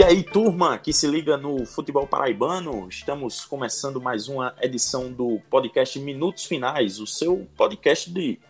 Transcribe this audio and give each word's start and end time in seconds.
E 0.00 0.02
aí, 0.02 0.22
turma 0.22 0.78
que 0.78 0.94
se 0.94 1.06
liga 1.06 1.36
no 1.36 1.66
futebol 1.66 2.06
paraibano, 2.06 2.88
estamos 2.88 3.44
começando 3.44 4.00
mais 4.00 4.28
uma 4.28 4.56
edição 4.62 5.12
do 5.12 5.38
podcast 5.50 5.98
Minutos 5.98 6.46
Finais, 6.46 6.98
o 6.98 7.06
seu 7.06 7.46
podcast 7.54 8.10
de 8.10 8.40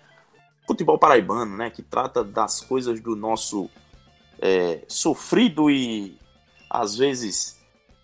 futebol 0.65 0.97
paraibano, 0.97 1.57
né, 1.57 1.69
que 1.69 1.83
trata 1.83 2.23
das 2.23 2.61
coisas 2.61 3.01
do 3.01 3.17
nosso 3.17 3.69
é, 4.41 4.85
sofrido 4.87 5.69
e 5.69 6.17
às 6.71 6.97
vezes 6.97 7.61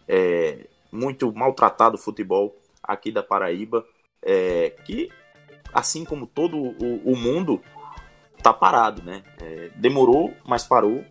é, 0.08 0.66
muito 0.90 1.32
maltratado 1.32 1.96
futebol 1.96 2.52
aqui 2.82 3.12
da 3.12 3.22
Paraíba, 3.22 3.86
é, 4.22 4.70
que 4.84 5.08
assim 5.72 6.04
como 6.04 6.26
todo 6.26 6.56
o, 6.56 7.12
o 7.12 7.16
mundo 7.16 7.62
tá 8.42 8.52
parado, 8.52 9.04
né? 9.04 9.22
É, 9.40 9.70
demorou, 9.76 10.34
mas 10.44 10.64
parou 10.64 11.04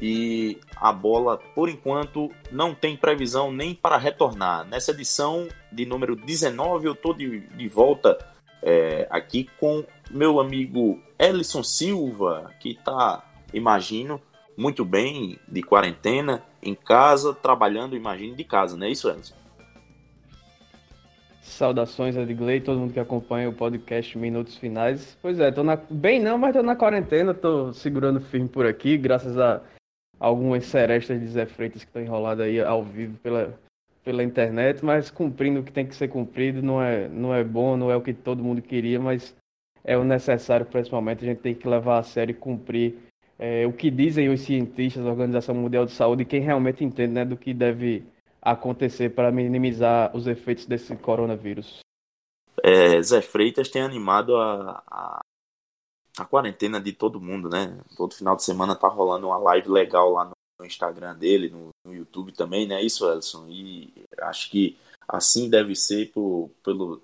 e 0.00 0.58
a 0.76 0.92
bola, 0.92 1.38
por 1.54 1.68
enquanto, 1.68 2.30
não 2.50 2.74
tem 2.74 2.96
previsão 2.96 3.52
nem 3.52 3.74
para 3.74 3.96
retornar. 3.96 4.66
Nessa 4.66 4.90
edição 4.90 5.48
de 5.72 5.86
número 5.86 6.16
19, 6.16 6.86
eu 6.86 6.92
estou 6.92 7.14
de, 7.14 7.40
de 7.40 7.68
volta 7.68 8.18
é, 8.62 9.06
aqui 9.10 9.48
com 9.58 9.84
meu 10.10 10.40
amigo 10.40 11.00
Ellison 11.18 11.62
Silva, 11.62 12.50
que 12.60 12.70
está, 12.70 13.24
imagino, 13.52 14.20
muito 14.56 14.84
bem 14.84 15.38
de 15.48 15.62
quarentena, 15.62 16.42
em 16.62 16.74
casa, 16.74 17.34
trabalhando, 17.34 17.96
imagino, 17.96 18.34
de 18.34 18.44
casa, 18.44 18.76
não 18.76 18.86
é 18.86 18.90
isso, 18.90 19.08
Ellison? 19.08 19.34
Saudações, 21.42 22.16
Edgley, 22.16 22.60
todo 22.60 22.78
mundo 22.78 22.94
que 22.94 23.00
acompanha 23.00 23.50
o 23.50 23.52
podcast 23.52 24.16
Minutos 24.16 24.56
Finais. 24.56 25.16
Pois 25.20 25.38
é, 25.38 25.52
tô 25.52 25.62
na... 25.62 25.76
bem 25.76 26.18
não, 26.18 26.38
mas 26.38 26.54
tô 26.54 26.62
na 26.62 26.74
quarentena, 26.74 27.34
tô 27.34 27.70
segurando 27.72 28.18
firme 28.18 28.48
por 28.48 28.66
aqui, 28.66 28.96
graças 28.96 29.38
a 29.38 29.60
algumas 30.18 30.64
serestas 30.64 31.20
de 31.20 31.26
Zé 31.26 31.46
Freitas 31.46 31.82
que 31.82 31.88
estão 31.88 32.02
enroladas 32.02 32.46
aí 32.46 32.60
ao 32.60 32.82
vivo 32.82 33.16
pela, 33.18 33.58
pela 34.04 34.22
internet, 34.22 34.84
mas 34.84 35.10
cumprindo 35.10 35.60
o 35.60 35.62
que 35.62 35.72
tem 35.72 35.86
que 35.86 35.94
ser 35.94 36.08
cumprido, 36.08 36.62
não 36.62 36.82
é, 36.82 37.08
não 37.08 37.34
é 37.34 37.42
bom, 37.42 37.76
não 37.76 37.90
é 37.90 37.96
o 37.96 38.02
que 38.02 38.12
todo 38.12 38.42
mundo 38.42 38.62
queria, 38.62 39.00
mas 39.00 39.34
é 39.84 39.96
o 39.96 40.04
necessário 40.04 40.64
para 40.66 40.80
esse 40.80 40.92
momento, 40.92 41.22
a 41.22 41.26
gente 41.26 41.40
tem 41.40 41.54
que 41.54 41.68
levar 41.68 41.98
a 41.98 42.02
sério 42.02 42.32
e 42.32 42.34
cumprir 42.34 42.96
é, 43.38 43.66
o 43.66 43.72
que 43.72 43.90
dizem 43.90 44.28
os 44.28 44.40
cientistas 44.40 45.04
da 45.04 45.10
Organização 45.10 45.54
Mundial 45.54 45.84
de 45.84 45.92
Saúde 45.92 46.24
quem 46.24 46.40
realmente 46.40 46.84
entende 46.84 47.12
né, 47.12 47.24
do 47.24 47.36
que 47.36 47.52
deve 47.52 48.04
acontecer 48.40 49.10
para 49.10 49.32
minimizar 49.32 50.14
os 50.14 50.26
efeitos 50.26 50.66
desse 50.66 50.94
coronavírus. 50.96 51.80
É, 52.62 53.00
Zé 53.02 53.20
Freitas 53.20 53.68
tem 53.68 53.82
animado 53.82 54.36
a, 54.36 54.82
a, 54.86 55.20
a 56.16 56.24
quarentena 56.24 56.80
de 56.80 56.92
todo 56.92 57.20
mundo, 57.20 57.48
né? 57.48 57.78
Todo 57.96 58.14
final 58.14 58.36
de 58.36 58.44
semana 58.44 58.76
tá 58.76 58.88
rolando 58.88 59.26
uma 59.26 59.38
live 59.38 59.68
legal 59.68 60.10
lá 60.12 60.30
no 60.58 60.66
Instagram 60.66 61.16
dele, 61.16 61.50
no, 61.50 61.70
no 61.84 61.94
YouTube 61.94 62.32
também, 62.32 62.66
né? 62.66 62.82
Isso, 62.82 63.08
Elson. 63.10 63.46
E 63.48 63.92
acho 64.20 64.50
que 64.50 64.78
assim 65.08 65.50
deve 65.50 65.74
ser 65.74 66.12
por, 66.12 66.50
pelo, 66.62 67.02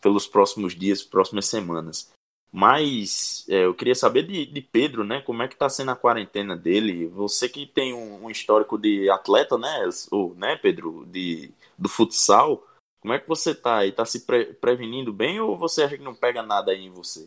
pelos 0.00 0.26
próximos 0.26 0.74
dias, 0.74 1.02
próximas 1.02 1.46
semanas. 1.46 2.10
Mas 2.54 3.46
é, 3.48 3.64
eu 3.64 3.74
queria 3.74 3.94
saber 3.94 4.26
de, 4.26 4.44
de, 4.44 4.60
Pedro, 4.60 5.04
né? 5.04 5.22
Como 5.22 5.42
é 5.42 5.48
que 5.48 5.56
tá 5.56 5.70
sendo 5.70 5.90
a 5.90 5.96
quarentena 5.96 6.54
dele? 6.54 7.06
Você 7.08 7.48
que 7.48 7.66
tem 7.66 7.94
um, 7.94 8.26
um 8.26 8.30
histórico 8.30 8.76
de 8.78 9.08
atleta, 9.08 9.56
né? 9.56 9.88
Ou, 10.10 10.34
né, 10.34 10.56
Pedro? 10.56 11.06
De, 11.06 11.50
do 11.78 11.88
futsal. 11.88 12.62
Como 13.00 13.14
é 13.14 13.18
que 13.18 13.26
você 13.26 13.54
tá 13.54 13.78
aí? 13.78 13.90
Tá 13.90 14.04
se 14.04 14.20
pre 14.26 14.52
prevenindo 14.52 15.12
bem 15.12 15.40
ou 15.40 15.56
você 15.56 15.82
acha 15.82 15.96
que 15.96 16.04
não 16.04 16.14
pega 16.14 16.42
nada 16.42 16.72
aí 16.72 16.84
em 16.84 16.90
você? 16.90 17.24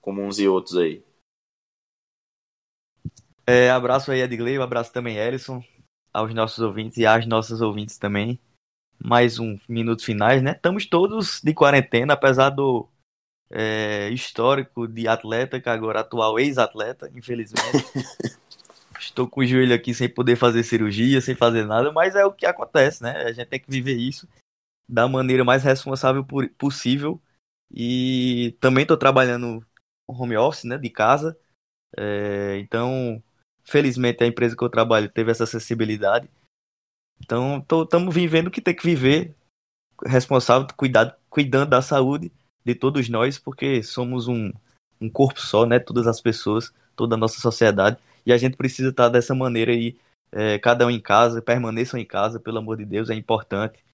Como 0.00 0.22
uns 0.22 0.38
e 0.38 0.48
outros 0.48 0.76
aí. 0.76 1.04
É, 3.46 3.70
abraço 3.70 4.10
aí, 4.10 4.20
Edgley, 4.20 4.58
um 4.58 4.62
abraço 4.62 4.92
também, 4.92 5.16
Ellison, 5.16 5.64
aos 6.12 6.34
nossos 6.34 6.58
ouvintes 6.58 6.98
e 6.98 7.06
às 7.06 7.26
nossas 7.26 7.60
ouvintes 7.60 7.96
também. 7.96 8.38
Mais 9.02 9.38
um 9.38 9.58
minuto 9.68 10.04
finais, 10.04 10.42
né? 10.42 10.52
Estamos 10.52 10.86
todos 10.86 11.40
de 11.42 11.54
quarentena, 11.54 12.14
apesar 12.14 12.50
do 12.50 12.88
é, 13.50 14.10
histórico 14.10 14.86
de 14.86 15.08
atleta, 15.08 15.60
que 15.60 15.68
agora 15.68 16.00
atual 16.00 16.38
ex-atleta, 16.38 17.10
infelizmente. 17.14 17.62
Estou 18.98 19.28
com 19.28 19.40
o 19.40 19.46
joelho 19.46 19.74
aqui 19.74 19.94
sem 19.94 20.08
poder 20.08 20.36
fazer 20.36 20.62
cirurgia, 20.64 21.20
sem 21.20 21.34
fazer 21.34 21.64
nada, 21.64 21.92
mas 21.92 22.14
é 22.14 22.24
o 22.24 22.32
que 22.32 22.44
acontece, 22.44 23.02
né? 23.02 23.22
A 23.22 23.32
gente 23.32 23.48
tem 23.48 23.60
que 23.60 23.70
viver 23.70 23.96
isso 23.96 24.28
da 24.88 25.06
maneira 25.06 25.44
mais 25.44 25.62
responsável 25.62 26.26
possível. 26.56 27.20
E 27.70 28.56
também 28.60 28.82
estou 28.82 28.96
trabalhando 28.96 29.64
home 30.08 30.36
office, 30.36 30.64
né, 30.64 30.78
de 30.78 30.90
casa. 30.90 31.38
É, 31.96 32.58
então, 32.58 33.22
felizmente 33.64 34.22
a 34.24 34.26
empresa 34.26 34.56
que 34.56 34.62
eu 34.62 34.68
trabalho 34.68 35.08
teve 35.08 35.30
essa 35.30 35.44
acessibilidade. 35.44 36.28
Então, 37.20 37.64
estamos 37.82 38.14
vivendo 38.14 38.46
o 38.46 38.50
que 38.50 38.60
tem 38.60 38.74
que 38.74 38.84
viver, 38.84 39.34
responsável, 40.06 40.66
cuidado, 40.76 41.14
cuidando 41.28 41.70
da 41.70 41.82
saúde 41.82 42.32
de 42.64 42.74
todos 42.74 43.08
nós, 43.08 43.38
porque 43.38 43.82
somos 43.82 44.28
um, 44.28 44.52
um 45.00 45.10
corpo 45.10 45.40
só, 45.40 45.66
né? 45.66 45.78
Todas 45.78 46.06
as 46.06 46.20
pessoas, 46.20 46.72
toda 46.94 47.14
a 47.14 47.18
nossa 47.18 47.40
sociedade, 47.40 47.98
e 48.24 48.32
a 48.32 48.38
gente 48.38 48.56
precisa 48.56 48.90
estar 48.90 49.08
dessa 49.08 49.34
maneira 49.34 49.72
aí, 49.72 49.98
é, 50.30 50.58
cada 50.58 50.86
um 50.86 50.90
em 50.90 51.00
casa, 51.00 51.42
permaneçam 51.42 51.98
em 51.98 52.04
casa, 52.04 52.38
pelo 52.38 52.58
amor 52.58 52.76
de 52.76 52.84
Deus, 52.84 53.10
é 53.10 53.14
importante. 53.14 53.84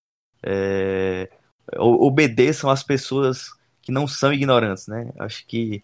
É, 0.42 1.30
obedeçam 1.78 2.68
as 2.68 2.82
pessoas 2.82 3.50
que 3.80 3.92
não 3.92 4.06
são 4.06 4.32
ignorantes, 4.32 4.86
né? 4.86 5.12
Acho 5.18 5.46
que 5.46 5.82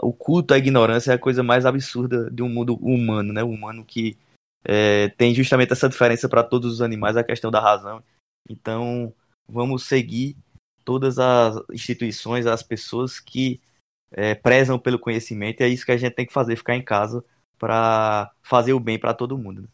o 0.00 0.12
culto 0.12 0.54
à 0.54 0.58
ignorância 0.58 1.12
é 1.12 1.14
a 1.14 1.18
coisa 1.18 1.42
mais 1.42 1.66
absurda 1.66 2.30
de 2.30 2.42
um 2.42 2.48
mundo 2.48 2.76
humano, 2.76 3.32
né? 3.32 3.42
O 3.42 3.50
humano 3.50 3.84
que 3.84 4.16
é, 4.64 5.08
tem 5.10 5.34
justamente 5.34 5.72
essa 5.72 5.88
diferença 5.88 6.28
para 6.28 6.42
todos 6.42 6.74
os 6.74 6.82
animais, 6.82 7.16
a 7.16 7.24
questão 7.24 7.50
da 7.50 7.60
razão. 7.60 8.02
Então, 8.48 9.12
vamos 9.48 9.84
seguir 9.84 10.36
todas 10.84 11.18
as 11.18 11.56
instituições, 11.72 12.46
as 12.46 12.62
pessoas 12.62 13.20
que 13.20 13.60
é, 14.10 14.34
prezam 14.34 14.78
pelo 14.78 14.98
conhecimento. 14.98 15.60
E 15.60 15.64
é 15.64 15.68
isso 15.68 15.84
que 15.84 15.92
a 15.92 15.96
gente 15.96 16.14
tem 16.14 16.26
que 16.26 16.32
fazer, 16.32 16.56
ficar 16.56 16.76
em 16.76 16.82
casa 16.82 17.24
para 17.58 18.32
fazer 18.42 18.72
o 18.72 18.80
bem 18.80 18.98
para 18.98 19.14
todo 19.14 19.38
mundo. 19.38 19.62
Né? 19.62 19.68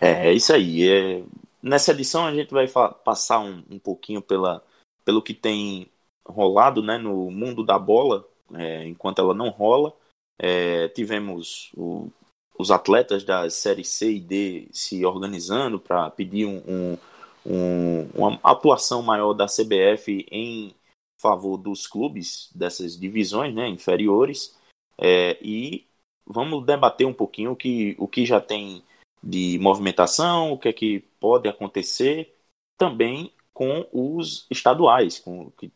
É, 0.00 0.28
é 0.28 0.32
isso 0.32 0.52
aí. 0.52 0.88
É... 0.88 1.24
Nessa 1.62 1.92
edição 1.92 2.26
a 2.26 2.34
gente 2.34 2.50
vai 2.50 2.66
passar 3.04 3.38
um, 3.38 3.64
um 3.70 3.78
pouquinho 3.78 4.20
pela, 4.20 4.62
pelo 5.02 5.22
que 5.22 5.32
tem 5.32 5.90
rolado 6.26 6.82
né, 6.82 6.98
no 6.98 7.30
mundo 7.30 7.64
da 7.64 7.78
bola, 7.78 8.26
é, 8.52 8.86
enquanto 8.86 9.20
ela 9.20 9.34
não 9.34 9.48
rola. 9.48 9.94
É, 10.38 10.88
tivemos 10.88 11.70
o, 11.76 12.10
os 12.58 12.70
atletas 12.70 13.24
da 13.24 13.48
série 13.48 13.84
C 13.84 14.14
e 14.14 14.20
D 14.20 14.68
se 14.72 15.04
organizando 15.04 15.78
para 15.78 16.10
pedir 16.10 16.46
um, 16.46 16.62
um, 16.66 16.98
um, 17.46 18.10
uma 18.14 18.40
atuação 18.42 19.02
maior 19.02 19.32
da 19.32 19.46
CBF 19.46 20.26
em 20.30 20.74
favor 21.20 21.56
dos 21.56 21.86
clubes 21.86 22.50
dessas 22.54 22.98
divisões 22.98 23.54
né, 23.54 23.68
inferiores. 23.68 24.56
É, 24.98 25.38
e 25.42 25.86
vamos 26.26 26.64
debater 26.64 27.06
um 27.06 27.14
pouquinho 27.14 27.52
o 27.52 27.56
que, 27.56 27.96
o 27.98 28.06
que 28.06 28.24
já 28.24 28.40
tem 28.40 28.82
de 29.22 29.58
movimentação, 29.58 30.52
o 30.52 30.58
que 30.58 30.68
é 30.68 30.72
que 30.72 31.00
pode 31.18 31.48
acontecer 31.48 32.34
também 32.76 33.32
com 33.52 33.86
os 33.92 34.46
estaduais, 34.50 35.18
com, 35.18 35.50
que, 35.52 35.72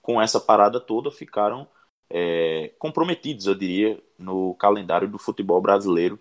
com 0.00 0.20
essa 0.20 0.38
parada 0.38 0.78
toda 0.78 1.10
ficaram 1.10 1.66
é, 2.10 2.72
comprometidos, 2.78 3.46
eu 3.46 3.54
diria, 3.54 4.02
no 4.18 4.54
calendário 4.54 5.08
do 5.08 5.18
futebol 5.18 5.60
brasileiro 5.60 6.18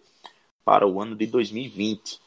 para 0.63 0.88
o 0.88 1.01
ano 1.01 1.16
de 1.16 1.28
2020, 1.28 2.19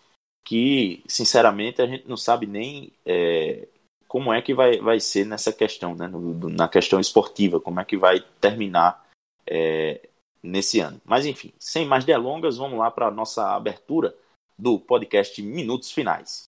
que, 0.44 1.02
sinceramente, 1.06 1.82
a 1.82 1.86
gente 1.86 2.08
não 2.08 2.16
sabe 2.16 2.46
nem 2.46 2.92
é, 3.04 3.68
como 4.06 4.32
é 4.32 4.40
que 4.40 4.54
vai, 4.54 4.78
vai 4.78 4.98
ser 5.00 5.26
nessa 5.26 5.52
questão, 5.52 5.94
né, 5.94 6.06
no, 6.06 6.48
na 6.48 6.68
questão 6.68 6.98
esportiva, 6.98 7.60
como 7.60 7.80
é 7.80 7.84
que 7.84 7.96
vai 7.96 8.20
terminar 8.40 9.06
é, 9.46 10.08
nesse 10.42 10.80
ano. 10.80 11.00
Mas, 11.04 11.26
enfim, 11.26 11.52
sem 11.58 11.84
mais 11.84 12.04
delongas, 12.04 12.56
vamos 12.56 12.78
lá 12.78 12.90
para 12.90 13.08
a 13.08 13.10
nossa 13.10 13.54
abertura 13.54 14.14
do 14.58 14.78
podcast 14.78 15.40
Minutos 15.42 15.92
Finais. 15.92 16.47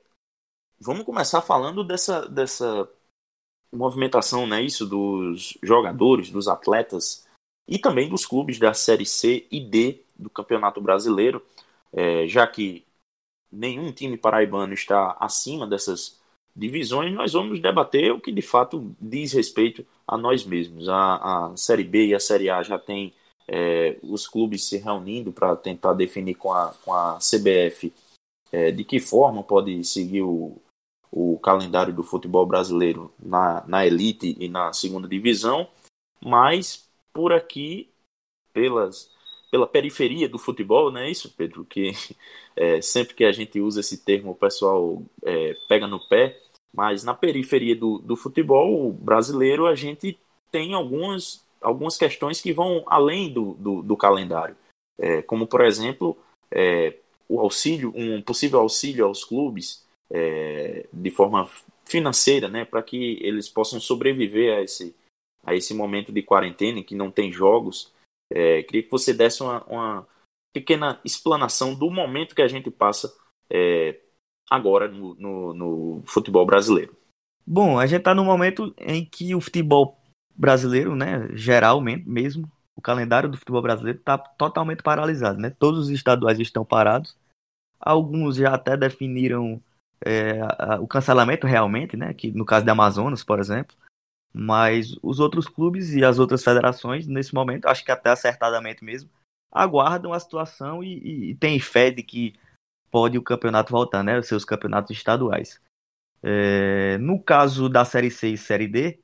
vamos 0.81 1.05
começar 1.05 1.41
falando 1.41 1.83
dessa, 1.83 2.27
dessa 2.27 2.89
movimentação, 3.71 4.47
né, 4.47 4.61
isso 4.61 4.85
dos 4.85 5.57
jogadores, 5.61 6.31
dos 6.31 6.47
atletas 6.47 7.27
e 7.67 7.77
também 7.77 8.09
dos 8.09 8.25
clubes 8.25 8.57
da 8.57 8.73
Série 8.73 9.05
C 9.05 9.47
e 9.51 9.59
D 9.59 10.03
do 10.17 10.29
Campeonato 10.29 10.81
Brasileiro, 10.81 11.45
é, 11.93 12.27
já 12.27 12.45
que 12.47 12.83
nenhum 13.51 13.91
time 13.91 14.17
paraibano 14.17 14.73
está 14.73 15.15
acima 15.19 15.67
dessas 15.67 16.19
divisões, 16.55 17.13
nós 17.13 17.33
vamos 17.33 17.59
debater 17.59 18.11
o 18.11 18.19
que 18.19 18.31
de 18.31 18.41
fato 18.41 18.93
diz 18.99 19.31
respeito 19.31 19.85
a 20.07 20.17
nós 20.17 20.43
mesmos. 20.43 20.89
A, 20.89 21.51
a 21.51 21.57
Série 21.57 21.83
B 21.83 22.07
e 22.07 22.15
a 22.15 22.19
Série 22.19 22.49
A 22.49 22.61
já 22.63 22.77
tem 22.77 23.13
é, 23.47 23.97
os 24.03 24.27
clubes 24.27 24.65
se 24.65 24.77
reunindo 24.77 25.31
para 25.31 25.55
tentar 25.55 25.93
definir 25.93 26.35
com 26.35 26.51
a, 26.51 26.73
com 26.83 26.93
a 26.93 27.19
CBF 27.19 27.93
é, 28.51 28.71
de 28.71 28.83
que 28.83 28.99
forma 28.99 29.43
pode 29.43 29.83
seguir 29.85 30.21
o, 30.23 30.61
o 31.11 31.37
calendário 31.39 31.93
do 31.93 32.03
futebol 32.03 32.45
brasileiro 32.45 33.11
na, 33.19 33.63
na 33.67 33.85
elite 33.85 34.35
e 34.39 34.47
na 34.47 34.71
segunda 34.71 35.07
divisão, 35.07 35.67
mas 36.23 36.89
por 37.11 37.33
aqui, 37.33 37.89
pelas, 38.53 39.09
pela 39.51 39.67
periferia 39.67 40.29
do 40.29 40.39
futebol, 40.39 40.89
não 40.89 41.01
é 41.01 41.11
isso, 41.11 41.33
Pedro? 41.35 41.65
Que 41.65 41.91
é, 42.55 42.81
sempre 42.81 43.13
que 43.13 43.25
a 43.25 43.31
gente 43.31 43.59
usa 43.59 43.81
esse 43.81 43.97
termo, 44.03 44.31
o 44.31 44.35
pessoal 44.35 45.03
é, 45.23 45.53
pega 45.67 45.85
no 45.85 45.99
pé, 46.07 46.39
mas 46.73 47.03
na 47.03 47.13
periferia 47.13 47.75
do, 47.75 47.99
do 47.99 48.15
futebol 48.15 48.93
brasileiro 48.93 49.67
a 49.67 49.75
gente 49.75 50.17
tem 50.49 50.73
algumas, 50.73 51.45
algumas 51.61 51.97
questões 51.97 52.39
que 52.39 52.53
vão 52.53 52.83
além 52.87 53.31
do, 53.31 53.53
do, 53.55 53.81
do 53.81 53.97
calendário. 53.97 54.55
É, 54.97 55.21
como, 55.21 55.45
por 55.47 55.61
exemplo, 55.61 56.17
é, 56.49 56.95
o 57.27 57.39
auxílio, 57.39 57.91
um 57.95 58.21
possível 58.21 58.59
auxílio 58.59 59.05
aos 59.05 59.25
clubes 59.25 59.85
é, 60.11 60.87
de 60.91 61.09
forma 61.09 61.49
financeira, 61.85 62.47
né, 62.47 62.65
para 62.65 62.83
que 62.83 63.17
eles 63.21 63.49
possam 63.49 63.79
sobreviver 63.79 64.57
a 64.57 64.61
esse, 64.61 64.95
a 65.43 65.55
esse 65.55 65.73
momento 65.73 66.11
de 66.11 66.21
quarentena 66.21 66.79
em 66.79 66.83
que 66.83 66.95
não 66.95 67.09
tem 67.09 67.31
jogos. 67.31 67.91
É, 68.31 68.63
queria 68.63 68.83
que 68.83 68.91
você 68.91 69.13
desse 69.13 69.41
uma, 69.41 69.63
uma, 69.65 70.07
pequena 70.53 70.99
explanação 71.03 71.73
do 71.73 71.89
momento 71.89 72.35
que 72.35 72.41
a 72.41 72.47
gente 72.47 72.69
passa 72.69 73.13
é, 73.49 73.99
agora 74.49 74.87
no, 74.87 75.15
no, 75.15 75.53
no, 75.53 76.03
futebol 76.05 76.45
brasileiro. 76.45 76.95
Bom, 77.45 77.79
a 77.79 77.85
gente 77.85 77.99
está 77.99 78.13
no 78.13 78.23
momento 78.23 78.73
em 78.77 79.05
que 79.05 79.33
o 79.33 79.41
futebol 79.41 79.97
brasileiro, 80.35 80.95
né, 80.95 81.29
geralmente 81.33 82.07
mesmo, 82.07 82.49
o 82.75 82.81
calendário 82.81 83.29
do 83.29 83.37
futebol 83.37 83.61
brasileiro 83.61 83.99
está 83.99 84.17
totalmente 84.17 84.81
paralisado, 84.81 85.39
né? 85.39 85.49
Todos 85.57 85.81
os 85.81 85.89
estaduais 85.89 86.39
estão 86.39 86.65
parados. 86.65 87.15
Alguns 87.79 88.37
já 88.37 88.53
até 88.53 88.77
definiram 88.77 89.61
é, 90.05 90.39
o 90.79 90.87
cancelamento 90.87 91.45
realmente, 91.47 91.95
né? 91.95 92.13
Que 92.13 92.31
no 92.31 92.45
caso 92.45 92.65
da 92.65 92.71
Amazonas, 92.71 93.23
por 93.23 93.39
exemplo. 93.39 93.75
Mas 94.33 94.97
os 95.01 95.19
outros 95.19 95.47
clubes 95.47 95.93
e 95.93 96.05
as 96.05 96.17
outras 96.17 96.43
federações, 96.43 97.05
nesse 97.05 97.33
momento, 97.33 97.65
acho 97.67 97.83
que 97.83 97.91
até 97.91 98.09
acertadamente 98.09 98.83
mesmo, 98.83 99.09
aguardam 99.51 100.13
a 100.13 100.19
situação 100.19 100.81
e, 100.83 100.97
e, 100.99 101.31
e 101.31 101.35
têm 101.35 101.59
fé 101.59 101.91
de 101.91 102.01
que 102.01 102.33
pode 102.89 103.17
o 103.17 103.23
campeonato 103.23 103.71
voltar, 103.71 104.03
né? 104.03 104.17
Os 104.17 104.27
seus 104.27 104.45
campeonatos 104.45 104.91
estaduais. 104.91 105.59
É, 106.23 106.97
no 106.99 107.21
caso 107.21 107.67
da 107.67 107.83
Série 107.83 108.11
C 108.11 108.29
e 108.29 108.37
Série 108.37 108.67
D, 108.67 108.99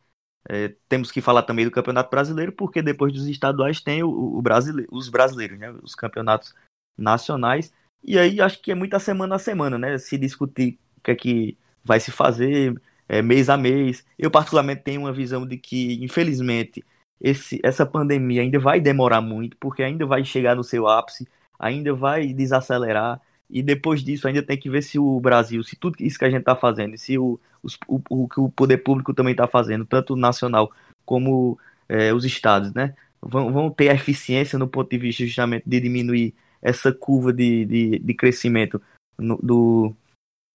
é, 0.47 0.73
temos 0.87 1.11
que 1.11 1.21
falar 1.21 1.43
também 1.43 1.65
do 1.65 1.71
Campeonato 1.71 2.09
Brasileiro, 2.09 2.53
porque 2.53 2.81
depois 2.81 3.11
dos 3.11 3.27
estaduais 3.27 3.81
tem 3.81 4.03
o, 4.03 4.09
o 4.09 4.41
brasileiro, 4.41 4.89
os 4.93 5.09
brasileiros, 5.09 5.59
né? 5.59 5.71
Os 5.83 5.93
campeonatos 5.93 6.55
nacionais. 6.97 7.73
E 8.03 8.17
aí 8.17 8.39
acho 8.39 8.61
que 8.61 8.71
é 8.71 8.75
muita 8.75 8.99
semana 8.99 9.35
a 9.35 9.39
semana, 9.39 9.77
né? 9.77 9.97
Se 9.97 10.17
discutir 10.17 10.79
que 11.07 11.11
é 11.11 11.15
que 11.15 11.57
vai 11.83 11.99
se 11.99 12.11
fazer 12.11 12.79
é, 13.07 13.21
mês 13.21 13.49
a 13.49 13.57
mês. 13.57 14.05
Eu 14.19 14.29
particularmente 14.29 14.83
tenho 14.83 15.01
uma 15.01 15.13
visão 15.13 15.45
de 15.47 15.57
que, 15.57 16.03
infelizmente, 16.03 16.83
esse, 17.21 17.59
essa 17.63 17.85
pandemia 17.85 18.41
ainda 18.41 18.59
vai 18.59 18.79
demorar 18.79 19.21
muito, 19.21 19.57
porque 19.57 19.83
ainda 19.83 20.05
vai 20.05 20.23
chegar 20.25 20.55
no 20.55 20.63
seu 20.63 20.87
ápice, 20.87 21.27
ainda 21.57 21.93
vai 21.93 22.33
desacelerar. 22.33 23.21
E 23.49 23.63
depois 23.63 24.03
disso 24.03 24.27
ainda 24.27 24.43
tem 24.43 24.57
que 24.57 24.69
ver 24.69 24.81
se 24.83 24.99
o 24.99 25.19
Brasil, 25.21 25.63
se 25.63 25.77
tudo 25.77 25.95
isso 26.01 26.19
que 26.19 26.25
a 26.25 26.29
gente 26.29 26.41
está 26.41 26.55
fazendo, 26.55 26.97
se 26.97 27.17
o, 27.17 27.39
o, 27.87 28.01
o, 28.09 28.27
que 28.27 28.39
o 28.41 28.49
poder 28.49 28.79
público 28.79 29.13
também 29.13 29.31
está 29.31 29.47
fazendo, 29.47 29.85
tanto 29.85 30.15
nacional 30.17 30.69
como 31.05 31.57
é, 31.87 32.13
os 32.13 32.25
estados, 32.25 32.73
né? 32.73 32.93
Vão, 33.21 33.51
vão 33.53 33.69
ter 33.69 33.85
eficiência 33.95 34.59
no 34.59 34.67
ponto 34.67 34.89
de 34.89 34.97
vista 34.97 35.25
justamente 35.25 35.63
de 35.65 35.79
diminuir 35.79 36.35
essa 36.61 36.91
curva 36.91 37.31
de, 37.31 37.65
de, 37.65 37.99
de 37.99 38.13
crescimento 38.13 38.81
no, 39.17 39.37
do, 39.37 39.95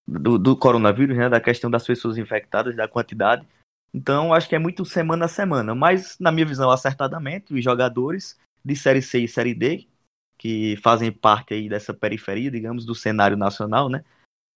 do, 0.06 0.38
do, 0.38 0.56
coronavírus, 0.56 1.16
né? 1.16 1.28
Da 1.28 1.40
questão 1.40 1.70
das 1.70 1.87
pessoas 1.87 2.19
infectadas, 2.19 2.76
da 2.76 2.88
quantidade. 2.88 3.46
Então, 3.94 4.32
acho 4.32 4.49
que 4.49 4.54
é 4.54 4.58
muito 4.58 4.84
semana 4.84 5.26
a 5.26 5.28
semana. 5.28 5.75
Mas, 5.75 6.16
na 6.19 6.32
minha 6.32 6.46
visão, 6.46 6.70
acertadamente, 6.70 7.52
os 7.52 7.62
jogadores 7.62 8.38
de 8.64 8.75
Série 8.76 9.02
C 9.02 9.20
e 9.20 9.28
Série 9.28 9.54
D, 9.54 9.87
que 10.38 10.76
fazem 10.82 11.12
parte 11.12 11.54
aí 11.54 11.69
dessa 11.69 11.93
periferia, 11.93 12.50
digamos, 12.50 12.84
do 12.84 12.94
cenário 12.94 13.37
nacional, 13.37 13.88
né? 13.88 14.04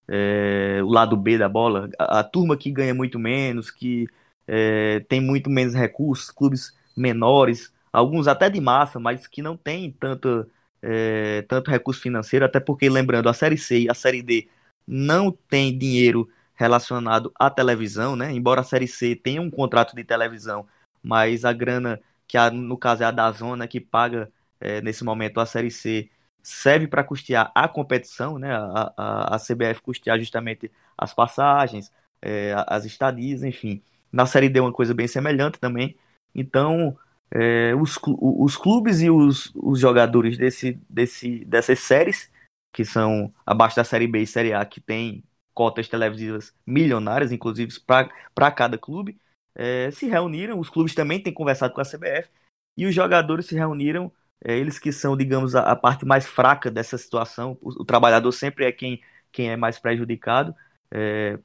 É, 0.08 0.81
o 0.82 0.88
lado 0.88 1.16
B 1.16 1.37
da 1.37 1.48
bola, 1.48 1.90
a, 1.98 2.20
a, 2.20 2.25
turma 2.25 2.56
que 2.56 2.70
ganha 2.70 2.94
muito 2.94 3.19
menos, 3.19 3.70
que 3.70 4.06
é, 4.46 5.00
tem 5.08 5.20
muito 5.20 5.50
menos 5.50 5.75
recursos, 5.75 6.31
clubes 6.31 6.76
menores, 6.96 7.75
alguns 7.93 8.28
até 8.28 8.48
de 8.48 8.60
massa, 8.60 9.00
mas 9.00 9.26
que 9.26 9.43
não 9.43 9.56
tem 9.56 9.90
tanto, 9.90 10.48
é, 10.81 11.43
tanto 11.43 11.70
recurso 11.70 12.00
financeiro, 12.00 12.44
até 12.44 12.60
porque, 12.60 12.88
lembrando, 12.88 13.28
a 13.28 13.34
Série 13.34 13.58
C 13.58 13.81
e 13.81 13.90
a 13.90 13.94
Série 13.94 14.22
D 14.22 14.48
não 14.87 15.31
tem 15.33 15.77
dinheiro 15.77 16.29
relacionado 16.55 17.33
à 17.38 17.50
televisão, 17.50 18.17
né? 18.17 18.33
Embora 18.33 18.61
a 18.61 18.65
Série 18.65 18.88
C 18.88 19.15
tenha 19.15 19.43
um 19.43 19.50
contrato 19.50 19.94
de 19.94 20.05
televisão, 20.05 20.67
mas 21.03 21.44
a 21.44 21.53
grana 21.53 22.00
que 22.27 22.37
a, 22.37 22.50
no 22.50 22.77
caso 22.77 23.03
é 23.03 23.06
a 23.06 23.11
da 23.11 23.31
Zona 23.31 23.69
que 23.69 23.81
paga 23.81 24.31
é, 24.61 24.81
nesse 24.81 25.05
momento 25.05 25.41
a 25.41 25.47
Série 25.47 25.71
C, 25.71 26.09
serve 26.43 26.87
para 26.87 27.05
custear 27.05 27.50
a 27.55 27.69
competição, 27.69 28.38
né? 28.38 28.55
A, 28.55 28.93
a, 28.97 29.35
a, 29.35 29.38
CBF 29.38 29.81
custear 29.83 30.19
justamente 30.19 30.71
as 30.97 31.12
passagens, 31.12 31.93
é, 32.23 32.55
as 32.67 32.85
estadias, 32.85 33.43
enfim. 33.43 33.82
Na 34.12 34.27
Série 34.27 34.49
D 34.49 34.59
é 34.59 34.62
uma 34.62 34.73
coisa 34.73 34.94
bem 34.94 35.09
semelhante 35.09 35.59
também. 35.59 35.97
Então, 36.35 36.97
é, 37.31 37.75
os, 37.75 37.99
os 38.05 38.56
clubes 38.56 39.03
e 39.03 39.11
os, 39.11 39.53
os 39.56 39.81
jogadores 39.81 40.39
desse, 40.39 40.79
desse, 40.89 41.44
dessas 41.44 41.81
séries, 41.81 42.31
que 42.73 42.85
são 42.85 43.33
abaixo 43.45 43.77
da 43.77 43.85
Série 43.85 44.07
B 44.07 44.21
e 44.23 44.27
Série 44.27 44.53
A, 44.53 44.65
que 44.65 44.81
tem 44.81 45.25
cotas 45.55 45.89
televisivas 45.89 46.55
milionárias, 46.67 47.33
inclusive 47.33 47.73
para 47.87 48.51
cada 48.51 48.77
clube, 48.77 49.19
é, 49.55 49.91
se 49.91 50.07
reuniram. 50.07 50.59
Os 50.59 50.69
clubes 50.69 50.95
também 50.95 51.23
têm 51.23 51.32
conversado 51.32 51.73
com 51.73 51.81
a 51.81 51.85
CBF 51.85 52.29
e 52.77 52.87
os 52.87 52.94
jogadores 52.94 53.46
se 53.46 53.55
reuniram 53.55 54.13
é, 54.44 54.56
eles 54.56 54.79
que 54.79 54.93
são, 54.93 55.17
digamos, 55.17 55.55
a, 55.55 55.63
a, 55.73 55.77
parte 55.77 56.05
mais 56.05 56.27
fraca 56.27 56.70
dessa 56.70 56.99
situação. 56.99 57.56
O, 57.63 57.82
o, 57.82 57.85
trabalhador 57.85 58.31
sempre 58.32 58.67
é 58.67 58.73
quem, 58.73 59.01
quem 59.32 59.51
é 59.51 59.56
mais 59.56 59.79
prejudicado. 59.79 60.55
É, 60.91 61.39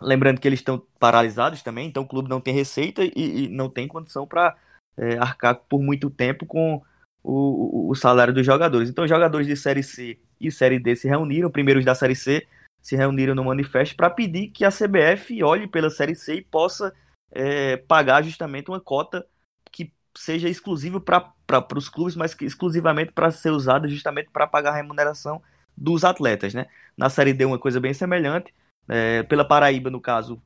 lembrando 0.00 0.40
que 0.40 0.48
eles 0.48 0.60
estão 0.60 0.78
paralisados 0.98 1.62
também, 1.62 1.88
então 1.88 2.04
o 2.04 2.08
clube 2.08 2.28
não 2.28 2.40
tem 2.40 2.54
receita 2.54 3.02
e, 3.04 3.12
e 3.16 3.48
não 3.48 3.68
tem 3.68 3.88
condição 3.88 4.26
para 4.26 4.56
é, 4.96 5.18
arcar 5.18 5.56
por 5.68 5.82
muito 5.82 6.08
tempo 6.08 6.46
com 6.46 6.82
o, 7.22 7.90
o, 7.90 7.94
salário 7.94 8.32
dos 8.32 8.44
jogadores. 8.44 8.88
Então, 8.88 9.06
jogadores 9.06 9.46
de 9.46 9.56
Série 9.56 9.82
C 9.82 10.18
e 10.40 10.50
Série 10.50 10.78
D 10.78 10.96
se 10.96 11.08
reuniram, 11.08 11.50
primeiros 11.50 11.84
da 11.84 11.94
Série 11.94 12.14
C 12.14 12.46
se 12.80 12.96
reuniram 12.96 13.34
no 13.34 13.44
manifesto 13.44 13.94
para 13.94 14.08
pedir 14.08 14.48
que 14.48 14.64
a 14.64 14.70
CBF 14.70 15.42
olhe 15.42 15.66
pela 15.66 15.90
Série 15.90 16.14
C 16.14 16.36
e 16.36 16.42
possa 16.42 16.94
é, 17.30 17.76
pagar 17.76 18.22
justamente 18.22 18.70
uma 18.70 18.80
cota 18.80 19.26
que 19.70 19.92
seja 20.16 20.48
exclusivo 20.48 21.00
para 21.00 21.34
os 21.76 21.88
clubes, 21.88 22.16
mas 22.16 22.34
que 22.34 22.44
exclusivamente 22.44 23.12
para 23.12 23.30
ser 23.30 23.50
usada 23.50 23.86
justamente 23.86 24.30
para 24.30 24.46
pagar 24.46 24.70
a 24.70 24.76
remuneração 24.76 25.42
dos 25.76 26.04
atletas, 26.04 26.54
né? 26.54 26.66
Na 26.96 27.10
Série 27.10 27.32
D 27.32 27.44
uma 27.44 27.58
coisa 27.58 27.78
bem 27.80 27.94
semelhante, 27.94 28.54
é, 28.88 29.22
pela 29.24 29.46
Paraíba 29.46 29.90
no 29.90 30.00
caso 30.00 30.42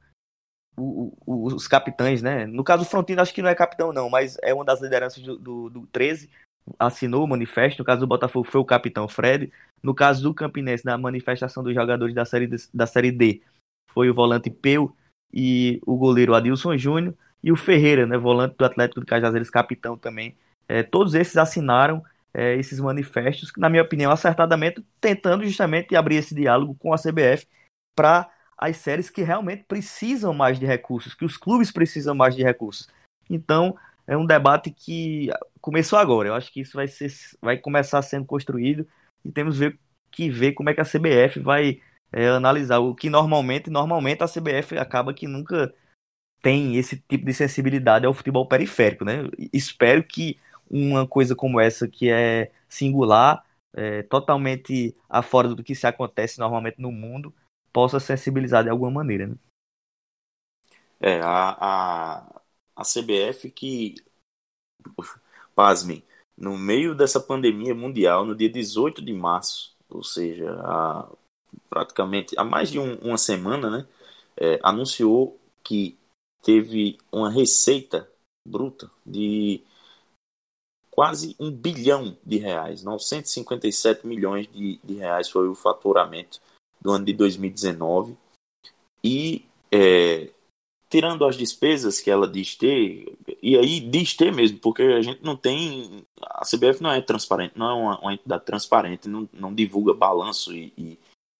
o, 0.76 1.16
o, 1.24 1.46
os 1.54 1.68
capitães, 1.68 2.20
né? 2.20 2.46
No 2.46 2.64
caso 2.64 2.82
o 2.82 2.86
Frontino 2.86 3.22
acho 3.22 3.32
que 3.32 3.42
não 3.42 3.48
é 3.48 3.54
capitão 3.54 3.92
não, 3.92 4.10
mas 4.10 4.36
é 4.42 4.52
uma 4.52 4.64
das 4.64 4.80
lideranças 4.80 5.22
do, 5.22 5.38
do, 5.38 5.70
do 5.70 5.86
13, 5.86 6.28
assinou 6.78 7.24
o 7.24 7.28
manifesto, 7.28 7.80
no 7.80 7.84
caso 7.84 8.00
do 8.00 8.06
Botafogo 8.06 8.48
foi 8.48 8.60
o 8.60 8.64
capitão 8.64 9.06
Fred, 9.06 9.52
no 9.82 9.94
caso 9.94 10.22
do 10.22 10.34
Campinense, 10.34 10.84
na 10.84 10.96
manifestação 10.96 11.62
dos 11.62 11.74
jogadores 11.74 12.14
da 12.14 12.24
série, 12.24 12.48
da 12.72 12.86
série 12.86 13.12
D, 13.12 13.42
foi 13.90 14.08
o 14.10 14.14
volante 14.14 14.50
Peu 14.50 14.94
e 15.32 15.80
o 15.86 15.96
goleiro 15.96 16.34
Adilson 16.34 16.76
Júnior, 16.76 17.14
e 17.42 17.52
o 17.52 17.56
Ferreira, 17.56 18.06
né, 18.06 18.16
volante 18.16 18.56
do 18.56 18.64
Atlético 18.64 19.00
de 19.00 19.06
Cajazeiras, 19.06 19.50
capitão 19.50 19.98
também. 19.98 20.34
É, 20.66 20.82
todos 20.82 21.14
esses 21.14 21.36
assinaram 21.36 22.02
é, 22.32 22.56
esses 22.56 22.80
manifestos, 22.80 23.52
na 23.56 23.68
minha 23.68 23.82
opinião, 23.82 24.10
acertadamente, 24.10 24.84
tentando 25.00 25.44
justamente 25.44 25.94
abrir 25.94 26.16
esse 26.16 26.34
diálogo 26.34 26.74
com 26.76 26.92
a 26.94 26.96
CBF 26.96 27.46
para 27.94 28.30
as 28.56 28.78
séries 28.78 29.10
que 29.10 29.22
realmente 29.22 29.64
precisam 29.68 30.32
mais 30.32 30.58
de 30.58 30.64
recursos, 30.64 31.14
que 31.14 31.24
os 31.24 31.36
clubes 31.36 31.70
precisam 31.70 32.14
mais 32.14 32.34
de 32.34 32.42
recursos. 32.42 32.88
Então, 33.28 33.76
é 34.06 34.16
um 34.16 34.26
debate 34.26 34.70
que 34.70 35.28
começou 35.60 35.98
agora. 35.98 36.28
Eu 36.28 36.34
acho 36.34 36.52
que 36.52 36.60
isso 36.60 36.76
vai, 36.76 36.86
ser, 36.88 37.12
vai 37.40 37.56
começar 37.58 38.02
sendo 38.02 38.26
construído 38.26 38.86
e 39.24 39.32
temos 39.32 39.58
ver, 39.58 39.78
que 40.10 40.30
ver 40.30 40.52
como 40.52 40.70
é 40.70 40.74
que 40.74 40.80
a 40.80 40.84
CBF 40.84 41.40
vai 41.40 41.80
é, 42.12 42.28
analisar 42.28 42.78
o 42.78 42.94
que 42.94 43.10
normalmente, 43.10 43.70
normalmente 43.70 44.22
a 44.22 44.28
CBF 44.28 44.78
acaba 44.78 45.14
que 45.14 45.26
nunca 45.26 45.74
tem 46.42 46.76
esse 46.76 46.98
tipo 47.08 47.24
de 47.24 47.32
sensibilidade 47.32 48.06
ao 48.06 48.14
futebol 48.14 48.46
periférico, 48.46 49.04
né? 49.04 49.22
Espero 49.52 50.04
que 50.04 50.38
uma 50.70 51.06
coisa 51.06 51.34
como 51.34 51.58
essa, 51.58 51.88
que 51.88 52.10
é 52.10 52.52
singular, 52.68 53.44
é, 53.74 54.02
totalmente 54.02 54.94
afora 55.08 55.48
do 55.48 55.64
que 55.64 55.74
se 55.74 55.86
acontece 55.86 56.38
normalmente 56.38 56.80
no 56.80 56.92
mundo, 56.92 57.34
possa 57.72 57.98
sensibilizar 57.98 58.62
de 58.62 58.70
alguma 58.70 58.90
maneira. 58.90 59.26
Né? 59.26 59.34
É, 61.00 61.20
a, 61.20 61.56
a, 61.60 62.42
a 62.76 62.82
CBF 62.82 63.50
que, 63.50 63.94
pasmem, 65.54 66.02
no 66.36 66.58
meio 66.58 66.94
dessa 66.94 67.20
pandemia 67.20 67.74
mundial, 67.74 68.24
no 68.24 68.34
dia 68.34 68.48
18 68.48 69.02
de 69.02 69.12
março, 69.12 69.74
ou 69.88 70.02
seja, 70.02 70.52
há, 70.60 71.08
praticamente 71.70 72.34
há 72.38 72.44
mais 72.44 72.70
de 72.70 72.78
um, 72.78 72.96
uma 72.96 73.18
semana, 73.18 73.70
né, 73.70 73.88
é, 74.36 74.58
anunciou 74.62 75.38
que 75.62 75.96
teve 76.42 76.98
uma 77.10 77.30
receita 77.30 78.10
bruta 78.46 78.90
de 79.06 79.62
quase 80.90 81.34
um 81.40 81.50
bilhão 81.50 82.16
de 82.24 82.38
reais, 82.38 82.84
957 82.84 84.06
milhões 84.06 84.46
de, 84.52 84.78
de 84.84 84.94
reais 84.94 85.28
foi 85.28 85.48
o 85.48 85.54
faturamento 85.54 86.40
do 86.80 86.90
ano 86.90 87.04
de 87.04 87.12
2019 87.12 88.16
e 89.02 89.44
é, 89.72 90.30
tirando 90.94 91.24
as 91.24 91.36
despesas 91.36 92.00
que 92.00 92.08
ela 92.08 92.28
diz 92.28 92.54
ter, 92.54 93.18
e 93.42 93.58
aí 93.58 93.80
diz 93.80 94.14
ter 94.14 94.32
mesmo, 94.32 94.60
porque 94.60 94.80
a 94.80 95.02
gente 95.02 95.24
não 95.24 95.36
tem. 95.36 96.06
A 96.22 96.44
CBF 96.44 96.80
não 96.80 96.92
é 96.92 97.00
transparente, 97.00 97.58
não 97.58 97.68
é 97.68 97.74
uma, 97.74 97.98
uma 97.98 98.14
entidade 98.14 98.44
transparente, 98.44 99.08
não, 99.08 99.28
não 99.32 99.52
divulga 99.52 99.92
balanço 99.92 100.54
e, 100.54 100.72
e, 100.78 100.98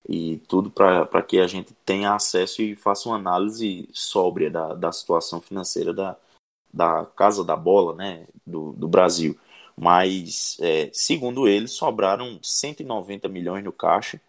e 0.08 0.38
tudo 0.49 0.73
para 0.73 1.23
que 1.23 1.38
a 1.38 1.46
gente 1.46 1.73
tenha 1.84 2.14
acesso 2.14 2.62
e 2.62 2.75
faça 2.75 3.08
uma 3.08 3.14
análise 3.14 3.88
sóbria 3.92 4.50
da, 4.50 4.75
da 4.75 4.90
situação 4.90 5.40
financeira 5.40 5.94
da, 5.94 6.16
da 6.73 7.06
Casa 7.06 7.44
da 7.44 7.54
Bola 7.54 7.94
né, 7.94 8.26
do, 8.44 8.73
do 8.73 8.88
Brasil. 8.88 9.38
Mas, 9.76 10.56
é, 10.61 10.90
segundo 10.92 11.46
eles, 11.46 11.70
sobraram 11.75 12.40
190 12.42 13.28
milhões 13.28 13.62
no 13.62 13.73
caixa. 13.73 14.20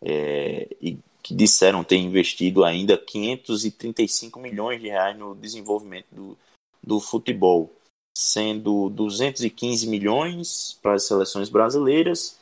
É, 0.00 0.68
e 0.80 0.96
que 1.22 1.34
disseram 1.34 1.84
ter 1.84 1.96
investido 1.96 2.64
ainda 2.64 2.96
535 2.96 4.38
milhões 4.38 4.80
de 4.80 4.88
reais 4.88 5.16
no 5.16 5.34
desenvolvimento 5.34 6.06
do, 6.10 6.38
do 6.82 7.00
futebol, 7.00 7.72
sendo 8.16 8.90
215 8.90 9.86
milhões 9.86 10.78
para 10.82 10.94
as 10.94 11.06
seleções 11.06 11.48
brasileiras 11.48 12.38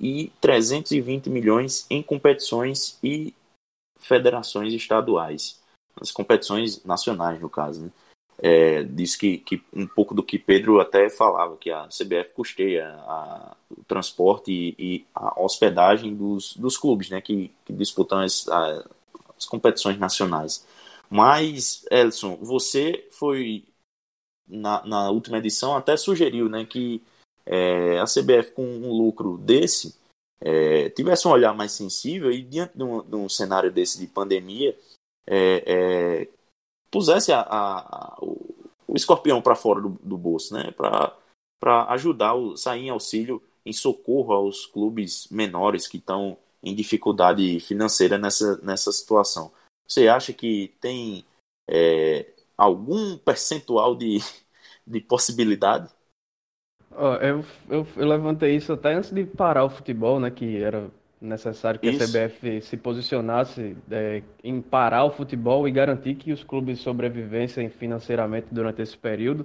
e 0.00 0.32
320 0.40 1.28
milhões 1.28 1.86
em 1.90 2.02
competições 2.02 2.98
e 3.02 3.34
federações 3.98 4.72
estaduais, 4.72 5.60
as 6.00 6.10
competições 6.10 6.82
nacionais 6.84 7.40
no 7.40 7.50
caso, 7.50 7.82
né? 7.82 7.90
É, 8.42 8.82
diz 8.82 9.16
que, 9.16 9.38
que, 9.38 9.62
um 9.72 9.86
pouco 9.86 10.14
do 10.14 10.22
que 10.22 10.38
Pedro 10.38 10.80
até 10.80 11.10
falava, 11.10 11.56
que 11.58 11.70
a 11.70 11.88
CBF 11.88 12.32
custeia 12.34 12.88
a, 12.88 13.56
o 13.70 13.84
transporte 13.84 14.50
e, 14.50 14.74
e, 14.78 15.06
a 15.14 15.42
hospedagem 15.42 16.14
dos, 16.14 16.56
dos 16.56 16.78
clubes 16.78 17.10
né, 17.10 17.20
que, 17.20 17.52
que 17.66 17.72
disputam 17.72 18.20
as, 18.20 18.48
a, 18.48 18.88
as 19.36 19.44
competições 19.44 19.98
nacionais. 19.98 20.66
Mas, 21.10 21.84
Elson, 21.90 22.36
você 22.36 23.06
foi 23.10 23.64
na, 24.48 24.84
na 24.86 25.10
última 25.10 25.38
edição 25.38 25.76
até 25.76 25.96
sugeriu 25.96 26.48
né, 26.48 26.64
que 26.64 27.02
é, 27.44 27.98
a 27.98 28.04
CBF 28.04 28.52
com 28.52 28.64
um 28.64 28.92
lucro 28.92 29.36
desse 29.36 29.98
é, 30.40 30.88
tivesse 30.90 31.28
um 31.28 31.32
olhar 31.32 31.54
mais 31.54 31.72
sensível 31.72 32.30
e 32.32 32.42
diante 32.42 32.76
de 32.76 32.82
um, 32.82 33.02
de 33.02 33.16
um 33.16 33.28
cenário 33.28 33.70
desse 33.70 33.98
de 33.98 34.06
pandemia 34.06 34.76
é, 35.26 35.64
é 35.66 36.28
pusesse 36.90 37.32
a, 37.32 37.40
a, 37.40 37.78
a, 37.78 38.18
o, 38.20 38.54
o, 38.88 38.96
escorpião 38.96 39.40
para 39.40 39.54
fora 39.54 39.80
do, 39.80 39.90
do, 40.02 40.16
bolso, 40.16 40.54
né? 40.54 40.70
Para 40.72 41.84
ajudar, 41.90 42.34
o, 42.34 42.56
sair 42.56 42.86
em 42.86 42.90
auxílio, 42.90 43.42
em 43.64 43.72
socorro 43.72 44.32
aos 44.32 44.66
clubes 44.66 45.28
menores 45.30 45.86
que 45.86 45.98
estão 45.98 46.36
em 46.62 46.74
dificuldade 46.74 47.60
financeira 47.60 48.18
nessa, 48.18 48.56
nessa 48.58 48.92
situação. 48.92 49.52
Você 49.86 50.08
acha 50.08 50.32
que 50.32 50.74
tem 50.80 51.24
é, 51.68 52.32
algum 52.56 53.16
percentual 53.16 53.94
de, 53.94 54.18
de 54.86 55.00
possibilidade? 55.00 55.90
Oh, 56.92 57.14
eu, 57.14 57.44
eu, 57.68 57.86
eu, 57.96 58.08
levantei 58.08 58.56
isso 58.56 58.72
até 58.72 58.94
antes 58.94 59.12
de 59.12 59.24
parar 59.24 59.64
o 59.64 59.70
futebol, 59.70 60.18
né? 60.18 60.30
Que 60.30 60.60
era 60.60 60.90
necessário 61.20 61.78
que 61.78 61.90
Isso. 61.90 62.02
a 62.02 62.06
CBF 62.06 62.62
se 62.62 62.76
posicionasse 62.76 63.76
é, 63.90 64.22
em 64.42 64.60
parar 64.60 65.04
o 65.04 65.10
futebol 65.10 65.68
e 65.68 65.70
garantir 65.70 66.14
que 66.14 66.32
os 66.32 66.42
clubes 66.42 66.80
sobrevivessem 66.80 67.68
financeiramente 67.68 68.46
durante 68.50 68.80
esse 68.80 68.96
período. 68.96 69.44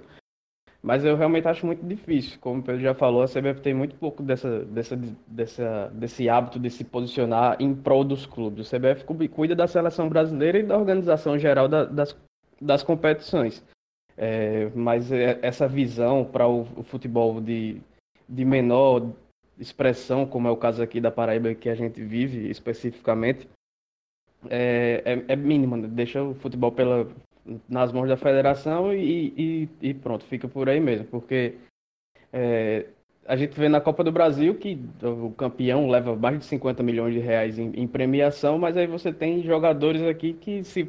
Mas 0.82 1.04
eu 1.04 1.16
realmente 1.16 1.48
acho 1.48 1.66
muito 1.66 1.84
difícil. 1.84 2.38
Como 2.40 2.60
o 2.60 2.62
Pedro 2.62 2.80
já 2.80 2.94
falou, 2.94 3.22
a 3.22 3.26
CBF 3.26 3.60
tem 3.60 3.74
muito 3.74 3.96
pouco 3.96 4.22
dessa, 4.22 4.60
dessa, 4.64 4.96
dessa, 5.26 5.90
desse 5.92 6.28
hábito 6.28 6.60
de 6.60 6.70
se 6.70 6.84
posicionar 6.84 7.56
em 7.58 7.74
prol 7.74 8.04
dos 8.04 8.24
clubes. 8.24 8.66
O 8.66 8.76
CBF 8.76 9.04
cuida 9.28 9.54
da 9.54 9.66
seleção 9.66 10.08
brasileira 10.08 10.58
e 10.58 10.62
da 10.62 10.78
organização 10.78 11.36
geral 11.38 11.66
da, 11.66 11.84
das, 11.84 12.16
das 12.60 12.82
competições. 12.82 13.64
É, 14.16 14.70
mas 14.74 15.10
é, 15.10 15.38
essa 15.42 15.66
visão 15.66 16.24
para 16.24 16.48
o, 16.48 16.62
o 16.76 16.82
futebol 16.82 17.40
de, 17.40 17.80
de 18.28 18.44
menor 18.44 19.10
expressão, 19.58 20.26
como 20.26 20.48
é 20.48 20.50
o 20.50 20.56
caso 20.56 20.82
aqui 20.82 21.00
da 21.00 21.10
Paraíba 21.10 21.54
que 21.54 21.68
a 21.68 21.74
gente 21.74 22.02
vive 22.02 22.50
especificamente, 22.50 23.48
é, 24.50 25.02
é, 25.04 25.32
é 25.32 25.36
mínima. 25.36 25.76
Né? 25.76 25.88
Deixa 25.88 26.22
o 26.22 26.34
futebol 26.34 26.72
pela, 26.72 27.08
nas 27.68 27.92
mãos 27.92 28.08
da 28.08 28.16
federação 28.16 28.92
e, 28.92 29.32
e, 29.36 29.68
e 29.88 29.94
pronto, 29.94 30.24
fica 30.24 30.48
por 30.48 30.68
aí 30.68 30.80
mesmo. 30.80 31.06
Porque 31.06 31.54
é, 32.32 32.86
a 33.28 33.36
gente 33.36 33.58
vê 33.58 33.68
na 33.68 33.80
Copa 33.80 34.04
do 34.04 34.12
Brasil 34.12 34.54
que 34.54 34.78
o 35.02 35.30
campeão 35.30 35.88
leva 35.88 36.14
mais 36.14 36.38
de 36.38 36.44
50 36.44 36.82
milhões 36.82 37.12
de 37.12 37.20
reais 37.20 37.58
em, 37.58 37.72
em 37.74 37.86
premiação, 37.86 38.58
mas 38.58 38.76
aí 38.76 38.86
você 38.86 39.12
tem 39.12 39.42
jogadores 39.42 40.02
aqui 40.02 40.32
que 40.32 40.62
se 40.62 40.88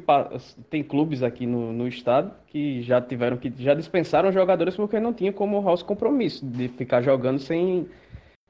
tem 0.70 0.82
clubes 0.82 1.22
aqui 1.22 1.46
no, 1.46 1.72
no 1.72 1.88
estado 1.88 2.32
que 2.46 2.82
já 2.82 3.00
tiveram 3.00 3.36
que 3.36 3.52
já 3.58 3.74
dispensaram 3.74 4.30
jogadores 4.30 4.76
porque 4.76 5.00
não 5.00 5.12
tinha 5.12 5.32
como 5.32 5.58
o 5.58 5.84
compromisso 5.84 6.46
de 6.46 6.68
ficar 6.68 7.02
jogando 7.02 7.38
sem 7.38 7.88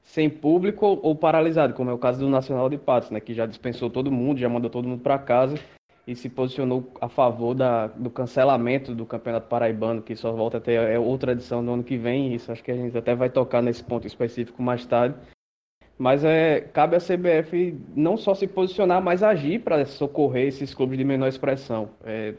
sem 0.09 0.31
público 0.31 0.99
ou, 1.03 1.15
paralisado, 1.15 1.75
como 1.75 1.91
é 1.91 1.93
o 1.93 1.99
caso 1.99 2.21
do 2.21 2.31
Nacional 2.31 2.71
de 2.71 2.79
Patos, 2.79 3.11
né, 3.11 3.21
que 3.21 3.35
já 3.35 3.45
dispensou 3.45 3.91
todo 3.91 4.11
mundo, 4.11 4.41
já 4.41 4.49
mandou 4.49 4.71
todo 4.71 4.88
mundo 4.88 5.03
para 5.03 5.19
casa 5.19 5.57
e 6.07 6.17
se 6.17 6.31
posicionou 6.31 6.91
a 6.99 7.11
favor 7.11 7.55
da, 7.55 7.88
do 7.88 8.09
cancelamento 8.09 8.95
do 8.95 9.05
Campeonato 9.05 9.49
Paraibano, 9.49 10.00
que 10.00 10.17
só 10.17 10.33
volta 10.33 10.57
a 10.57 10.61
ter 10.61 10.73
é 10.73 10.99
outra 10.99 11.33
edição 11.33 11.61
no 11.61 11.75
ano 11.75 11.85
que 11.85 11.99
vem. 11.99 12.35
Isso 12.35 12.50
acho 12.50 12.65
que 12.65 12.71
a 12.71 12.77
gente 12.77 12.97
até 12.97 13.15
vai 13.15 13.29
tocar 13.29 13.61
nesse 13.61 13.85
ponto 13.85 14.07
específico 14.07 14.62
mais 14.62 14.87
tarde. 14.87 15.15
Mas 15.99 16.25
é, 16.25 16.62
cabe 16.62 16.97
à 16.97 16.99
CBF 16.99 17.79
não 17.95 18.17
só 18.17 18.33
se 18.35 18.47
posicionar, 18.47 19.03
mas 19.03 19.23
agir 19.23 19.61
para 19.61 19.85
socorrer 19.85 20.47
esses 20.47 20.73
clubes 20.73 20.97
de 20.97 21.05
menor 21.05 21.29
expressão. 21.29 21.91
É, 22.03 22.35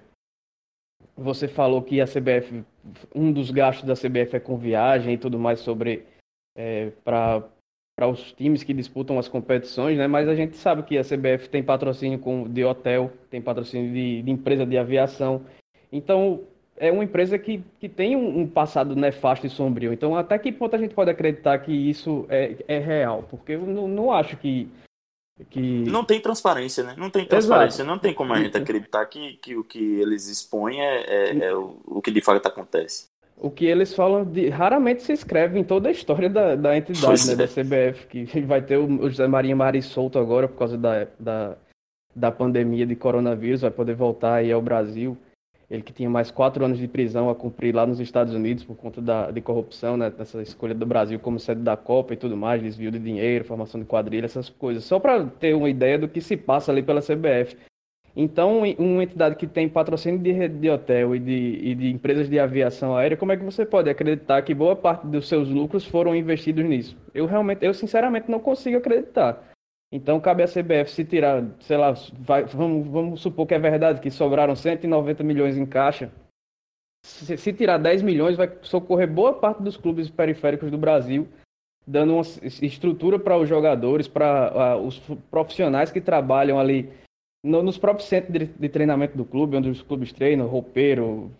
você 1.15 1.47
falou 1.47 1.83
que 1.83 2.01
a 2.01 2.05
CBF, 2.05 2.63
um 3.13 3.31
dos 3.31 3.51
gastos 3.51 3.85
da 3.85 3.93
CBF 3.93 4.37
é 4.37 4.39
com 4.39 4.57
viagem 4.57 5.13
e 5.13 5.17
tudo 5.19 5.37
mais 5.37 5.59
sobre 5.59 6.07
é, 6.57 6.89
para 7.03 7.43
para 7.99 8.07
os 8.07 8.31
times 8.31 8.63
que 8.63 8.73
disputam 8.73 9.19
as 9.19 9.27
competições, 9.27 9.97
né? 9.97 10.07
Mas 10.07 10.29
a 10.29 10.33
gente 10.33 10.55
sabe 10.55 10.83
que 10.83 10.97
a 10.97 11.03
CBF 11.03 11.49
tem 11.49 11.61
patrocínio 11.61 12.17
com, 12.17 12.47
de 12.47 12.63
hotel, 12.63 13.11
tem 13.29 13.41
patrocínio 13.41 13.91
de, 13.91 14.21
de 14.21 14.31
empresa 14.31 14.65
de 14.65 14.77
aviação. 14.77 15.41
Então, 15.91 16.39
é 16.77 16.89
uma 16.93 17.03
empresa 17.03 17.37
que, 17.37 17.61
que 17.77 17.89
tem 17.89 18.15
um, 18.15 18.39
um, 18.39 18.47
passado 18.47 18.95
nefasto 18.95 19.45
e 19.45 19.49
sombrio. 19.49 19.91
Então, 19.91 20.15
até 20.15 20.39
que 20.39 20.49
ponto 20.49 20.77
a 20.77 20.79
gente 20.79 20.95
pode 20.95 21.11
acreditar 21.11 21.59
que 21.59 21.73
isso 21.73 22.25
é, 22.29 22.55
é 22.69 22.79
real? 22.79 23.23
Porque 23.29 23.51
eu 23.51 23.63
não, 23.63 23.85
não 23.85 24.13
acho 24.13 24.37
que, 24.37 24.69
que. 25.49 25.59
Não 25.59 26.05
tem 26.05 26.21
transparência, 26.21 26.85
né? 26.85 26.95
Não 26.97 27.09
tem 27.09 27.25
transparência. 27.25 27.81
Exato. 27.81 27.89
Não 27.89 27.99
tem 27.99 28.13
como 28.13 28.31
a 28.31 28.39
gente 28.41 28.57
acreditar 28.57 29.05
que, 29.07 29.33
que 29.41 29.57
o 29.57 29.63
que 29.65 29.99
eles 29.99 30.29
expõem 30.29 30.81
é, 30.81 31.01
é, 31.01 31.37
é 31.47 31.53
o, 31.53 31.81
o 31.83 32.01
que 32.01 32.11
de 32.11 32.21
fato 32.21 32.47
acontece 32.47 33.09
o 33.39 33.49
que 33.49 33.65
eles 33.65 33.93
falam 33.93 34.25
de, 34.25 34.49
raramente 34.49 35.01
se 35.01 35.13
escreve 35.13 35.57
em 35.57 35.63
toda 35.63 35.87
a 35.87 35.91
história 35.91 36.29
da, 36.29 36.55
da 36.55 36.77
entidade, 36.77 37.25
né, 37.27 37.33
é. 37.33 37.35
da 37.35 37.47
CBF, 37.47 38.07
que 38.07 38.41
vai 38.41 38.61
ter 38.61 38.77
o 38.77 39.09
José 39.09 39.27
Maria 39.27 39.55
Mari 39.55 39.81
solto 39.81 40.19
agora 40.19 40.47
por 40.47 40.57
causa 40.57 40.77
da, 40.77 41.07
da, 41.17 41.57
da 42.15 42.31
pandemia 42.31 42.85
de 42.85 42.95
coronavírus, 42.95 43.61
vai 43.61 43.71
poder 43.71 43.95
voltar 43.95 44.35
aí 44.35 44.51
ao 44.51 44.61
Brasil. 44.61 45.17
Ele 45.69 45.83
que 45.83 45.93
tinha 45.93 46.09
mais 46.09 46.31
quatro 46.31 46.65
anos 46.65 46.79
de 46.79 46.87
prisão 46.87 47.29
a 47.29 47.35
cumprir 47.35 47.75
lá 47.75 47.85
nos 47.85 47.99
Estados 47.99 48.33
Unidos 48.33 48.63
por 48.63 48.75
conta 48.75 48.99
da, 48.99 49.29
de 49.29 49.39
corrupção, 49.39 49.95
né, 49.95 50.09
dessa 50.09 50.41
escolha 50.41 50.73
do 50.73 50.85
Brasil 50.85 51.19
como 51.19 51.39
sede 51.39 51.61
da 51.61 51.77
Copa 51.77 52.13
e 52.13 52.17
tudo 52.17 52.35
mais, 52.35 52.61
desvio 52.61 52.91
de 52.91 52.97
dinheiro, 52.97 53.45
formação 53.45 53.79
de 53.79 53.85
quadrilha, 53.85 54.25
essas 54.25 54.49
coisas. 54.49 54.83
Só 54.83 54.99
para 54.99 55.23
ter 55.25 55.55
uma 55.55 55.69
ideia 55.69 55.97
do 55.97 56.09
que 56.09 56.21
se 56.21 56.35
passa 56.35 56.71
ali 56.71 56.81
pela 56.81 57.01
CBF. 57.01 57.55
Então, 58.21 58.63
uma 58.77 59.01
entidade 59.01 59.37
que 59.37 59.47
tem 59.47 59.69
patrocínio 59.69 60.19
de 60.19 60.33
rede 60.33 60.55
de 60.55 60.69
hotel 60.69 61.15
e 61.15 61.19
de, 61.19 61.59
e 61.63 61.73
de 61.73 61.89
empresas 61.89 62.29
de 62.29 62.37
aviação 62.37 62.97
aérea, 62.97 63.15
como 63.15 63.31
é 63.31 63.37
que 63.37 63.45
você 63.45 63.65
pode 63.65 63.89
acreditar 63.89 64.41
que 64.41 64.53
boa 64.53 64.75
parte 64.75 65.07
dos 65.07 65.25
seus 65.25 65.47
lucros 65.47 65.85
foram 65.85 66.13
investidos 66.13 66.65
nisso? 66.65 66.97
Eu 67.13 67.25
realmente, 67.25 67.65
eu 67.65 67.73
sinceramente 67.73 68.29
não 68.29 68.41
consigo 68.41 68.77
acreditar. 68.77 69.41
Então, 69.89 70.19
cabe 70.19 70.43
à 70.43 70.47
CBF 70.47 70.91
se 70.91 71.05
tirar, 71.05 71.45
sei 71.61 71.77
lá, 71.77 71.93
vai, 72.19 72.43
vamos, 72.43 72.87
vamos 72.89 73.21
supor 73.21 73.47
que 73.47 73.53
é 73.53 73.59
verdade 73.59 74.01
que 74.01 74.11
sobraram 74.11 74.53
190 74.53 75.23
milhões 75.23 75.57
em 75.57 75.65
caixa. 75.65 76.11
Se, 77.05 77.37
se 77.37 77.53
tirar 77.53 77.77
10 77.77 78.01
milhões, 78.01 78.35
vai 78.35 78.51
socorrer 78.63 79.09
boa 79.09 79.31
parte 79.31 79.63
dos 79.63 79.77
clubes 79.77 80.09
periféricos 80.09 80.69
do 80.69 80.77
Brasil 80.77 81.25
dando 81.87 82.13
uma 82.13 82.21
estrutura 82.61 83.17
para 83.17 83.37
os 83.37 83.49
jogadores, 83.49 84.07
para 84.07 84.75
uh, 84.77 84.85
os 84.85 84.99
profissionais 85.31 85.89
que 85.89 85.99
trabalham 85.99 86.59
ali 86.59 86.87
no, 87.43 87.63
nos 87.63 87.77
próprios 87.77 88.07
centros 88.07 88.33
de, 88.33 88.45
de, 88.45 88.69
treinamento 88.69 89.17
do 89.17 89.25
clube, 89.25 89.57
onde 89.57 89.69
os 89.69 89.81
clubes 89.81 90.11
treinam, 90.11 90.47
roupeiro, 90.47 91.31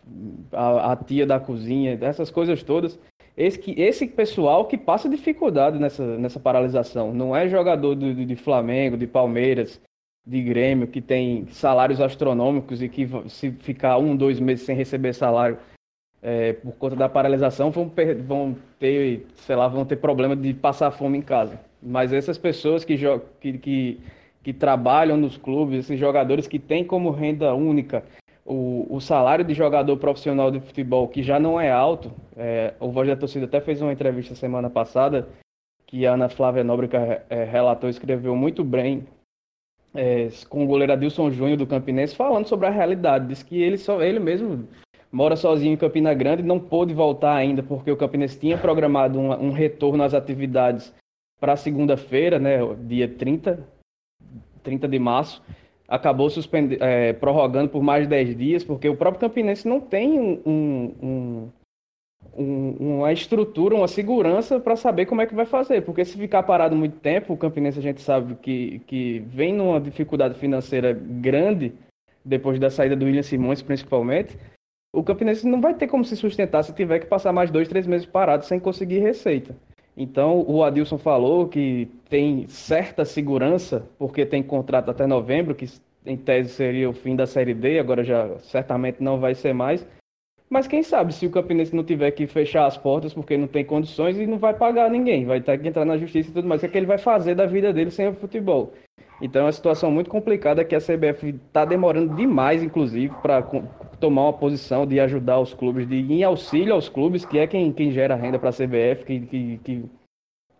a, 0.51 0.94
a 0.94 0.96
tia 0.96 1.25
da 1.25 1.39
cozinha, 1.39 1.98
essas 2.01 2.32
coisas 2.32 2.63
todas. 2.63 2.98
Esse, 3.36 3.72
esse 3.79 4.06
pessoal 4.06 4.65
que 4.65 4.77
passa 4.77 5.08
dificuldade 5.08 5.79
nessa, 5.79 6.18
nessa 6.18 6.39
paralisação. 6.39 7.13
Não 7.13 7.36
é 7.36 7.48
jogador 7.48 7.96
de, 7.96 8.25
de 8.25 8.36
Flamengo, 8.36 8.98
de 8.98 9.08
Palmeiras, 9.08 9.79
de 10.25 10.41
Grêmio, 10.41 10.88
que 10.88 11.01
tem 11.01 11.48
salários 11.48 12.01
astronômicos 12.01 12.82
e 12.82 12.89
que 12.89 13.08
se 13.27 13.51
ficar 13.51 13.98
um, 13.98 14.15
dois 14.15 14.39
meses 14.39 14.65
sem 14.65 14.75
receber 14.75 15.13
salário 15.13 15.58
é, 16.22 16.53
por 16.53 16.74
conta 16.74 16.96
da 16.96 17.08
paralisação 17.08 17.72
vão, 17.72 17.91
vão 18.25 18.56
ter, 18.77 19.25
sei 19.36 19.56
lá, 19.56 19.68
vão 19.68 19.86
ter 19.86 19.96
problema 19.96 20.36
de 20.36 20.53
passar 20.53 20.91
fome 20.91 21.18
em 21.18 21.22
casa. 21.22 21.60
Mas 21.82 22.12
essas 22.12 22.38
pessoas 22.38 22.84
que, 22.84 22.98
que, 23.39 23.58
que, 23.58 24.00
que 24.43 24.53
trabalham 24.53 25.17
nos 25.17 25.38
clubes, 25.38 25.79
esses 25.79 26.00
jogadores 26.00 26.48
que 26.48 26.60
têm 26.60 26.84
como 26.84 27.12
renda 27.12 27.53
única 27.53 28.03
o, 28.50 28.88
o 28.89 29.00
salário 29.00 29.46
de 29.46 29.53
jogador 29.53 29.96
profissional 29.98 30.50
de 30.50 30.60
futebol, 30.60 31.08
que 31.08 31.22
já 31.22 31.39
não 31.39 31.62
é 31.62 31.72
alto, 31.72 32.12
é, 32.36 32.74
o 32.79 32.89
Voz 32.89 33.08
da 33.08 33.15
Torcida 33.15 33.46
até 33.46 33.62
fez 33.62 33.79
uma 33.79 33.93
entrevista 33.93 34.34
semana 34.34 34.72
passada, 34.72 35.29
que 35.86 36.05
a 36.08 36.13
Ana 36.13 36.29
Flávia 36.29 36.63
Nóbrega 36.63 37.24
é, 37.29 37.43
relatou, 37.43 37.88
escreveu 37.88 38.36
muito 38.36 38.63
bem, 38.63 39.05
é, 39.93 40.29
com 40.50 40.63
o 40.63 40.67
goleiro 40.67 40.93
Adilson 40.93 41.29
Júnior 41.29 41.58
do 41.58 41.67
Campinense, 41.67 42.15
falando 42.15 42.48
sobre 42.48 42.65
a 42.65 42.72
realidade. 42.72 43.27
Diz 43.27 43.43
que 43.43 43.62
ele, 43.62 43.77
só, 43.77 44.01
ele 44.01 44.19
mesmo 44.19 44.67
mora 45.12 45.36
sozinho 45.36 45.74
em 45.74 45.77
Campina 45.77 46.12
Grande, 46.15 46.41
não 46.41 46.60
pôde 46.60 46.91
voltar 46.91 47.36
ainda 47.36 47.62
porque 47.62 47.91
o 47.91 47.98
Campinense 47.98 48.39
tinha 48.39 48.58
programado 48.58 49.19
um, 49.19 49.31
um 49.31 49.51
retorno 49.51 50.03
às 50.03 50.15
atividades 50.15 50.91
para 51.39 51.55
segunda-feira, 51.55 52.39
né, 52.39 52.58
dia 52.79 53.08
30, 53.08 53.63
30 54.63 54.87
de 54.87 54.99
março. 54.99 55.41
Acabou 55.87 56.29
é, 56.79 57.13
prorrogando 57.13 57.69
por 57.69 57.81
mais 57.81 58.03
de 58.03 58.09
10 58.09 58.37
dias, 58.37 58.63
porque 58.63 58.87
o 58.87 58.95
próprio 58.95 59.21
Campinense 59.21 59.67
não 59.67 59.81
tem 59.81 60.19
um, 60.19 60.93
um, 61.01 61.49
um, 62.37 62.75
uma 62.79 63.11
estrutura, 63.11 63.75
uma 63.75 63.87
segurança 63.87 64.59
para 64.59 64.75
saber 64.75 65.07
como 65.07 65.21
é 65.21 65.25
que 65.25 65.33
vai 65.33 65.45
fazer. 65.45 65.81
Porque 65.81 66.05
se 66.05 66.17
ficar 66.17 66.43
parado 66.43 66.75
muito 66.75 66.97
tempo, 66.97 67.33
o 67.33 67.37
Campinense 67.37 67.79
a 67.79 67.81
gente 67.81 68.01
sabe 68.01 68.35
que, 68.35 68.79
que 68.85 69.19
vem 69.27 69.53
numa 69.53 69.79
dificuldade 69.79 70.35
financeira 70.35 70.93
grande, 70.93 71.73
depois 72.23 72.59
da 72.59 72.69
saída 72.69 72.95
do 72.95 73.05
William 73.05 73.23
Simões, 73.23 73.61
principalmente 73.61 74.37
o 74.91 75.03
Campinense 75.03 75.47
não 75.47 75.61
vai 75.61 75.73
ter 75.73 75.87
como 75.87 76.03
se 76.03 76.15
sustentar 76.15 76.63
se 76.63 76.73
tiver 76.73 76.99
que 76.99 77.05
passar 77.05 77.31
mais 77.31 77.51
dois, 77.51 77.67
três 77.67 77.85
meses 77.85 78.07
parado 78.07 78.45
sem 78.45 78.59
conseguir 78.59 78.99
receita. 78.99 79.55
Então, 80.01 80.46
o 80.48 80.63
Adilson 80.63 80.98
falou 80.98 81.50
que 81.50 81.89
tem 82.10 82.48
certa 82.48 83.03
segurança, 83.03 83.86
porque 83.98 84.25
tem 84.25 84.41
contrato 84.41 84.89
até 84.89 85.06
novembro, 85.06 85.53
que 85.53 85.65
em 86.06 86.15
tese 86.15 86.51
seria 86.51 86.89
o 86.89 86.94
fim 86.94 87.18
da 87.18 87.27
Série 87.27 87.53
D, 87.53 87.77
agora 87.77 88.01
já 88.01 88.39
certamente 88.39 89.03
não 89.03 89.20
vai 89.20 89.36
ser 89.36 89.53
mais. 89.53 89.86
Mas 90.50 90.68
quem 90.68 90.82
sabe 90.84 91.13
se 91.13 91.25
o 91.25 91.29
Campinense 91.29 91.75
não 91.75 91.84
tiver 91.84 92.12
que 92.12 92.25
fechar 92.25 92.65
as 92.65 92.77
portas 92.77 93.13
porque 93.13 93.36
não 93.36 93.46
tem 93.46 93.65
condições 93.65 94.18
e 94.18 94.25
não 94.25 94.38
vai 94.38 94.53
pagar 94.53 94.89
ninguém, 94.89 95.25
vai 95.25 95.41
ter 95.41 95.60
que 95.60 95.68
entrar 95.68 95.84
na 95.84 95.98
justiça 95.98 96.29
e 96.29 96.34
tudo 96.34 96.48
mais, 96.48 96.60
o 96.60 96.62
que, 96.62 96.68
é 96.68 96.70
que 96.70 96.77
ele 96.77 96.86
vai 96.86 96.98
fazer 96.98 97.36
da 97.36 97.46
vida 97.46 97.74
dele 97.74 97.91
sem 97.91 98.08
o 98.08 98.13
futebol? 98.13 98.72
Então 99.22 99.41
é 99.41 99.46
uma 99.46 99.51
situação 99.51 99.91
muito 99.91 100.10
complicada 100.10 100.63
que 100.63 100.75
a 100.75 100.79
CBF 100.79 101.36
está 101.46 101.65
demorando 101.65 102.15
demais, 102.15 102.63
inclusive, 102.63 103.13
para 103.22 103.44
tomar 104.00 104.24
uma 104.24 104.34
posição 104.34 104.86
de 104.86 105.00
ajudar 105.00 105.39
os 105.39 105.53
clubes, 105.53 105.88
de 105.88 105.96
ir 105.96 106.12
em 106.12 106.24
auxílio 106.24 106.74
aos 106.74 106.89
clubes, 106.89 107.25
que 107.25 107.38
é 107.38 107.48
quem, 107.48 107.72
quem 107.72 107.91
gera 107.91 108.15
renda 108.15 108.39
para 108.39 108.50
a 108.50 108.53
CBF, 108.53 109.05
que, 109.05 109.20
que, 109.22 109.57
que 109.64 109.85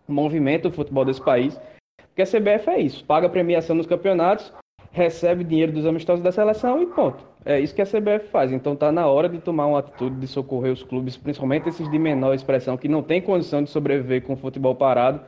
movimenta 0.06 0.68
o 0.68 0.72
futebol 0.72 1.04
desse 1.04 1.22
país. 1.22 1.60
Porque 2.08 2.22
a 2.22 2.26
CBF 2.26 2.70
é 2.70 2.80
isso, 2.80 3.04
paga 3.04 3.28
premiação 3.28 3.74
nos 3.76 3.86
campeonatos, 3.86 4.52
recebe 4.92 5.44
dinheiro 5.44 5.72
dos 5.72 5.86
amistosos 5.86 6.22
da 6.22 6.32
seleção 6.32 6.82
e 6.82 6.86
ponto. 6.86 7.24
É 7.44 7.58
isso 7.58 7.74
que 7.74 7.80
a 7.80 7.86
CBF 7.86 8.28
faz. 8.28 8.52
Então 8.52 8.74
está 8.74 8.92
na 8.92 9.06
hora 9.06 9.28
de 9.28 9.38
tomar 9.38 9.66
uma 9.66 9.78
atitude 9.78 10.16
de 10.16 10.26
socorrer 10.26 10.72
os 10.72 10.82
clubes, 10.82 11.16
principalmente 11.16 11.68
esses 11.68 11.90
de 11.90 11.98
menor 11.98 12.34
expressão, 12.34 12.76
que 12.76 12.88
não 12.88 13.02
têm 13.02 13.22
condição 13.22 13.62
de 13.62 13.70
sobreviver 13.70 14.22
com 14.22 14.34
o 14.34 14.36
futebol 14.36 14.74
parado, 14.74 15.20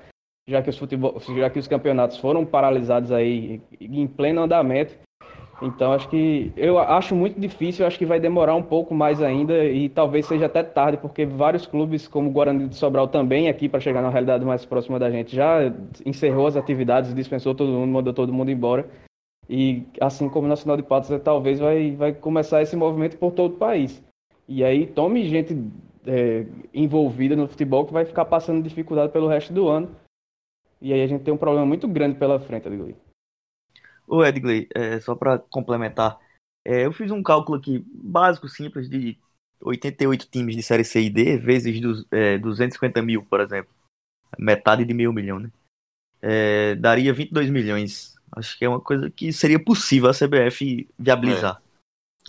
já 0.48 0.61
que 0.61 0.68
os, 0.68 0.77
futebol, 0.77 1.18
já 1.20 1.48
que 1.48 1.59
os 1.59 1.68
campeonatos 1.68 2.18
foram 2.18 2.44
paralisados 2.44 3.12
aí 3.12 3.62
em 3.81 4.07
pleno 4.07 4.42
andamento 4.42 4.94
então 5.62 5.92
acho 5.92 6.09
que 6.09 6.53
eu 6.57 6.79
acho 6.79 7.14
muito 7.14 7.38
difícil, 7.38 7.87
acho 7.87 7.98
que 7.98 8.07
vai 8.07 8.18
demorar 8.18 8.55
um 8.55 8.62
pouco 8.62 8.94
mais 8.94 9.22
ainda 9.22 9.64
e 9.64 9.88
talvez 9.88 10.27
seja 10.27 10.46
até 10.46 10.62
tarde, 10.62 10.98
porque 10.98 11.25
vários 11.25 11.66
clubes 11.66 12.09
como 12.09 12.29
o 12.29 12.33
Guarani 12.33 12.68
de 12.68 12.77
Sobral 12.77 13.09
também 13.09 13.48
aqui 13.48 13.68
para 13.68 13.81
chegar 13.81 14.03
na 14.03 14.11
realidade 14.11 14.44
mais 14.44 14.64
próxima 14.64 14.98
da 14.98 15.11
gente 15.11 15.35
já 15.35 15.72
encerrou 16.05 16.46
as 16.46 16.57
atividades, 16.57 17.14
dispensou 17.14 17.55
todo 17.55 17.70
mundo, 17.70 17.90
mandou 17.90 18.12
todo 18.12 18.33
mundo 18.33 18.51
embora. 18.51 18.87
E 19.48 19.85
assim 20.01 20.29
como 20.29 20.46
o 20.46 20.48
Nacional 20.48 20.77
de 20.77 20.83
Patos, 20.83 21.11
talvez 21.22 21.59
vai, 21.59 21.92
vai 21.92 22.12
começar 22.12 22.62
esse 22.62 22.77
movimento 22.77 23.16
por 23.18 23.33
todo 23.33 23.55
o 23.55 23.59
país. 23.59 24.03
E 24.48 24.64
aí 24.64 24.87
tome 24.87 25.25
gente 25.29 25.57
é, 26.07 26.46
envolvida 26.72 27.37
no 27.37 27.48
futebol 27.48 27.85
que 27.85 27.92
vai 27.92 28.05
ficar 28.05 28.25
passando 28.25 28.62
dificuldade 28.62 29.12
pelo 29.12 29.29
resto 29.29 29.53
do 29.53 29.68
ano. 29.68 29.90
E 30.81 30.92
aí 30.92 31.03
a 31.03 31.07
gente 31.07 31.22
tem 31.22 31.33
um 31.33 31.38
problema 31.38 31.66
muito 31.66 31.87
grande 31.87 32.16
pela 32.18 32.40
frente, 32.40 32.66
Adilho. 32.66 32.96
Ô 34.06 34.24
Edgley, 34.24 34.68
é, 34.74 35.00
só 35.00 35.14
para 35.14 35.38
complementar, 35.38 36.18
é, 36.64 36.86
eu 36.86 36.92
fiz 36.92 37.10
um 37.10 37.22
cálculo 37.22 37.58
aqui 37.58 37.84
básico, 37.86 38.48
simples, 38.48 38.88
de 38.88 39.18
88 39.60 40.28
times 40.28 40.56
de 40.56 40.62
Série 40.62 40.84
C 40.84 41.02
e 41.02 41.10
D, 41.10 41.38
vezes 41.38 41.80
do, 41.80 42.06
é, 42.10 42.38
250 42.38 43.02
mil, 43.02 43.24
por 43.24 43.40
exemplo. 43.40 43.72
Metade 44.38 44.84
de 44.84 44.94
meio 44.94 45.12
milhão, 45.12 45.38
né? 45.38 45.50
É, 46.20 46.74
daria 46.76 47.12
22 47.12 47.50
milhões. 47.50 48.16
Acho 48.30 48.56
que 48.58 48.64
é 48.64 48.68
uma 48.68 48.80
coisa 48.80 49.10
que 49.10 49.32
seria 49.32 49.62
possível 49.62 50.08
a 50.08 50.14
CBF 50.14 50.88
viabilizar. 50.98 51.60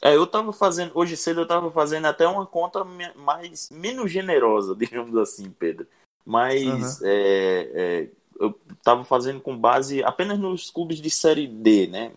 É. 0.04 0.12
é, 0.12 0.16
eu 0.16 0.28
tava 0.28 0.52
fazendo, 0.52 0.92
hoje 0.96 1.16
cedo 1.16 1.42
eu 1.42 1.48
tava 1.48 1.72
fazendo 1.72 2.06
até 2.06 2.28
uma 2.28 2.46
conta 2.46 2.84
mais, 2.84 3.70
menos 3.70 4.12
generosa, 4.12 4.76
digamos 4.78 5.16
assim, 5.16 5.50
Pedro. 5.52 5.88
Mas 6.26 7.00
uhum. 7.02 7.08
é, 7.08 7.72
é 7.74 8.10
eu 8.40 8.60
estava 8.72 9.04
fazendo 9.04 9.40
com 9.40 9.58
base 9.58 10.04
apenas 10.04 10.40
nos 10.40 10.70
clubes 10.70 11.02
de 11.02 11.10
série 11.10 11.48
D, 11.48 11.88
né? 11.88 12.12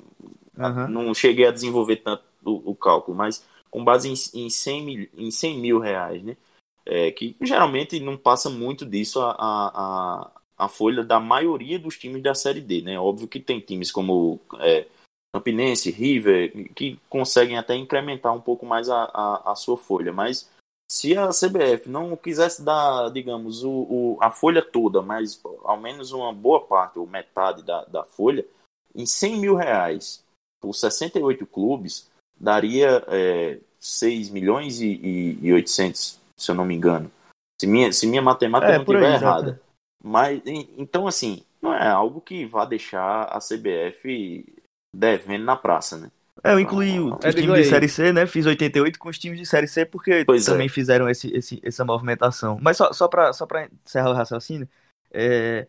Uhum. 0.57 0.89
Não 0.89 1.15
cheguei 1.15 1.47
a 1.47 1.53
desenvolver 1.53 1.97
tanto 1.97 2.23
o, 2.45 2.71
o 2.71 2.75
cálculo, 2.75 3.17
mas 3.17 3.45
com 3.71 3.85
base 3.85 4.09
em, 4.09 4.47
em, 4.47 4.49
100 4.49 4.85
mil, 4.85 5.09
em 5.17 5.31
100 5.31 5.59
mil 5.59 5.79
reais, 5.79 6.23
né? 6.23 6.37
É, 6.85 7.11
que 7.11 7.37
geralmente 7.41 7.99
não 7.99 8.17
passa 8.17 8.49
muito 8.49 8.87
disso 8.87 9.21
a, 9.21 9.35
a, 9.39 10.31
a, 10.57 10.69
folha 10.69 11.03
da 11.03 11.19
maioria 11.19 11.81
dos 11.81 11.99
times 11.99 12.23
da 12.23 12.33
série 12.35 12.61
D, 12.61 12.81
né? 12.81 12.99
Óbvio 12.99 13.27
que 13.27 13.41
tem 13.41 13.59
times 13.59 13.91
como 13.91 14.41
é, 14.61 14.87
Campinense, 15.35 15.91
River, 15.91 16.73
que 16.75 16.99
conseguem 17.11 17.59
até 17.59 17.75
incrementar 17.75 18.33
um 18.33 18.41
pouco 18.41 18.65
mais 18.65 18.89
a, 18.89 19.11
a, 19.13 19.53
a 19.53 19.55
sua 19.57 19.77
folha, 19.77 20.13
mas 20.13 20.49
se 20.89 21.17
a 21.17 21.29
CBF 21.29 21.89
não 21.89 22.17
quisesse 22.17 22.63
dar, 22.63 23.11
digamos, 23.11 23.65
o, 23.65 23.71
o, 23.71 24.19
a 24.21 24.31
folha 24.31 24.63
toda, 24.63 25.03
mas 25.03 25.41
ao 25.65 25.79
menos 25.81 26.13
uma 26.13 26.33
boa 26.33 26.65
parte, 26.65 26.99
ou 26.99 27.07
metade 27.07 27.63
da, 27.63 27.85
da 27.85 28.05
folha, 28.05 28.47
em 28.95 29.05
100 29.05 29.41
mil 29.41 29.55
reais 29.57 30.25
por 30.61 30.73
68 30.73 31.45
clubes, 31.47 32.09
daria 32.39 33.05
é, 33.09 33.59
6 33.81 34.31
milhões 34.31 34.81
e, 34.81 34.87
e, 34.87 35.39
e 35.43 35.53
800, 35.53 36.21
se 36.37 36.51
eu 36.51 36.55
não 36.55 36.65
me 36.65 36.75
engano. 36.75 37.11
Se 37.61 37.67
minha, 37.67 37.93
se 37.93 38.07
minha 38.07 38.23
matemática 38.23 38.73
é, 38.73 38.77
não 38.77 38.83
estiver 38.83 39.15
errada. 39.15 39.61
Mas, 40.03 40.41
então, 40.47 41.07
assim, 41.07 41.43
não 41.61 41.75
é 41.75 41.89
algo 41.89 42.21
que 42.21 42.45
vá 42.45 42.65
deixar 42.65 43.25
a 43.25 43.39
CBF 43.39 44.45
devendo 44.95 45.45
na 45.45 45.57
praça, 45.57 45.97
né? 45.97 46.11
É, 46.47 46.53
eu 46.53 46.61
incluí 46.61 47.01
os 47.01 47.25
é 47.25 47.33
times 47.33 47.57
de 47.57 47.65
Série 47.65 47.89
C, 47.89 48.13
né? 48.13 48.27
Fiz 48.27 48.47
88 48.47 48.99
com 48.99 49.09
os 49.09 49.19
times 49.19 49.39
de 49.39 49.47
Série 49.47 49.67
C 49.67 49.85
porque 49.85 50.25
pois 50.25 50.47
é. 50.47 50.51
também 50.51 50.67
é. 50.67 50.71
fizeram 50.71 51.09
esse, 51.09 51.29
esse, 51.35 51.61
essa 51.63 51.85
movimentação. 51.85 52.59
Mas 52.61 52.77
só, 52.77 52.93
só 52.93 53.09
para 53.09 53.33
só 53.33 53.47
pra 53.47 53.69
encerrar 53.85 54.11
o 54.11 54.15
raciocínio, 54.15 54.69
é... 55.13 55.67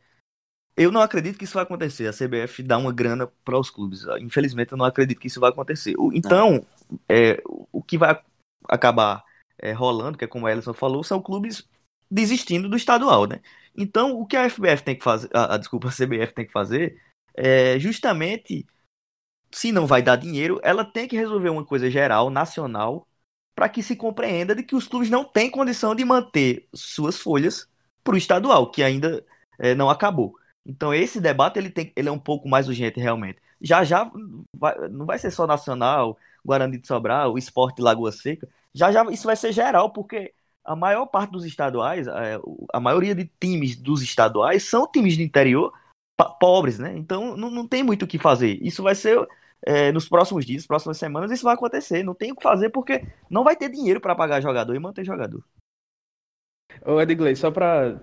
eu 0.76 0.92
não 0.92 1.02
acredito 1.02 1.38
que 1.38 1.46
isso 1.46 1.56
vai 1.56 1.64
acontecer. 1.64 2.08
A 2.08 2.14
CBF 2.14 2.62
dá 2.64 2.78
uma 2.78 2.94
grana 2.94 3.28
para 3.44 3.58
os 3.58 3.70
clubes. 3.70 4.06
Infelizmente, 4.20 4.72
eu 4.72 4.78
não 4.78 4.86
acredito 4.86 5.20
que 5.20 5.28
isso 5.28 5.40
vai 5.40 5.50
acontecer. 5.50 5.96
Então, 6.14 6.66
é, 7.10 7.42
o 7.72 7.82
que 7.82 7.98
vai 7.98 8.22
acabar 8.70 9.24
é, 9.60 9.72
rolando, 9.72 10.18
que 10.18 10.26
é 10.26 10.28
como 10.28 10.46
a 10.46 10.52
Ellison 10.52 10.74
falou, 10.74 11.04
são 11.04 11.22
clubes 11.22 11.68
desistindo 12.10 12.70
do 12.70 12.78
estadual, 12.78 13.26
né? 13.28 13.42
Então, 13.76 14.20
o 14.20 14.26
que 14.26 14.38
a 14.38 14.50
FBF 14.50 14.84
tem 14.84 14.96
que 14.96 15.04
fazer, 15.04 15.30
a, 15.34 15.56
a 15.56 15.58
desculpa, 15.58 15.90
a 15.90 15.92
CBF 15.92 16.34
tem 16.34 16.46
que 16.46 16.52
fazer 16.52 17.02
é 17.38 17.78
justamente 17.78 18.66
se 19.52 19.72
não 19.72 19.88
vai 19.88 20.02
dar 20.02 20.16
dinheiro, 20.16 20.60
ela 20.64 20.86
tem 20.86 21.08
que 21.08 21.16
resolver 21.16 21.50
uma 21.50 21.66
coisa 21.66 21.90
geral, 21.90 22.30
nacional, 22.30 23.08
para 23.56 23.70
que 23.70 23.82
se 23.82 23.96
compreenda 23.96 24.56
de 24.56 24.64
que 24.64 24.76
os 24.76 24.88
clubes 24.88 25.10
não 25.10 25.24
têm 25.24 25.50
condição 25.50 25.96
de 25.96 26.06
manter 26.06 26.68
suas 26.74 27.18
folhas 27.20 27.68
para 28.04 28.14
o 28.16 28.18
estadual, 28.18 28.72
que 28.72 28.84
ainda 28.84 29.26
é, 29.60 29.74
não 29.76 29.90
acabou. 29.90 30.36
Então 30.66 30.94
esse 30.94 31.20
debate 31.20 31.58
ele, 31.58 31.70
tem, 31.70 31.92
ele 31.96 32.10
é 32.10 32.12
um 32.12 32.20
pouco 32.20 32.48
mais 32.48 32.68
urgente 32.68 33.00
realmente. 33.00 33.40
Já 33.62 33.84
já 33.84 34.12
vai, 34.54 34.88
não 34.90 35.06
vai 35.06 35.18
ser 35.18 35.32
só 35.32 35.48
nacional, 35.48 36.18
Guarani 36.46 36.78
de 36.78 36.88
Sobral, 36.88 37.34
o 37.34 37.38
Esporte 37.38 37.82
Lagoa 37.82 38.12
Seca. 38.12 38.48
Já 38.74 38.92
já 38.92 39.04
isso 39.12 39.26
vai 39.26 39.36
ser 39.36 39.52
geral, 39.52 39.92
porque 39.92 40.34
a 40.64 40.76
maior 40.76 41.06
parte 41.08 41.32
dos 41.32 41.46
estaduais, 41.46 42.08
a, 42.08 42.40
a 42.74 42.80
maioria 42.80 43.16
de 43.16 43.26
times 43.40 43.76
dos 43.76 44.02
estaduais 44.02 44.64
são 44.64 44.90
times 44.92 45.16
de 45.16 45.24
interior 45.24 45.74
pobres, 46.40 46.80
né? 46.80 46.96
Então 46.98 47.38
não, 47.38 47.50
não 47.50 47.68
tem 47.68 47.84
muito 47.84 48.04
o 48.04 48.08
que 48.08 48.18
fazer. 48.18 48.58
Isso 48.62 48.84
vai 48.84 48.96
ser 48.96 49.28
é, 49.66 49.92
nos 49.92 50.08
próximos 50.08 50.46
dias, 50.46 50.68
próximas 50.68 50.98
semanas, 50.98 51.32
isso 51.32 51.44
vai 51.44 51.54
acontecer. 51.54 52.04
Não 52.04 52.14
tem 52.14 52.32
o 52.32 52.36
que 52.36 52.44
fazer 52.44 52.70
porque 52.70 53.06
não 53.30 53.44
vai 53.44 53.56
ter 53.56 53.70
dinheiro 53.70 54.02
para 54.02 54.16
pagar 54.16 54.42
jogador 54.42 54.76
e 54.76 54.80
manter 54.80 55.06
jogador. 55.06 55.44
Ô 56.86 57.02
Edgley, 57.02 57.36
só 57.36 57.50
para 57.50 58.00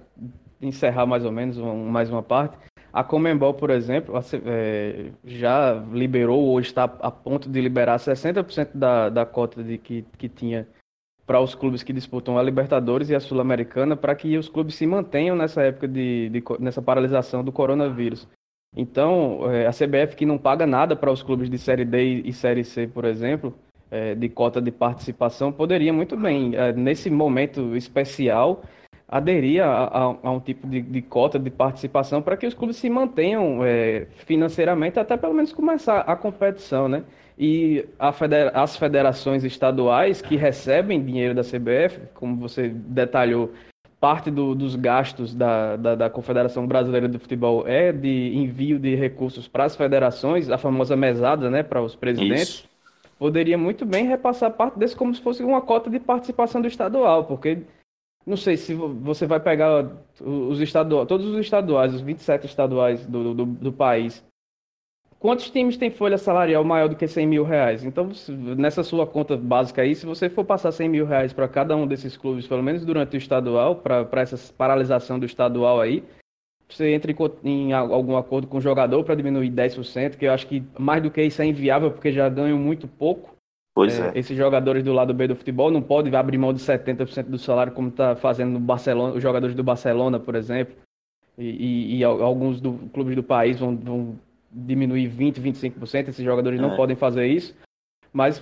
encerrar 0.60 1.06
mais 1.06 1.24
ou 1.24 1.32
menos 1.32 1.58
um, 1.58 1.86
mais 1.86 2.10
uma 2.10 2.22
parte, 2.22 2.56
a 2.92 3.02
Comembol, 3.02 3.54
por 3.54 3.70
exemplo, 3.70 4.14
é, 4.46 5.10
já 5.24 5.74
liberou 5.92 6.44
ou 6.44 6.60
está 6.60 6.84
a 6.84 7.10
ponto 7.10 7.48
de 7.48 7.60
liberar 7.60 7.98
60% 7.98 8.70
da, 8.74 9.08
da 9.08 9.26
cota 9.26 9.62
de 9.62 9.78
que, 9.78 10.02
que 10.16 10.28
tinha 10.28 10.66
para 11.26 11.40
os 11.40 11.54
clubes 11.54 11.82
que 11.82 11.92
disputam 11.92 12.38
a 12.38 12.42
Libertadores 12.42 13.08
e 13.08 13.14
a 13.14 13.20
Sul-Americana 13.20 13.96
para 13.96 14.14
que 14.14 14.36
os 14.36 14.48
clubes 14.48 14.74
se 14.74 14.86
mantenham 14.86 15.36
nessa 15.36 15.62
época 15.62 15.88
de, 15.88 16.28
de 16.28 16.42
nessa 16.60 16.82
paralisação 16.82 17.42
do 17.42 17.52
coronavírus. 17.52 18.28
Então, 18.76 19.50
é, 19.50 19.66
a 19.66 19.70
CBF 19.70 20.16
que 20.16 20.26
não 20.26 20.36
paga 20.36 20.66
nada 20.66 20.96
para 20.96 21.10
os 21.10 21.22
clubes 21.22 21.48
de 21.48 21.56
Série 21.56 21.84
D 21.84 22.22
e 22.24 22.32
Série 22.32 22.64
C, 22.64 22.86
por 22.86 23.04
exemplo, 23.04 23.54
é, 23.90 24.14
de 24.14 24.28
cota 24.28 24.60
de 24.60 24.72
participação, 24.72 25.52
poderia 25.52 25.92
muito 25.92 26.16
bem, 26.16 26.54
é, 26.56 26.72
nesse 26.72 27.08
momento 27.08 27.76
especial, 27.76 28.62
aderir 29.06 29.62
a, 29.62 29.84
a, 29.84 30.02
a 30.22 30.30
um 30.30 30.40
tipo 30.40 30.66
de, 30.66 30.82
de, 30.82 31.02
cota 31.02 31.38
de 31.38 31.50
participação 31.50 32.20
para 32.20 32.36
que 32.36 32.46
os 32.46 32.54
clubes 32.54 32.76
se 32.76 32.90
mantenham 32.90 33.60
financeiramente 34.26 34.98
até 34.98 35.16
pelo 35.16 35.34
menos 35.34 35.52
começar 35.52 36.00
a 36.00 36.16
competição, 36.16 36.88
né? 36.88 37.04
E 37.38 37.84
federa 38.12 38.50
as 38.50 38.76
federações 38.76 39.42
estaduais 39.42 40.22
que 40.22 40.36
recebem 40.36 41.04
dinheiro 41.04 41.34
da 41.34 41.42
CBF, 41.42 42.00
como 42.14 42.36
você 42.36 42.68
detalhou, 42.68 43.52
parte 44.04 44.30
do, 44.30 44.54
dos 44.54 44.76
gastos 44.76 45.34
da, 45.34 45.76
da, 45.76 45.94
da, 45.94 46.10
Confederação 46.10 46.66
Brasileira 46.66 47.08
de 47.08 47.18
Futebol 47.18 47.66
é 47.66 47.90
de 47.90 48.36
envio 48.36 48.78
de 48.78 48.94
recursos 48.94 49.48
para 49.48 49.64
as 49.64 49.74
federações, 49.74 50.50
a 50.50 50.58
famosa 50.58 50.94
mesada, 50.94 51.48
né, 51.48 51.62
para 51.62 51.82
os 51.82 51.96
presidentes. 51.96 52.48
Isso. 52.48 52.68
Poderia 53.18 53.56
muito 53.56 53.86
bem 53.86 54.06
repassar 54.06 54.50
parte 54.50 54.78
desse 54.78 54.94
como 54.94 55.14
se 55.14 55.22
fosse 55.22 55.42
uma 55.42 55.62
cota 55.62 55.88
de 55.88 55.98
participação 55.98 56.60
do 56.60 56.68
estadual, 56.68 57.24
porque 57.24 57.62
não 58.26 58.36
sei 58.36 58.58
se 58.58 58.74
você 58.74 59.26
vai 59.26 59.40
pegar 59.40 59.90
os 60.20 60.60
estaduais, 60.60 61.08
todos 61.08 61.26
os 61.26 61.38
estaduais, 61.38 61.94
os 61.94 62.02
27 62.02 62.44
estaduais 62.44 63.06
do, 63.06 63.32
do, 63.32 63.46
do 63.46 63.72
país, 63.72 64.22
quantos 65.24 65.48
times 65.48 65.78
tem 65.78 65.90
folha 65.90 66.18
salarial 66.18 66.62
maior 66.62 66.86
do 66.86 66.96
que 66.96 67.08
100 67.08 67.26
mil 67.26 67.44
reais? 67.44 67.82
Então, 67.82 68.10
nessa 68.58 68.82
sua 68.82 69.06
conta 69.06 69.38
básica 69.38 69.80
aí, 69.80 69.94
se 69.94 70.04
você 70.04 70.28
for 70.28 70.44
passar 70.44 70.70
100 70.70 70.86
mil 70.86 71.06
reais 71.06 71.32
para 71.32 71.48
cada 71.48 71.74
um 71.74 71.86
desses 71.86 72.14
clubes, 72.14 72.46
pelo 72.46 72.62
menos 72.62 72.84
durante 72.84 73.16
o 73.16 73.18
estadual, 73.18 73.76
para 73.76 74.20
essa 74.20 74.52
paralisação 74.52 75.18
do 75.18 75.24
estadual 75.24 75.80
aí, 75.80 76.04
você 76.68 76.92
entra 76.92 77.10
em, 77.42 77.70
em 77.70 77.72
algum 77.72 78.18
acordo 78.18 78.46
com 78.46 78.58
o 78.58 78.60
jogador 78.60 79.02
para 79.02 79.14
diminuir 79.14 79.48
10%, 79.50 80.16
que 80.18 80.26
eu 80.26 80.32
acho 80.32 80.46
que 80.46 80.62
mais 80.78 81.02
do 81.02 81.10
que 81.10 81.22
isso 81.22 81.40
é 81.40 81.46
inviável, 81.46 81.90
porque 81.90 82.12
já 82.12 82.28
ganham 82.28 82.58
muito 82.58 82.86
pouco. 82.86 83.34
Pois 83.74 83.98
é, 83.98 84.08
é. 84.08 84.18
Esses 84.18 84.36
jogadores 84.36 84.84
do 84.84 84.92
lado 84.92 85.14
B 85.14 85.26
do 85.26 85.36
futebol 85.36 85.70
não 85.70 85.80
podem 85.80 86.14
abrir 86.14 86.36
mão 86.36 86.52
de 86.52 86.60
70% 86.60 87.30
do 87.30 87.38
salário, 87.38 87.72
como 87.72 87.88
está 87.88 88.14
fazendo 88.14 88.52
no 88.52 88.60
Barcelona, 88.60 89.14
os 89.14 89.22
jogadores 89.22 89.56
do 89.56 89.64
Barcelona, 89.64 90.20
por 90.20 90.34
exemplo. 90.34 90.76
E, 91.38 91.94
e, 91.94 91.96
e 91.96 92.04
alguns 92.04 92.60
do, 92.60 92.74
clubes 92.92 93.16
do 93.16 93.22
país 93.22 93.58
vão, 93.58 93.74
vão 93.74 94.18
diminuir 94.54 95.10
20%, 95.10 95.40
25%, 95.40 96.08
esses 96.08 96.24
jogadores 96.24 96.60
não 96.60 96.72
é. 96.72 96.76
podem 96.76 96.96
fazer 96.96 97.26
isso. 97.26 97.54
Mas 98.12 98.40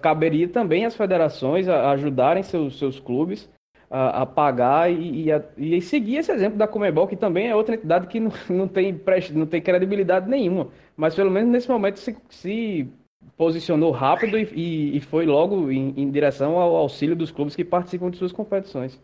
caberia 0.00 0.48
também 0.48 0.84
às 0.84 0.96
federações 0.96 1.68
a 1.68 1.92
ajudarem 1.92 2.42
seus, 2.42 2.76
seus 2.76 2.98
clubes 2.98 3.48
a, 3.90 4.22
a 4.22 4.26
pagar 4.26 4.90
e, 4.90 5.24
e, 5.24 5.32
a, 5.32 5.42
e, 5.56 5.80
seguir 5.80 6.16
esse 6.16 6.32
exemplo 6.32 6.58
da 6.58 6.66
Comebol, 6.66 7.06
que 7.06 7.16
também 7.16 7.48
é 7.48 7.54
outra 7.54 7.76
entidade 7.76 8.08
que 8.08 8.18
não, 8.18 8.32
não, 8.50 8.68
tem, 8.68 9.00
não 9.32 9.46
tem 9.46 9.62
credibilidade 9.62 10.28
nenhuma. 10.28 10.68
Mas 10.96 11.14
pelo 11.14 11.30
menos 11.30 11.50
nesse 11.50 11.68
momento 11.68 11.98
se, 11.98 12.16
se 12.28 12.88
posicionou 13.36 13.90
rápido 13.90 14.38
e, 14.38 14.96
e 14.96 15.00
foi 15.00 15.24
logo 15.24 15.70
em, 15.70 15.94
em, 15.96 16.10
direção 16.10 16.58
ao 16.58 16.74
auxílio 16.76 17.16
dos 17.16 17.30
clubes 17.30 17.54
que 17.54 17.64
participam 17.64 18.10
de 18.10 18.18
suas 18.18 18.32
competições. 18.32 19.00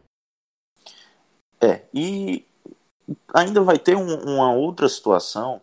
É, 1.60 1.82
e 1.94 2.44
ainda 3.32 3.62
vai 3.62 3.78
ter 3.78 3.96
um, 3.96 4.14
uma 4.24 4.52
outra 4.52 4.88
situação 4.88 5.60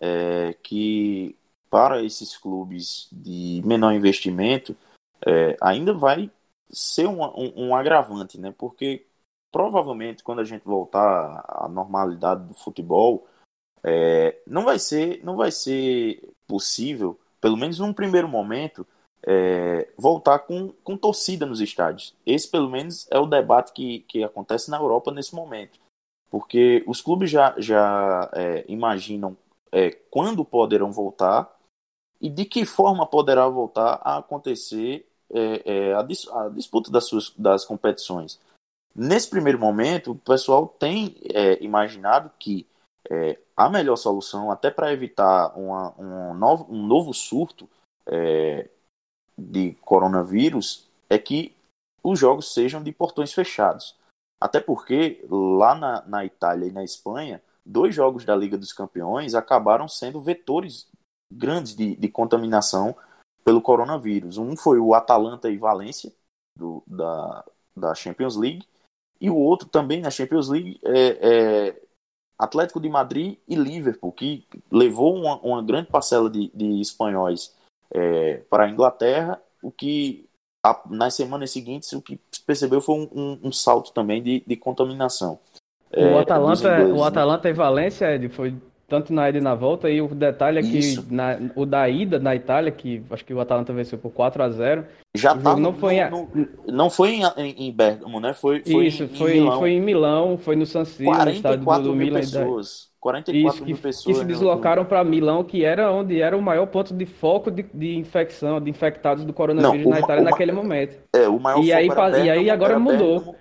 é, 0.00 0.54
que 0.62 1.36
para 1.68 2.02
esses 2.02 2.36
clubes 2.36 3.08
de 3.12 3.62
menor 3.64 3.92
investimento 3.92 4.74
é, 5.24 5.56
ainda 5.60 5.92
vai 5.92 6.30
ser 6.70 7.06
um, 7.06 7.22
um, 7.22 7.68
um, 7.68 7.76
agravante, 7.76 8.38
né? 8.40 8.52
Porque 8.56 9.06
provavelmente 9.52 10.24
quando 10.24 10.40
a 10.40 10.44
gente 10.44 10.64
voltar 10.64 11.44
à 11.46 11.68
normalidade 11.68 12.46
do 12.46 12.54
futebol, 12.54 13.26
é, 13.84 14.40
não 14.46 14.64
vai 14.64 14.78
ser 14.78 15.22
não 15.22 15.36
vai 15.36 15.52
ser 15.52 16.28
possível, 16.46 17.18
pelo 17.40 17.56
menos 17.56 17.78
num 17.78 17.92
primeiro 17.92 18.28
momento, 18.28 18.86
é, 19.22 19.88
voltar 19.96 20.40
com, 20.40 20.72
com 20.82 20.96
torcida 20.96 21.46
nos 21.46 21.60
estádios. 21.60 22.14
Esse, 22.24 22.50
pelo 22.50 22.70
menos, 22.70 23.06
é 23.10 23.18
o 23.18 23.26
debate 23.26 23.72
que, 23.72 24.00
que 24.00 24.24
acontece 24.24 24.70
na 24.70 24.78
Europa 24.78 25.12
nesse 25.12 25.34
momento. 25.34 25.78
Porque 26.30 26.82
os 26.86 27.00
clubes 27.00 27.30
já, 27.30 27.54
já 27.58 28.30
é, 28.32 28.64
imaginam 28.68 29.36
é, 29.72 29.90
quando 30.10 30.44
poderão 30.44 30.90
voltar 30.90 31.56
e 32.20 32.28
de 32.28 32.44
que 32.44 32.64
forma 32.64 33.06
poderá 33.06 33.48
voltar 33.48 34.00
a 34.02 34.18
acontecer 34.18 35.06
é, 35.32 35.62
é, 35.64 35.94
a, 35.94 36.02
dis 36.02 36.28
a, 36.28 36.48
disputa 36.48 36.90
das, 36.90 37.04
suas, 37.04 37.30
das 37.36 37.64
competições. 37.64 38.40
Nesse 38.94 39.30
primeiro 39.30 39.58
momento, 39.58 40.12
o 40.12 40.16
pessoal 40.16 40.66
tem 40.66 41.16
é, 41.32 41.62
imaginado 41.62 42.30
que 42.38 42.66
é, 43.08 43.38
a 43.56 43.68
melhor 43.68 43.96
solução, 43.96 44.50
até 44.50 44.70
para 44.70 44.92
evitar 44.92 45.56
uma, 45.56 45.94
um, 45.98 46.34
novo, 46.34 46.66
um 46.68 46.86
novo 46.86 47.14
surto 47.14 47.68
é, 48.06 48.68
de 49.38 49.72
coronavírus, 49.82 50.88
é 51.08 51.18
que 51.18 51.54
os 52.02 52.18
jogos 52.18 52.52
sejam 52.52 52.82
de 52.82 52.92
portões 52.92 53.32
fechados. 53.32 53.96
Até 54.40 54.60
porque 54.60 55.24
lá 55.30 55.74
na, 55.74 56.02
na 56.06 56.24
Itália 56.24 56.66
e 56.66 56.72
na 56.72 56.82
Espanha, 56.82 57.42
dois 57.64 57.94
jogos 57.94 58.24
da 58.24 58.34
Liga 58.34 58.56
dos 58.56 58.72
Campeões 58.72 59.34
acabaram 59.34 59.88
sendo 59.88 60.20
vetores 60.20 60.88
grandes 61.32 61.74
de, 61.74 61.96
de 61.96 62.08
contaminação 62.08 62.94
pelo 63.44 63.62
coronavírus. 63.62 64.38
Um 64.38 64.56
foi 64.56 64.78
o 64.78 64.94
Atalanta 64.94 65.50
e 65.50 65.56
Valência, 65.56 66.12
do, 66.56 66.82
da, 66.86 67.44
da 67.76 67.94
Champions 67.94 68.36
League, 68.36 68.66
e 69.20 69.30
o 69.30 69.36
outro 69.36 69.68
também 69.68 70.00
na 70.00 70.10
Champions 70.10 70.48
League 70.48 70.80
é, 70.82 71.18
é 71.68 71.82
Atlético 72.38 72.80
de 72.80 72.88
Madrid 72.88 73.38
e 73.46 73.54
Liverpool, 73.54 74.12
que 74.12 74.46
levou 74.70 75.14
uma, 75.14 75.38
uma 75.40 75.62
grande 75.62 75.90
parcela 75.90 76.30
de, 76.30 76.50
de 76.54 76.80
espanhóis 76.80 77.54
é, 77.90 78.38
para 78.48 78.64
a 78.64 78.70
Inglaterra, 78.70 79.40
o 79.62 79.70
que 79.70 80.26
a, 80.64 80.80
nas 80.88 81.14
semanas 81.14 81.50
seguintes 81.50 81.92
o 81.92 82.00
que 82.00 82.18
percebeu 82.46 82.80
foi 82.80 82.94
um, 82.94 83.08
um, 83.12 83.40
um 83.48 83.52
salto 83.52 83.92
também 83.92 84.22
de, 84.22 84.42
de 84.46 84.56
contaminação. 84.56 85.38
É, 85.92 86.06
o, 86.06 86.18
Atalanta, 86.18 86.68
ingleses, 86.68 86.92
o 86.92 86.96
né? 86.96 87.06
Atalanta 87.06 87.48
né? 87.48 87.50
e 87.50 87.56
Valência, 87.56 88.14
Ed, 88.14 88.28
foi 88.28 88.54
tanto 88.90 89.12
na 89.12 89.28
ida 89.28 89.38
e 89.38 89.40
na 89.40 89.54
volta, 89.54 89.88
e 89.88 90.02
o 90.02 90.08
detalhe 90.08 90.58
é 90.58 90.62
que 90.62 90.98
na, 91.12 91.38
o 91.54 91.64
da 91.64 91.88
ida 91.88 92.18
na 92.18 92.34
Itália, 92.34 92.72
que 92.72 93.02
acho 93.10 93.24
que 93.24 93.32
o 93.32 93.40
Atalanta 93.40 93.72
venceu 93.72 93.96
por 93.96 94.10
4 94.10 94.42
a 94.42 94.50
0 94.50 94.84
Já 95.14 95.36
tá 95.36 95.56
não 95.56 95.72
foi 95.72 96.00
no, 96.10 96.28
no, 96.34 96.48
não 96.66 96.90
foi 96.90 97.20
em, 97.36 97.50
em 97.56 97.72
Bergamo, 97.72 98.18
né? 98.18 98.34
Foi, 98.34 98.62
foi 98.64 98.86
Isso, 98.86 99.04
em, 99.04 99.08
foi, 99.08 99.38
em 99.38 99.50
foi 99.52 99.70
em 99.70 99.80
Milão, 99.80 100.36
foi 100.36 100.56
no 100.56 100.66
San 100.66 100.84
Siro, 100.84 101.12
no 101.12 101.30
estádio 101.30 101.64
do, 101.64 101.82
do 101.82 101.94
Milan. 101.94 102.18
Pessoas. 102.18 102.90
44 103.00 103.32
Isso, 103.32 103.64
mil 103.64 103.76
que, 103.76 103.82
pessoas. 103.82 104.04
Que 104.04 104.22
se 104.22 104.26
deslocaram 104.26 104.84
para 104.84 105.02
Milão, 105.02 105.42
que 105.42 105.64
era 105.64 105.90
onde 105.90 106.20
era 106.20 106.36
o 106.36 106.42
maior 106.42 106.66
ponto 106.66 106.92
de 106.92 107.06
foco 107.06 107.50
de, 107.50 107.62
de 107.72 107.96
infecção, 107.96 108.60
de 108.60 108.68
infectados 108.68 109.24
do 109.24 109.32
coronavírus 109.32 109.86
não, 109.86 109.92
na 109.92 110.00
Itália 110.00 110.22
uma, 110.22 110.30
naquele 110.30 110.52
momento. 110.52 110.96
É, 111.14 111.26
o 111.26 111.38
maior 111.38 111.64
e 111.64 111.72
aí, 111.72 111.88
Bergamo, 111.88 112.24
e 112.24 112.30
aí 112.30 112.50
agora 112.50 112.78
mudou. 112.78 113.20
Bergamo, 113.20 113.36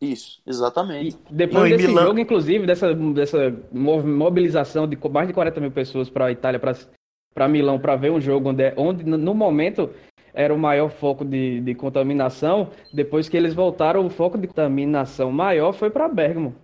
isso, 0.00 0.40
exatamente. 0.46 1.18
E 1.30 1.34
depois 1.34 1.70
Não, 1.70 1.76
desse 1.76 1.88
Milan... 1.88 2.02
jogo, 2.04 2.18
inclusive, 2.18 2.66
dessa, 2.66 2.94
dessa 2.94 3.54
mobilização 3.72 4.88
de 4.88 4.98
mais 5.10 5.28
de 5.28 5.34
40 5.34 5.60
mil 5.60 5.70
pessoas 5.70 6.08
para 6.08 6.26
a 6.26 6.32
Itália, 6.32 6.58
para 6.58 7.48
Milão, 7.48 7.78
para 7.78 7.96
ver 7.96 8.10
um 8.10 8.20
jogo 8.20 8.48
onde, 8.48 8.72
onde, 8.76 9.04
no 9.04 9.34
momento, 9.34 9.90
era 10.32 10.54
o 10.54 10.58
maior 10.58 10.88
foco 10.88 11.24
de, 11.24 11.60
de 11.60 11.74
contaminação, 11.74 12.70
depois 12.92 13.28
que 13.28 13.36
eles 13.36 13.52
voltaram, 13.52 14.06
o 14.06 14.10
foco 14.10 14.38
de 14.38 14.46
contaminação 14.46 15.30
maior 15.30 15.72
foi 15.72 15.90
para 15.90 16.08
Bergamo. 16.08 16.54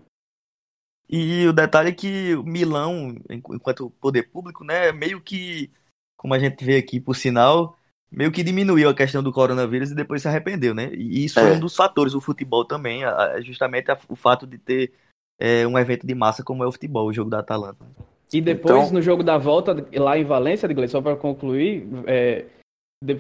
E 1.08 1.46
o 1.46 1.52
detalhe 1.52 1.90
é 1.90 1.92
que 1.92 2.34
Milão, 2.44 3.14
enquanto 3.30 3.90
poder 4.00 4.24
público, 4.24 4.64
né, 4.64 4.90
meio 4.92 5.20
que, 5.20 5.70
como 6.16 6.34
a 6.34 6.38
gente 6.38 6.64
vê 6.64 6.76
aqui 6.76 6.98
por 6.98 7.14
sinal, 7.14 7.78
meio 8.10 8.32
que 8.32 8.42
diminuiu 8.42 8.88
a 8.88 8.94
questão 8.94 9.22
do 9.22 9.32
coronavírus 9.32 9.90
e 9.90 9.94
depois 9.94 10.22
se 10.22 10.28
arrependeu, 10.28 10.74
né? 10.74 10.90
E 10.92 11.24
isso 11.24 11.38
é. 11.38 11.42
foi 11.42 11.52
um 11.52 11.60
dos 11.60 11.74
fatores, 11.74 12.14
o 12.14 12.20
futebol 12.20 12.64
também, 12.64 13.02
justamente 13.42 13.90
o 14.08 14.16
fato 14.16 14.46
de 14.46 14.58
ter 14.58 14.92
é, 15.38 15.66
um 15.66 15.78
evento 15.78 16.06
de 16.06 16.14
massa 16.14 16.42
como 16.42 16.64
é 16.64 16.66
o 16.66 16.72
futebol, 16.72 17.06
o 17.06 17.12
jogo 17.12 17.30
da 17.30 17.40
Atalanta. 17.40 17.84
E 18.32 18.40
depois, 18.40 18.76
então... 18.76 18.92
no 18.92 19.02
jogo 19.02 19.22
da 19.22 19.38
volta, 19.38 19.86
lá 19.94 20.18
em 20.18 20.24
Valência, 20.24 20.68
só 20.88 21.00
para 21.00 21.14
concluir, 21.14 21.86
é, 22.06 22.44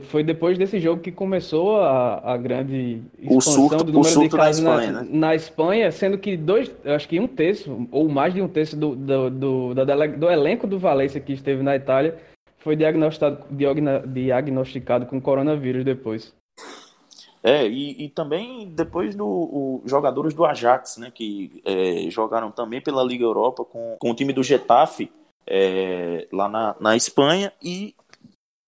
foi 0.04 0.24
depois 0.24 0.58
desse 0.58 0.80
jogo 0.80 1.00
que 1.00 1.12
começou 1.12 1.76
a, 1.76 2.32
a 2.32 2.36
grande 2.36 3.02
expansão 3.18 3.68
surto, 3.68 3.84
do 3.84 3.92
número 3.92 4.20
de 4.20 4.28
casos 4.30 4.62
na 4.62 4.70
Espanha, 4.70 4.92
na, 4.92 5.02
né? 5.02 5.08
na, 5.12 5.34
Espanha, 5.34 5.92
sendo 5.92 6.18
que 6.18 6.36
dois, 6.36 6.74
acho 6.84 7.08
que 7.08 7.20
um 7.20 7.28
terço, 7.28 7.86
ou 7.92 8.08
mais 8.08 8.34
de 8.34 8.42
um 8.42 8.48
terço 8.48 8.76
do, 8.76 8.96
do, 8.96 9.30
do, 9.30 9.74
do, 9.74 10.18
do 10.18 10.30
elenco 10.30 10.66
do 10.66 10.78
Valência 10.78 11.20
que 11.20 11.34
esteve 11.34 11.62
na 11.62 11.76
Itália 11.76 12.16
foi 12.66 12.74
diagnosticado, 12.74 13.44
diagnosticado 14.08 15.06
com 15.06 15.20
coronavírus 15.20 15.84
depois. 15.84 16.34
É, 17.40 17.64
e, 17.64 18.06
e 18.06 18.08
também 18.08 18.68
depois 18.70 19.14
do 19.14 19.80
jogadores 19.84 20.34
do 20.34 20.44
Ajax, 20.44 20.96
né, 20.96 21.12
que 21.14 21.62
é, 21.64 22.10
jogaram 22.10 22.50
também 22.50 22.80
pela 22.80 23.04
Liga 23.04 23.22
Europa 23.22 23.64
com, 23.64 23.96
com 24.00 24.10
o 24.10 24.14
time 24.16 24.32
do 24.32 24.42
Getafe 24.42 25.12
é, 25.46 26.26
lá 26.32 26.48
na, 26.48 26.74
na 26.80 26.96
Espanha 26.96 27.52
e 27.62 27.94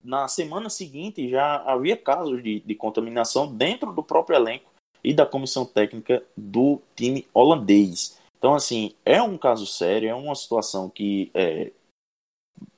na 0.00 0.28
semana 0.28 0.70
seguinte 0.70 1.28
já 1.28 1.56
havia 1.56 1.96
casos 1.96 2.40
de, 2.40 2.60
de 2.60 2.74
contaminação 2.76 3.52
dentro 3.52 3.92
do 3.92 4.04
próprio 4.04 4.36
elenco 4.36 4.70
e 5.02 5.12
da 5.12 5.26
comissão 5.26 5.66
técnica 5.66 6.22
do 6.36 6.80
time 6.94 7.26
holandês. 7.34 8.16
Então, 8.38 8.54
assim, 8.54 8.94
é 9.04 9.20
um 9.20 9.36
caso 9.36 9.66
sério, 9.66 10.08
é 10.08 10.14
uma 10.14 10.36
situação 10.36 10.88
que, 10.88 11.32
é, 11.34 11.72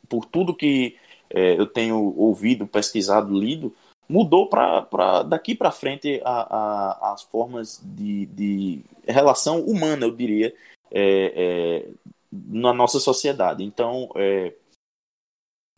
por 0.09 0.25
tudo 0.25 0.57
que 0.57 0.97
é, 1.31 1.59
eu 1.59 1.67
tenho 1.67 2.15
ouvido, 2.17 2.67
pesquisado, 2.67 3.39
lido, 3.39 3.75
mudou 4.09 4.49
para 4.49 5.23
daqui 5.23 5.55
para 5.55 5.71
frente 5.71 6.21
a, 6.25 6.57
a, 6.57 7.13
as 7.13 7.23
formas 7.23 7.81
de, 7.85 8.27
de, 8.27 8.85
relação 9.07 9.61
humana, 9.61 10.05
eu 10.05 10.11
diria, 10.11 10.53
é, 10.91 11.85
é, 11.85 11.89
na 12.33 12.73
nossa 12.73 12.99
sociedade. 12.99 13.63
Então, 13.63 14.11
é, 14.17 14.53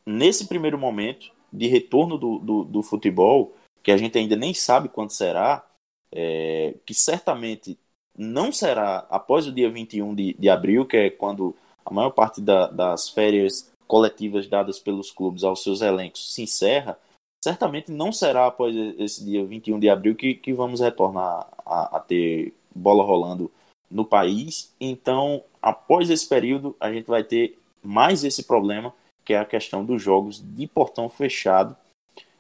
nesse 0.06 0.46
primeiro 0.48 0.78
momento 0.78 1.30
de 1.52 1.66
retorno 1.66 2.16
do, 2.16 2.38
do, 2.38 2.64
do, 2.64 2.82
futebol, 2.82 3.54
que 3.82 3.92
a 3.92 3.96
gente 3.98 4.16
ainda 4.16 4.36
nem 4.36 4.54
sabe 4.54 4.88
quando 4.88 5.10
será, 5.10 5.66
é, 6.10 6.74
que 6.86 6.94
certamente 6.94 7.78
não 8.16 8.50
será 8.50 9.06
após 9.10 9.46
o 9.46 9.52
dia 9.52 9.70
21 9.70 10.14
de, 10.14 10.34
de 10.34 10.48
abril, 10.48 10.86
que 10.86 10.96
é 10.96 11.10
quando 11.10 11.54
a 11.84 11.92
maior 11.92 12.10
parte 12.10 12.40
da, 12.40 12.68
das 12.68 13.10
férias 13.10 13.71
coletivas 13.92 14.46
dadas 14.46 14.78
pelos 14.78 15.11
clubes 15.11 15.44
aos 15.44 15.62
seus 15.62 15.83
elencos 15.83 16.33
se 16.33 16.40
encerra, 16.40 16.98
certamente 17.44 17.92
não 17.92 18.11
será 18.11 18.46
após 18.46 18.74
esse 18.98 19.22
dia 19.22 19.44
21 19.44 19.78
de 19.78 19.90
abril 19.90 20.14
que, 20.14 20.33
que 20.33 20.55
vamos 20.55 20.81
retornar 20.81 21.46
a, 21.59 21.98
a 21.98 22.00
ter 22.00 22.55
bola 22.74 23.05
rolando 23.05 23.52
no 23.90 24.02
país. 24.02 24.72
Então, 24.81 25.44
após 25.61 26.09
esse 26.09 26.26
período, 26.26 26.74
a 26.81 26.90
gente 26.90 27.05
vai 27.05 27.22
ter 27.22 27.59
mais 27.83 28.24
esse 28.24 28.44
problema, 28.44 28.94
que 29.26 29.35
é 29.35 29.38
a 29.38 29.44
questão 29.44 29.85
dos 29.85 30.00
jogos 30.00 30.42
de 30.42 30.66
portão 30.66 31.11
fechado 31.11 31.76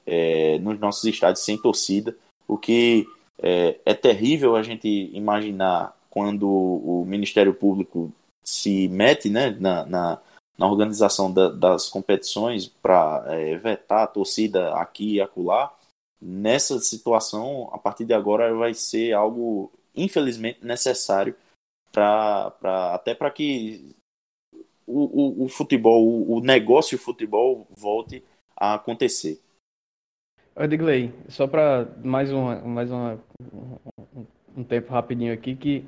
é, 0.06 0.58
nos 0.58 0.80
nossos 0.80 1.04
estádios 1.04 1.44
sem 1.44 1.60
torcida, 1.60 2.16
o 2.48 2.56
que 2.56 3.06
é, 3.42 3.78
é 3.84 3.92
terrível 3.92 4.56
a 4.56 4.62
gente 4.62 4.88
imaginar 5.12 5.94
quando 6.08 6.48
o 6.48 7.04
Ministério 7.06 7.52
Público 7.52 8.10
se 8.42 8.88
mete 8.88 9.28
né, 9.28 9.50
na, 9.60 9.84
na 9.84 10.18
na 10.58 10.66
organização 10.66 11.32
da, 11.32 11.48
das 11.48 11.88
competições 11.88 12.66
para 12.66 13.24
é, 13.28 13.56
vetar 13.56 14.04
a 14.04 14.06
torcida 14.06 14.74
aqui 14.74 15.14
e 15.14 15.20
acolá, 15.20 15.74
nessa 16.20 16.78
situação, 16.78 17.68
a 17.72 17.78
partir 17.78 18.04
de 18.04 18.14
agora, 18.14 18.54
vai 18.54 18.74
ser 18.74 19.12
algo, 19.12 19.72
infelizmente, 19.94 20.64
necessário 20.64 21.34
para 21.90 22.94
até 22.94 23.14
para 23.14 23.30
que 23.30 23.94
o, 24.86 25.42
o, 25.42 25.44
o, 25.44 25.48
futebol, 25.48 26.06
o, 26.06 26.36
o 26.36 26.40
negócio 26.40 26.98
futebol 26.98 27.66
volte 27.76 28.22
a 28.56 28.74
acontecer. 28.74 29.40
Edgley, 30.56 31.12
só 31.28 31.46
para 31.46 31.86
mais, 32.04 32.30
uma, 32.30 32.56
mais 32.60 32.90
uma, 32.90 33.18
um, 33.52 34.26
um 34.58 34.64
tempo 34.64 34.92
rapidinho 34.92 35.32
aqui, 35.32 35.56
que 35.56 35.86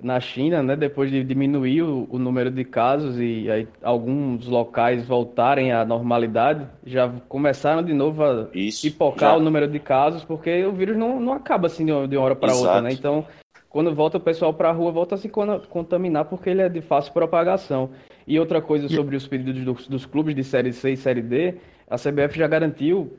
na 0.00 0.20
China, 0.20 0.62
né, 0.62 0.76
depois 0.76 1.10
de 1.10 1.24
diminuir 1.24 1.82
o, 1.82 2.06
o, 2.08 2.18
número 2.18 2.50
de 2.50 2.64
casos 2.64 3.18
e 3.18 3.50
aí, 3.50 3.68
alguns 3.82 4.46
locais 4.46 5.04
voltarem 5.04 5.72
à 5.72 5.84
normalidade, 5.84 6.68
já 6.86 7.08
começaram 7.28 7.82
de 7.82 7.92
novo 7.92 8.22
a 8.22 8.48
Isso, 8.54 8.82
pipocar 8.82 9.32
já. 9.32 9.36
o 9.36 9.40
número 9.40 9.66
de 9.66 9.80
casos, 9.80 10.24
porque 10.24 10.64
o 10.64 10.72
vírus 10.72 10.96
não, 10.96 11.18
não 11.18 11.32
acaba 11.32 11.66
assim 11.66 11.84
de 11.84 11.92
uma 11.92 12.20
hora 12.20 12.36
para 12.36 12.54
outra, 12.54 12.80
né? 12.80 12.92
Então, 12.92 13.26
quando 13.68 13.92
volta 13.92 14.18
o 14.18 14.20
pessoal 14.20 14.54
para 14.54 14.70
a 14.70 14.72
rua, 14.72 14.92
volta 14.92 15.16
a 15.16 15.18
se 15.18 15.28
contaminar 15.28 16.26
porque 16.26 16.48
ele 16.48 16.62
é 16.62 16.68
de 16.68 16.80
fácil 16.80 17.12
propagação. 17.12 17.90
E 18.26 18.38
outra 18.38 18.62
coisa 18.62 18.88
sobre 18.88 19.16
os 19.16 19.26
pedidos 19.26 19.64
dos, 19.64 19.88
dos 19.88 20.06
clubes 20.06 20.34
de 20.34 20.44
Série 20.44 20.72
C 20.72 20.92
e 20.92 20.96
Série 20.96 21.22
D, 21.22 21.56
a 21.90 21.96
CBF 21.96 22.38
já 22.38 22.46
garantiu 22.46 23.18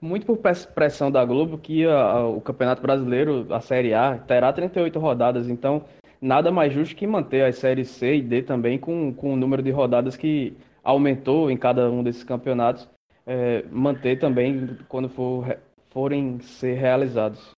muito 0.00 0.26
por 0.26 0.38
pressão 0.74 1.10
da 1.10 1.24
Globo 1.24 1.58
que 1.58 1.86
a, 1.86 2.00
a, 2.00 2.28
o 2.28 2.40
Campeonato 2.40 2.82
Brasileiro, 2.82 3.46
a 3.50 3.60
Série 3.60 3.94
A, 3.94 4.18
terá 4.18 4.52
38 4.52 4.98
rodadas. 4.98 5.48
Então, 5.48 5.84
nada 6.24 6.50
mais 6.50 6.72
justo 6.72 6.96
que 6.96 7.06
manter 7.06 7.44
as 7.44 7.58
séries 7.58 7.90
C 7.90 8.16
e 8.16 8.22
D 8.22 8.42
também 8.42 8.78
com, 8.78 9.12
com 9.12 9.34
o 9.34 9.36
número 9.36 9.62
de 9.62 9.70
rodadas 9.70 10.16
que 10.16 10.56
aumentou 10.82 11.50
em 11.50 11.56
cada 11.56 11.90
um 11.90 12.02
desses 12.02 12.24
campeonatos, 12.24 12.88
é, 13.26 13.62
manter 13.70 14.18
também 14.18 14.78
quando 14.88 15.08
for, 15.08 15.58
forem 15.90 16.40
ser 16.40 16.78
realizados. 16.78 17.50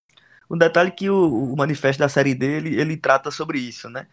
Um 0.50 0.58
detalhe 0.58 0.90
que 0.90 1.08
o, 1.08 1.52
o 1.52 1.56
manifesto 1.56 2.00
da 2.00 2.08
série 2.08 2.34
D 2.34 2.46
ele, 2.46 2.80
ele 2.80 2.96
trata 2.96 3.30
sobre 3.30 3.58
isso, 3.58 3.88
né? 3.88 4.08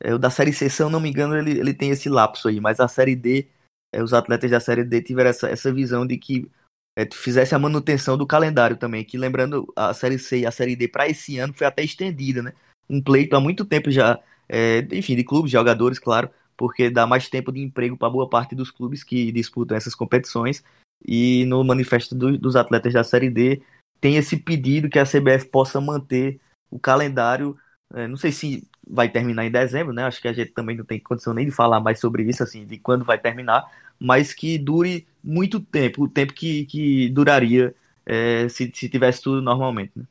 É, 0.00 0.12
o 0.12 0.18
da 0.18 0.30
série 0.30 0.52
C, 0.52 0.68
se 0.68 0.82
eu 0.82 0.90
não 0.90 1.00
me 1.00 1.08
engano, 1.08 1.36
ele, 1.36 1.58
ele 1.58 1.72
tem 1.72 1.90
esse 1.90 2.08
lapso 2.08 2.48
aí, 2.48 2.60
mas 2.60 2.80
a 2.80 2.88
série 2.88 3.14
D, 3.14 3.48
é, 3.92 4.02
os 4.02 4.12
atletas 4.12 4.50
da 4.50 4.58
série 4.58 4.84
D 4.84 5.00
tiveram 5.00 5.30
essa, 5.30 5.48
essa 5.48 5.72
visão 5.72 6.04
de 6.04 6.18
que 6.18 6.50
é, 6.98 7.08
fizesse 7.12 7.54
a 7.54 7.58
manutenção 7.58 8.18
do 8.18 8.26
calendário 8.26 8.76
também, 8.76 9.04
que 9.04 9.16
lembrando 9.16 9.72
a 9.76 9.94
série 9.94 10.18
C 10.18 10.40
e 10.40 10.46
a 10.46 10.50
série 10.50 10.74
D 10.74 10.88
para 10.88 11.08
esse 11.08 11.38
ano 11.38 11.52
foi 11.52 11.68
até 11.68 11.84
estendida, 11.84 12.42
né? 12.42 12.52
Um 12.88 13.00
pleito 13.00 13.36
há 13.36 13.40
muito 13.40 13.64
tempo 13.64 13.90
já, 13.90 14.18
é, 14.48 14.86
enfim, 14.92 15.16
de 15.16 15.24
clubes, 15.24 15.50
de 15.50 15.56
jogadores, 15.56 15.98
claro, 15.98 16.30
porque 16.56 16.90
dá 16.90 17.06
mais 17.06 17.28
tempo 17.28 17.50
de 17.52 17.60
emprego 17.60 17.96
para 17.96 18.10
boa 18.10 18.28
parte 18.28 18.54
dos 18.54 18.70
clubes 18.70 19.02
que 19.02 19.32
disputam 19.32 19.76
essas 19.76 19.94
competições. 19.94 20.62
E 21.04 21.44
no 21.46 21.64
manifesto 21.64 22.14
do, 22.14 22.38
dos 22.38 22.54
atletas 22.54 22.92
da 22.92 23.02
Série 23.02 23.30
D 23.30 23.62
tem 24.00 24.16
esse 24.16 24.36
pedido 24.36 24.88
que 24.88 24.98
a 24.98 25.04
CBF 25.04 25.46
possa 25.46 25.80
manter 25.80 26.40
o 26.70 26.78
calendário. 26.78 27.56
É, 27.94 28.06
não 28.06 28.16
sei 28.16 28.32
se 28.32 28.68
vai 28.86 29.08
terminar 29.08 29.44
em 29.44 29.50
dezembro, 29.50 29.92
né? 29.92 30.04
Acho 30.04 30.20
que 30.20 30.28
a 30.28 30.32
gente 30.32 30.52
também 30.52 30.76
não 30.76 30.84
tem 30.84 30.98
condição 31.00 31.32
nem 31.32 31.46
de 31.46 31.52
falar 31.52 31.80
mais 31.80 32.00
sobre 32.00 32.24
isso, 32.24 32.42
assim, 32.42 32.66
de 32.66 32.78
quando 32.78 33.04
vai 33.04 33.18
terminar, 33.18 33.70
mas 33.98 34.34
que 34.34 34.58
dure 34.58 35.06
muito 35.22 35.60
tempo, 35.60 36.04
o 36.04 36.08
tempo 36.08 36.32
que, 36.32 36.66
que 36.66 37.08
duraria 37.10 37.74
é, 38.04 38.48
se, 38.48 38.70
se 38.74 38.88
tivesse 38.88 39.22
tudo 39.22 39.40
normalmente. 39.40 39.92
Né? 39.96 40.04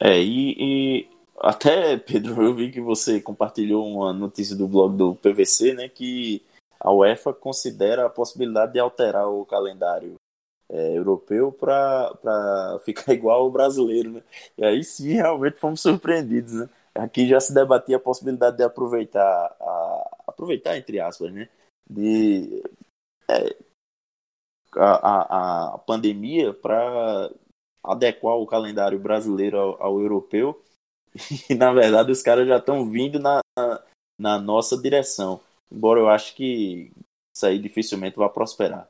É, 0.00 0.20
e, 0.20 0.56
e 0.58 1.08
até, 1.42 1.96
Pedro, 1.96 2.40
eu 2.42 2.54
vi 2.54 2.70
que 2.70 2.80
você 2.80 3.20
compartilhou 3.20 3.84
uma 3.86 4.12
notícia 4.12 4.54
do 4.54 4.68
blog 4.68 4.96
do 4.96 5.16
PVC, 5.16 5.74
né, 5.74 5.88
que 5.88 6.40
a 6.78 6.92
UEFA 6.92 7.32
considera 7.32 8.06
a 8.06 8.10
possibilidade 8.10 8.74
de 8.74 8.78
alterar 8.78 9.28
o 9.28 9.44
calendário 9.44 10.14
é, 10.68 10.96
europeu 10.96 11.52
para 11.52 12.78
ficar 12.84 13.12
igual 13.14 13.42
ao 13.42 13.50
brasileiro, 13.50 14.12
né? 14.12 14.22
E 14.56 14.64
aí 14.64 14.84
sim, 14.84 15.14
realmente 15.14 15.58
fomos 15.58 15.80
surpreendidos, 15.80 16.52
né? 16.54 16.68
Aqui 16.94 17.26
já 17.28 17.40
se 17.40 17.52
debatia 17.54 17.96
a 17.96 18.00
possibilidade 18.00 18.56
de 18.56 18.62
aproveitar, 18.62 19.20
a, 19.20 20.24
aproveitar 20.28 20.76
entre 20.76 21.00
aspas, 21.00 21.32
né? 21.32 21.48
De 21.88 22.62
é, 23.28 23.56
a, 24.76 25.72
a, 25.72 25.74
a 25.74 25.78
pandemia 25.78 26.54
para 26.54 27.30
adequar 27.84 28.36
o 28.36 28.46
calendário 28.46 28.98
brasileiro 28.98 29.58
ao, 29.58 29.82
ao 29.82 30.00
europeu 30.00 30.62
E 31.50 31.54
na 31.54 31.72
verdade 31.72 32.10
os 32.10 32.22
caras 32.22 32.46
já 32.46 32.56
estão 32.56 32.88
vindo 32.88 33.18
na, 33.18 33.40
na 34.18 34.38
nossa 34.38 34.76
direção. 34.76 35.40
Embora 35.70 36.00
eu 36.00 36.08
acho 36.08 36.34
que 36.34 36.90
isso 37.34 37.46
aí 37.46 37.58
dificilmente 37.58 38.16
vai 38.16 38.28
prosperar. 38.28 38.88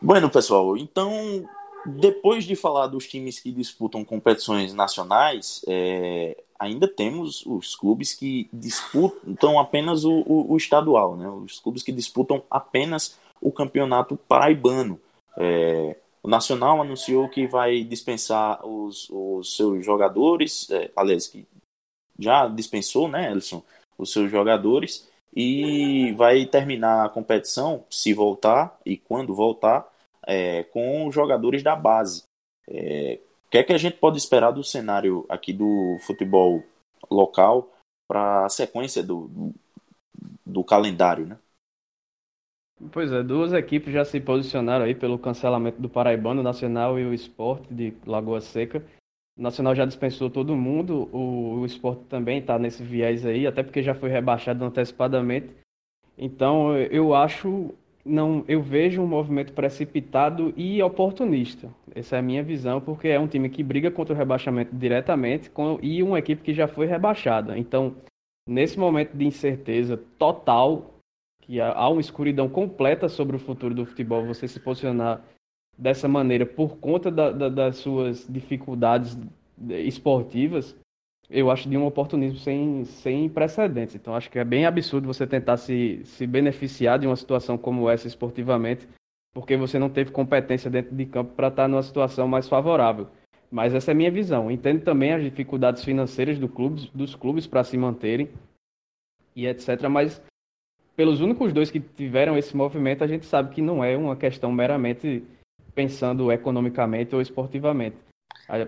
Bueno, 0.00 0.30
pessoal, 0.30 0.76
então 0.76 1.46
depois 1.86 2.44
de 2.44 2.56
falar 2.56 2.86
dos 2.86 3.06
times 3.06 3.38
que 3.38 3.52
disputam 3.52 4.04
competições 4.04 4.72
nacionais, 4.72 5.62
é, 5.68 6.42
ainda 6.58 6.88
temos 6.88 7.44
os 7.44 7.76
clubes 7.76 8.14
que 8.14 8.48
disputam 8.52 9.58
apenas 9.58 10.04
o, 10.04 10.22
o, 10.26 10.52
o, 10.52 10.56
estadual, 10.56 11.16
né? 11.16 11.28
Os 11.28 11.60
clubes 11.60 11.82
que 11.82 11.92
disputam 11.92 12.42
apenas 12.50 13.18
o 13.40 13.52
campeonato 13.52 14.16
paraibano. 14.16 14.98
É, 15.36 15.96
o 16.24 16.28
Nacional 16.28 16.80
anunciou 16.80 17.28
que 17.28 17.46
vai 17.46 17.84
dispensar 17.84 18.66
os, 18.66 19.10
os 19.10 19.54
seus 19.54 19.84
jogadores, 19.84 20.70
é, 20.70 20.90
aliás, 20.96 21.28
que 21.28 21.46
já 22.18 22.48
dispensou, 22.48 23.08
né, 23.08 23.30
Elson, 23.30 23.62
os 23.98 24.10
seus 24.10 24.30
jogadores 24.30 25.06
e 25.36 26.12
vai 26.12 26.46
terminar 26.46 27.04
a 27.04 27.08
competição, 27.10 27.84
se 27.90 28.14
voltar 28.14 28.80
e 28.86 28.96
quando 28.96 29.34
voltar, 29.34 29.86
é, 30.26 30.62
com 30.62 31.06
os 31.06 31.14
jogadores 31.14 31.62
da 31.62 31.76
base. 31.76 32.22
É, 32.66 33.20
o 33.46 33.50
que 33.50 33.58
é 33.58 33.62
que 33.62 33.74
a 33.74 33.78
gente 33.78 33.98
pode 33.98 34.16
esperar 34.16 34.50
do 34.50 34.64
cenário 34.64 35.26
aqui 35.28 35.52
do 35.52 35.98
futebol 36.06 36.64
local 37.10 37.68
para 38.08 38.46
a 38.46 38.48
sequência 38.48 39.02
do, 39.02 39.28
do, 39.28 39.54
do 40.46 40.64
calendário, 40.64 41.26
né? 41.26 41.38
Pois 42.92 43.12
é, 43.12 43.22
duas 43.22 43.52
equipes 43.52 43.92
já 43.92 44.04
se 44.04 44.20
posicionaram 44.20 44.84
aí 44.84 44.94
pelo 44.94 45.18
cancelamento 45.18 45.80
do 45.80 45.88
Paraibano, 45.88 46.42
Nacional 46.42 46.98
e 46.98 47.04
o 47.04 47.14
Esporte 47.14 47.72
de 47.72 47.94
Lagoa 48.06 48.40
Seca. 48.40 48.84
O 49.36 49.42
Nacional 49.42 49.74
já 49.74 49.84
dispensou 49.84 50.30
todo 50.30 50.56
mundo, 50.56 51.08
o, 51.12 51.60
o 51.60 51.66
Esporte 51.66 52.04
também 52.04 52.38
está 52.38 52.58
nesse 52.58 52.82
viés 52.82 53.24
aí, 53.24 53.46
até 53.46 53.62
porque 53.62 53.82
já 53.82 53.94
foi 53.94 54.10
rebaixado 54.10 54.64
antecipadamente. 54.64 55.50
Então 56.16 56.76
eu 56.76 57.14
acho, 57.14 57.74
não, 58.04 58.44
eu 58.46 58.62
vejo 58.62 59.02
um 59.02 59.06
movimento 59.06 59.52
precipitado 59.52 60.52
e 60.56 60.82
oportunista. 60.82 61.68
Essa 61.94 62.16
é 62.16 62.18
a 62.18 62.22
minha 62.22 62.42
visão, 62.42 62.80
porque 62.80 63.08
é 63.08 63.18
um 63.18 63.26
time 63.26 63.48
que 63.48 63.62
briga 63.62 63.90
contra 63.90 64.14
o 64.14 64.18
rebaixamento 64.18 64.74
diretamente 64.74 65.50
com, 65.50 65.78
e 65.82 66.02
uma 66.02 66.18
equipe 66.18 66.42
que 66.42 66.52
já 66.52 66.68
foi 66.68 66.86
rebaixada. 66.86 67.58
Então, 67.58 67.96
nesse 68.48 68.78
momento 68.78 69.16
de 69.16 69.24
incerteza 69.24 69.96
total, 70.18 70.93
que 71.44 71.60
há 71.60 71.88
uma 71.88 72.00
escuridão 72.00 72.48
completa 72.48 73.08
sobre 73.08 73.36
o 73.36 73.38
futuro 73.38 73.74
do 73.74 73.84
futebol, 73.84 74.24
você 74.24 74.48
se 74.48 74.58
posicionar 74.58 75.22
dessa 75.76 76.08
maneira 76.08 76.46
por 76.46 76.78
conta 76.78 77.10
da, 77.10 77.30
da, 77.30 77.48
das 77.48 77.76
suas 77.76 78.26
dificuldades 78.28 79.18
esportivas, 79.58 80.74
eu 81.28 81.50
acho 81.50 81.68
de 81.68 81.76
um 81.76 81.84
oportunismo 81.84 82.38
sem, 82.38 82.84
sem 82.84 83.28
precedentes. 83.28 83.94
Então 83.94 84.14
acho 84.14 84.30
que 84.30 84.38
é 84.38 84.44
bem 84.44 84.64
absurdo 84.64 85.06
você 85.06 85.26
tentar 85.26 85.56
se, 85.56 86.00
se 86.04 86.26
beneficiar 86.26 86.98
de 86.98 87.06
uma 87.06 87.16
situação 87.16 87.58
como 87.58 87.90
essa 87.90 88.06
esportivamente, 88.06 88.88
porque 89.34 89.56
você 89.56 89.78
não 89.78 89.90
teve 89.90 90.10
competência 90.10 90.70
dentro 90.70 90.94
de 90.94 91.04
campo 91.06 91.32
para 91.34 91.48
estar 91.48 91.68
numa 91.68 91.82
situação 91.82 92.26
mais 92.26 92.48
favorável. 92.48 93.08
Mas 93.50 93.74
essa 93.74 93.90
é 93.90 93.92
a 93.92 93.96
minha 93.96 94.10
visão. 94.10 94.50
Entendo 94.50 94.82
também 94.82 95.12
as 95.12 95.22
dificuldades 95.22 95.84
financeiras 95.84 96.38
do 96.38 96.48
clube, 96.48 96.90
dos 96.94 97.14
clubes 97.14 97.46
para 97.46 97.64
se 97.64 97.76
manterem 97.76 98.30
e 99.36 99.46
etc. 99.46 99.88
Mas 99.88 100.22
pelos 100.96 101.20
únicos 101.20 101.52
dois 101.52 101.70
que 101.70 101.80
tiveram 101.80 102.36
esse 102.38 102.56
movimento, 102.56 103.02
a 103.02 103.06
gente 103.06 103.26
sabe 103.26 103.54
que 103.54 103.62
não 103.62 103.82
é 103.82 103.96
uma 103.96 104.16
questão 104.16 104.52
meramente 104.52 105.24
pensando 105.74 106.30
economicamente 106.30 107.14
ou 107.14 107.20
esportivamente. 107.20 107.96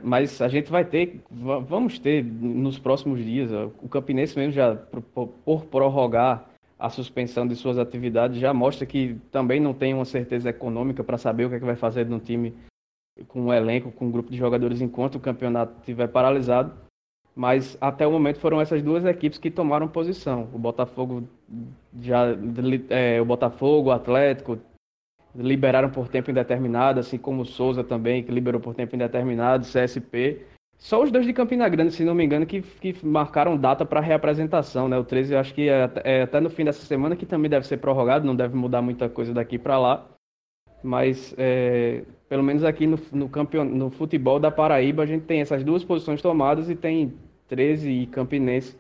Mas 0.03 0.41
a 0.41 0.49
gente 0.49 0.71
vai 0.71 0.85
ter, 0.85 1.21
vamos 1.31 1.99
ter 1.99 2.25
nos 2.25 2.79
próximos 2.79 3.23
dias, 3.23 3.51
o 3.83 3.89
Campinense 3.89 4.37
mesmo 4.39 4.53
já, 4.53 4.75
por 4.75 5.67
prorrogar 5.67 6.49
a 6.79 6.91
suspensão 6.91 7.47
de 7.47 7.55
suas 7.57 7.79
atividades, 7.79 8.39
já 8.39 8.53
mostra 8.53 8.87
que 8.87 9.17
também 9.31 9.61
não 9.61 9.73
tem 9.73 9.95
uma 9.95 10.05
certeza 10.05 10.51
econômica 10.51 11.03
para 11.03 11.19
saber 11.19 11.45
o 11.45 11.49
que, 11.49 11.57
é 11.57 11.59
que 11.59 11.65
vai 11.65 11.77
fazer 11.77 12.07
no 12.07 12.21
time 12.21 12.55
com 13.29 13.43
um 13.43 13.53
elenco, 13.53 13.91
com 13.93 14.07
um 14.07 14.11
grupo 14.11 14.31
de 14.31 14.37
jogadores 14.37 14.81
enquanto 14.81 15.17
o 15.17 15.21
campeonato 15.21 15.79
estiver 15.81 16.09
paralisado. 16.09 16.73
Mas 17.37 17.77
até 17.83 18.07
o 18.07 18.11
momento 18.11 18.41
foram 18.41 18.63
essas 18.63 18.83
duas 18.83 19.05
equipes 19.05 19.39
que 19.39 19.51
tomaram 19.51 19.87
posição. 19.87 20.49
O 20.55 20.59
Botafogo 20.59 21.29
já 22.01 22.29
é, 22.89 23.21
o 23.21 23.27
Botafogo, 23.27 23.91
o 23.91 23.93
Atlético 23.93 24.59
liberaram 25.35 25.91
por 25.91 26.09
tempo 26.09 26.31
indeterminado, 26.31 26.99
assim 26.99 27.19
como 27.19 27.43
o 27.43 27.45
Souza 27.45 27.85
também, 27.85 28.23
que 28.23 28.33
liberou 28.33 28.59
por 28.59 28.75
tempo 28.75 28.97
indeterminado, 28.97 29.67
CSP. 29.67 30.47
Só 30.79 31.03
os 31.03 31.11
dois 31.11 31.27
de 31.27 31.33
Campina 31.35 31.69
Grande, 31.69 31.93
se 31.93 32.05
não 32.05 32.15
me 32.15 32.25
engano, 32.25 32.47
que, 32.47 32.63
que 32.63 32.97
marcaram 33.05 33.57
data 33.57 33.85
para 33.85 34.01
reapresentação, 34.01 34.89
né? 34.89 34.99
O 34.99 35.05
13 35.05 35.35
eu 35.35 35.39
acho 35.39 35.55
que 35.55 35.69
é, 35.69 35.91
é, 36.05 36.23
até 36.23 36.41
no 36.41 36.49
fim 36.49 36.65
dessa 36.65 36.85
semana, 36.87 37.17
que 37.17 37.27
também 37.27 37.51
deve 37.51 37.67
ser 37.67 37.77
prorrogado, 37.79 38.27
não 38.27 38.35
deve 38.35 38.57
mudar 38.57 38.81
muita 38.81 39.11
coisa 39.11 39.35
daqui 39.35 39.59
para 39.59 39.79
lá. 39.79 40.07
Mas 40.83 41.35
é, 41.37 42.03
pelo 42.29 42.43
menos 42.43 42.63
aqui 42.65 42.87
no, 42.87 42.99
no, 43.13 43.29
campeon... 43.29 43.65
no 43.65 43.91
futebol 43.91 44.39
da 44.39 44.51
Paraíba 44.51 45.03
a 45.03 45.07
gente 45.07 45.25
tem 45.25 45.41
essas 45.41 45.65
duas 45.65 45.83
posições 45.83 46.21
tomadas 46.21 46.69
e 46.69 46.77
tem 46.77 47.15
13 47.49 47.91
e 47.91 48.07
Campinense, 48.07 48.77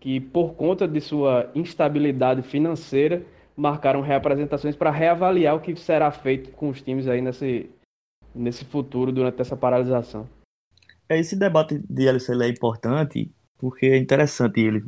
que 0.00 0.20
por 0.20 0.54
conta 0.54 0.86
de 0.86 1.00
sua 1.00 1.50
instabilidade 1.54 2.42
financeira, 2.42 3.24
marcaram 3.56 4.00
reapresentações 4.00 4.76
para 4.76 4.90
reavaliar 4.90 5.54
o 5.54 5.60
que 5.60 5.74
será 5.76 6.10
feito 6.10 6.50
com 6.50 6.68
os 6.68 6.82
times 6.82 7.06
aí 7.08 7.22
nesse, 7.22 7.70
nesse 8.34 8.64
futuro 8.64 9.12
durante 9.12 9.40
essa 9.40 9.56
paralisação. 9.56 10.28
É, 11.08 11.18
esse 11.18 11.36
debate 11.36 11.78
de 11.78 12.08
LCL 12.08 12.42
é 12.42 12.48
importante 12.48 13.30
porque 13.58 13.86
é 13.86 13.96
interessante 13.96 14.60
ele. 14.60 14.84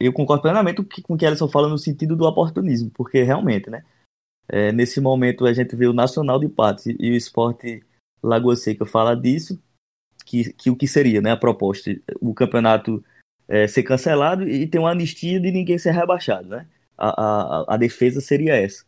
Eu 0.00 0.12
concordo 0.12 0.42
plenamente 0.42 0.82
com 1.02 1.14
o 1.14 1.16
que 1.16 1.26
Alisson 1.26 1.48
fala 1.48 1.68
no 1.68 1.78
sentido 1.78 2.14
do 2.14 2.24
oportunismo, 2.24 2.90
porque 2.94 3.22
realmente, 3.22 3.68
né? 3.68 3.84
É, 4.48 4.72
nesse 4.72 5.00
momento 5.00 5.44
a 5.44 5.52
gente 5.52 5.76
vê 5.76 5.86
o 5.86 5.92
Nacional 5.92 6.38
de 6.38 6.48
Patos 6.48 6.86
e 6.86 7.10
o 7.10 7.14
Esporte 7.14 7.82
Lagoa 8.22 8.56
Seca 8.56 8.86
fala 8.86 9.14
disso, 9.14 9.60
que, 10.28 10.52
que 10.52 10.70
o 10.70 10.76
que 10.76 10.86
seria 10.86 11.22
né, 11.22 11.30
a 11.30 11.36
proposta, 11.36 11.90
o 12.20 12.34
campeonato 12.34 13.02
é, 13.48 13.66
ser 13.66 13.82
cancelado 13.82 14.46
e 14.46 14.66
ter 14.66 14.78
uma 14.78 14.90
anistia 14.90 15.40
de 15.40 15.50
ninguém 15.50 15.78
ser 15.78 15.92
rebaixado, 15.92 16.48
né? 16.48 16.66
A, 16.98 17.08
a, 17.08 17.74
a 17.74 17.76
defesa 17.78 18.20
seria 18.20 18.54
essa. 18.54 18.84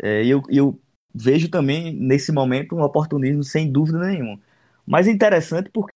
É, 0.00 0.26
eu, 0.26 0.42
eu 0.50 0.78
vejo 1.14 1.48
também 1.48 1.94
nesse 1.94 2.30
momento 2.32 2.76
um 2.76 2.82
oportunismo 2.82 3.42
sem 3.42 3.72
dúvida 3.72 3.98
nenhuma. 4.00 4.38
Mas 4.86 5.08
é 5.08 5.10
interessante 5.10 5.70
porque 5.70 5.90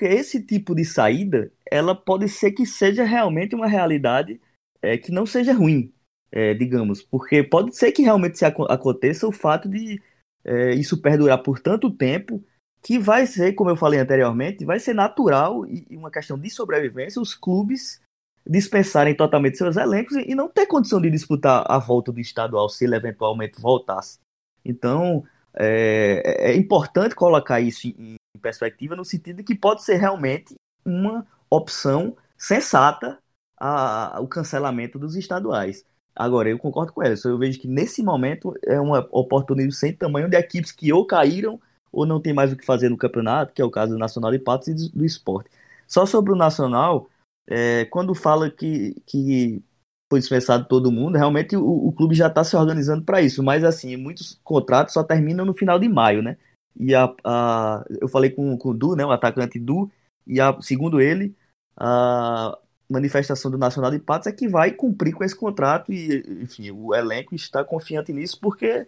esse 0.00 0.42
tipo 0.42 0.74
de 0.74 0.84
saída, 0.84 1.52
ela 1.70 1.94
pode 1.94 2.28
ser 2.28 2.52
que 2.52 2.64
seja 2.64 3.04
realmente 3.04 3.54
uma 3.54 3.66
realidade 3.66 4.40
é, 4.80 4.96
que 4.96 5.12
não 5.12 5.26
seja 5.26 5.52
ruim, 5.52 5.92
é, 6.32 6.54
digamos, 6.54 7.02
porque 7.02 7.42
pode 7.42 7.76
ser 7.76 7.92
que 7.92 8.02
realmente 8.02 8.42
aconteça 8.44 9.26
o 9.26 9.32
fato 9.32 9.68
de 9.68 10.00
é, 10.44 10.74
isso 10.74 11.00
perdurar 11.02 11.42
por 11.42 11.60
tanto 11.60 11.90
tempo 11.90 12.42
que 12.84 12.98
vai 12.98 13.26
ser, 13.26 13.54
como 13.54 13.70
eu 13.70 13.76
falei 13.76 13.98
anteriormente, 13.98 14.64
vai 14.64 14.78
ser 14.78 14.92
natural 14.92 15.66
e 15.66 15.96
uma 15.96 16.10
questão 16.10 16.38
de 16.38 16.50
sobrevivência 16.50 17.20
os 17.20 17.34
clubes 17.34 17.98
dispensarem 18.46 19.14
totalmente 19.14 19.56
seus 19.56 19.78
elencos 19.78 20.14
e 20.18 20.34
não 20.34 20.50
ter 20.50 20.66
condição 20.66 21.00
de 21.00 21.10
disputar 21.10 21.64
a 21.66 21.78
volta 21.78 22.12
do 22.12 22.20
estadual 22.20 22.68
se 22.68 22.84
ele 22.84 22.94
eventualmente 22.94 23.58
voltasse. 23.58 24.18
Então, 24.62 25.24
é, 25.54 26.50
é 26.50 26.54
importante 26.54 27.14
colocar 27.14 27.58
isso 27.58 27.86
em 27.86 28.16
perspectiva 28.42 28.94
no 28.94 29.04
sentido 29.04 29.38
de 29.38 29.44
que 29.44 29.54
pode 29.54 29.82
ser 29.82 29.96
realmente 29.96 30.54
uma 30.84 31.26
opção 31.48 32.14
sensata 32.36 33.18
a, 33.58 34.18
a, 34.18 34.20
o 34.20 34.28
cancelamento 34.28 34.98
dos 34.98 35.16
estaduais. 35.16 35.86
Agora, 36.14 36.50
eu 36.50 36.58
concordo 36.58 36.92
com 36.92 37.02
ela. 37.02 37.14
Eu 37.24 37.38
vejo 37.38 37.58
que 37.58 37.66
nesse 37.66 38.02
momento 38.02 38.54
é 38.62 38.78
uma 38.78 39.08
oportunidade 39.10 39.74
sem 39.74 39.96
tamanho 39.96 40.28
de 40.28 40.36
equipes 40.36 40.70
que 40.70 40.92
ou 40.92 41.06
caíram 41.06 41.58
ou 41.94 42.06
não 42.06 42.20
tem 42.20 42.32
mais 42.32 42.52
o 42.52 42.56
que 42.56 42.64
fazer 42.64 42.88
no 42.88 42.96
campeonato, 42.96 43.52
que 43.52 43.62
é 43.62 43.64
o 43.64 43.70
caso 43.70 43.92
do 43.92 43.98
Nacional 43.98 44.30
de 44.30 44.38
Patos 44.38 44.68
e 44.68 44.90
do, 44.90 45.04
esporte. 45.04 45.50
Só 45.86 46.06
sobre 46.06 46.32
o 46.32 46.36
Nacional, 46.36 47.08
é, 47.46 47.84
quando 47.86 48.14
fala 48.14 48.50
que, 48.50 48.96
que 49.06 49.62
foi 50.10 50.20
dispensado 50.20 50.66
todo 50.66 50.92
mundo, 50.92 51.16
realmente 51.16 51.56
o, 51.56 51.88
o 51.88 51.92
clube 51.92 52.14
já 52.14 52.28
está 52.28 52.44
se 52.44 52.56
organizando 52.56 53.04
para 53.04 53.20
isso, 53.22 53.42
mas 53.42 53.64
assim, 53.64 53.96
muitos 53.96 54.40
contratos 54.44 54.94
só 54.94 55.02
terminam 55.02 55.44
no 55.44 55.54
final 55.54 55.78
de 55.78 55.88
maio, 55.88 56.22
né? 56.22 56.36
E 56.76 56.94
a, 56.94 57.12
a, 57.24 57.84
eu 58.00 58.08
falei 58.08 58.30
com, 58.30 58.56
com 58.58 58.70
o 58.70 58.74
Du, 58.74 58.96
né, 58.96 59.04
o 59.04 59.12
atacante 59.12 59.58
Du, 59.58 59.90
e 60.26 60.40
a, 60.40 60.56
segundo 60.60 61.00
ele, 61.00 61.34
a 61.76 62.58
manifestação 62.88 63.50
do 63.50 63.58
Nacional 63.58 63.90
de 63.90 63.98
Patos 63.98 64.26
é 64.26 64.32
que 64.32 64.48
vai 64.48 64.70
cumprir 64.70 65.12
com 65.12 65.24
esse 65.24 65.36
contrato 65.36 65.92
e, 65.92 66.22
enfim, 66.42 66.70
o 66.70 66.94
elenco 66.94 67.34
está 67.34 67.64
confiante 67.64 68.12
nisso 68.12 68.38
porque 68.40 68.86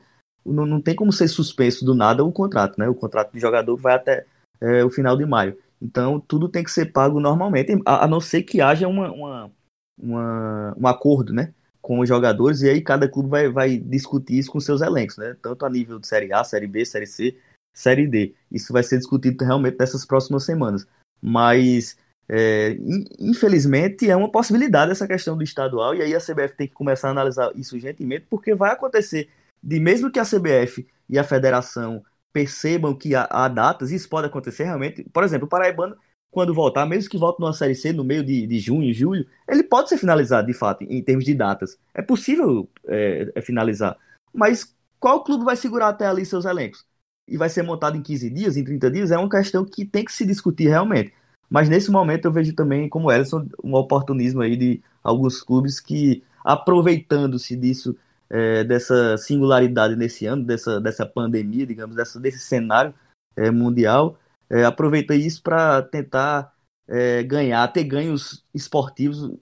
não, 0.52 0.66
não 0.66 0.80
tem 0.80 0.94
como 0.94 1.12
ser 1.12 1.28
suspenso 1.28 1.84
do 1.84 1.94
nada 1.94 2.24
o 2.24 2.32
contrato, 2.32 2.78
né? 2.78 2.88
O 2.88 2.94
contrato 2.94 3.32
de 3.32 3.40
jogador 3.40 3.76
vai 3.76 3.94
até 3.94 4.26
é, 4.60 4.84
o 4.84 4.90
final 4.90 5.16
de 5.16 5.26
maio. 5.26 5.56
Então, 5.80 6.18
tudo 6.18 6.48
tem 6.48 6.64
que 6.64 6.70
ser 6.70 6.86
pago 6.86 7.20
normalmente, 7.20 7.78
a, 7.84 8.04
a 8.04 8.08
não 8.08 8.20
ser 8.20 8.42
que 8.42 8.60
haja 8.60 8.88
uma, 8.88 9.10
uma, 9.12 9.50
uma, 9.98 10.76
um 10.78 10.86
acordo, 10.86 11.32
né? 11.32 11.52
Com 11.82 12.00
os 12.00 12.08
jogadores, 12.08 12.62
e 12.62 12.68
aí 12.68 12.80
cada 12.80 13.08
clube 13.08 13.28
vai, 13.28 13.48
vai 13.48 13.76
discutir 13.76 14.38
isso 14.38 14.50
com 14.50 14.58
seus 14.58 14.80
elencos, 14.80 15.16
né? 15.18 15.36
Tanto 15.40 15.64
a 15.64 15.70
nível 15.70 15.98
de 15.98 16.06
Série 16.06 16.32
A, 16.32 16.42
Série 16.42 16.66
B, 16.66 16.84
Série 16.84 17.06
C, 17.06 17.36
Série 17.74 18.06
D. 18.06 18.34
Isso 18.50 18.72
vai 18.72 18.82
ser 18.82 18.98
discutido 18.98 19.44
realmente 19.44 19.76
nessas 19.78 20.04
próximas 20.04 20.44
semanas. 20.44 20.86
Mas, 21.20 21.96
é, 22.28 22.76
infelizmente, 23.18 24.10
é 24.10 24.16
uma 24.16 24.30
possibilidade 24.30 24.92
essa 24.92 25.06
questão 25.06 25.36
do 25.36 25.44
estadual, 25.44 25.94
e 25.94 26.02
aí 26.02 26.14
a 26.14 26.20
CBF 26.20 26.56
tem 26.56 26.66
que 26.66 26.74
começar 26.74 27.08
a 27.08 27.10
analisar 27.10 27.52
isso 27.54 27.74
urgentemente, 27.74 28.26
porque 28.28 28.54
vai 28.54 28.72
acontecer 28.72 29.28
de 29.66 29.80
mesmo 29.80 30.12
que 30.12 30.20
a 30.20 30.24
CBF 30.24 30.86
e 31.08 31.18
a 31.18 31.24
federação 31.24 32.04
percebam 32.32 32.94
que 32.94 33.16
há, 33.16 33.26
há 33.28 33.48
datas, 33.48 33.90
isso 33.90 34.08
pode 34.08 34.28
acontecer 34.28 34.62
realmente. 34.62 35.02
Por 35.12 35.24
exemplo, 35.24 35.46
o 35.46 35.48
Paraibano, 35.48 35.96
quando 36.30 36.54
voltar, 36.54 36.86
mesmo 36.86 37.10
que 37.10 37.18
volte 37.18 37.40
numa 37.40 37.52
Série 37.52 37.74
C 37.74 37.92
no 37.92 38.04
meio 38.04 38.22
de, 38.22 38.46
de 38.46 38.60
junho, 38.60 38.94
julho, 38.94 39.26
ele 39.48 39.64
pode 39.64 39.88
ser 39.88 39.98
finalizado, 39.98 40.46
de 40.46 40.52
fato, 40.54 40.84
em, 40.84 40.98
em 40.98 41.02
termos 41.02 41.24
de 41.24 41.34
datas. 41.34 41.76
É 41.92 42.00
possível 42.00 42.68
é, 42.86 43.32
é 43.34 43.42
finalizar. 43.42 43.96
Mas 44.32 44.72
qual 45.00 45.24
clube 45.24 45.44
vai 45.44 45.56
segurar 45.56 45.88
até 45.88 46.06
ali 46.06 46.24
seus 46.24 46.44
elencos? 46.44 46.84
E 47.26 47.36
vai 47.36 47.48
ser 47.48 47.62
montado 47.62 47.96
em 47.96 48.02
15 48.02 48.30
dias, 48.30 48.56
em 48.56 48.62
30 48.62 48.88
dias? 48.88 49.10
É 49.10 49.18
uma 49.18 49.28
questão 49.28 49.64
que 49.64 49.84
tem 49.84 50.04
que 50.04 50.12
se 50.12 50.24
discutir 50.24 50.68
realmente. 50.68 51.12
Mas 51.50 51.68
nesse 51.68 51.90
momento 51.90 52.26
eu 52.26 52.32
vejo 52.32 52.54
também, 52.54 52.88
como 52.88 53.10
Ellison, 53.10 53.48
um 53.64 53.74
oportunismo 53.74 54.42
aí 54.42 54.56
de 54.56 54.80
alguns 55.02 55.42
clubes 55.42 55.80
que, 55.80 56.22
aproveitando-se 56.44 57.56
disso, 57.56 57.96
é, 58.30 58.64
dessa 58.64 59.16
singularidade 59.16 59.96
nesse 59.96 60.26
ano, 60.26 60.44
dessa, 60.44 60.80
dessa 60.80 61.06
pandemia, 61.06 61.66
digamos, 61.66 61.96
dessa, 61.96 62.18
desse 62.18 62.40
cenário 62.40 62.94
é, 63.36 63.50
mundial, 63.50 64.18
é, 64.50 64.64
aproveita 64.64 65.14
isso 65.14 65.42
para 65.42 65.82
tentar 65.82 66.54
é, 66.88 67.22
ganhar, 67.22 67.66
ter 67.72 67.84
ganhos 67.84 68.44
esportivos, 68.54 69.32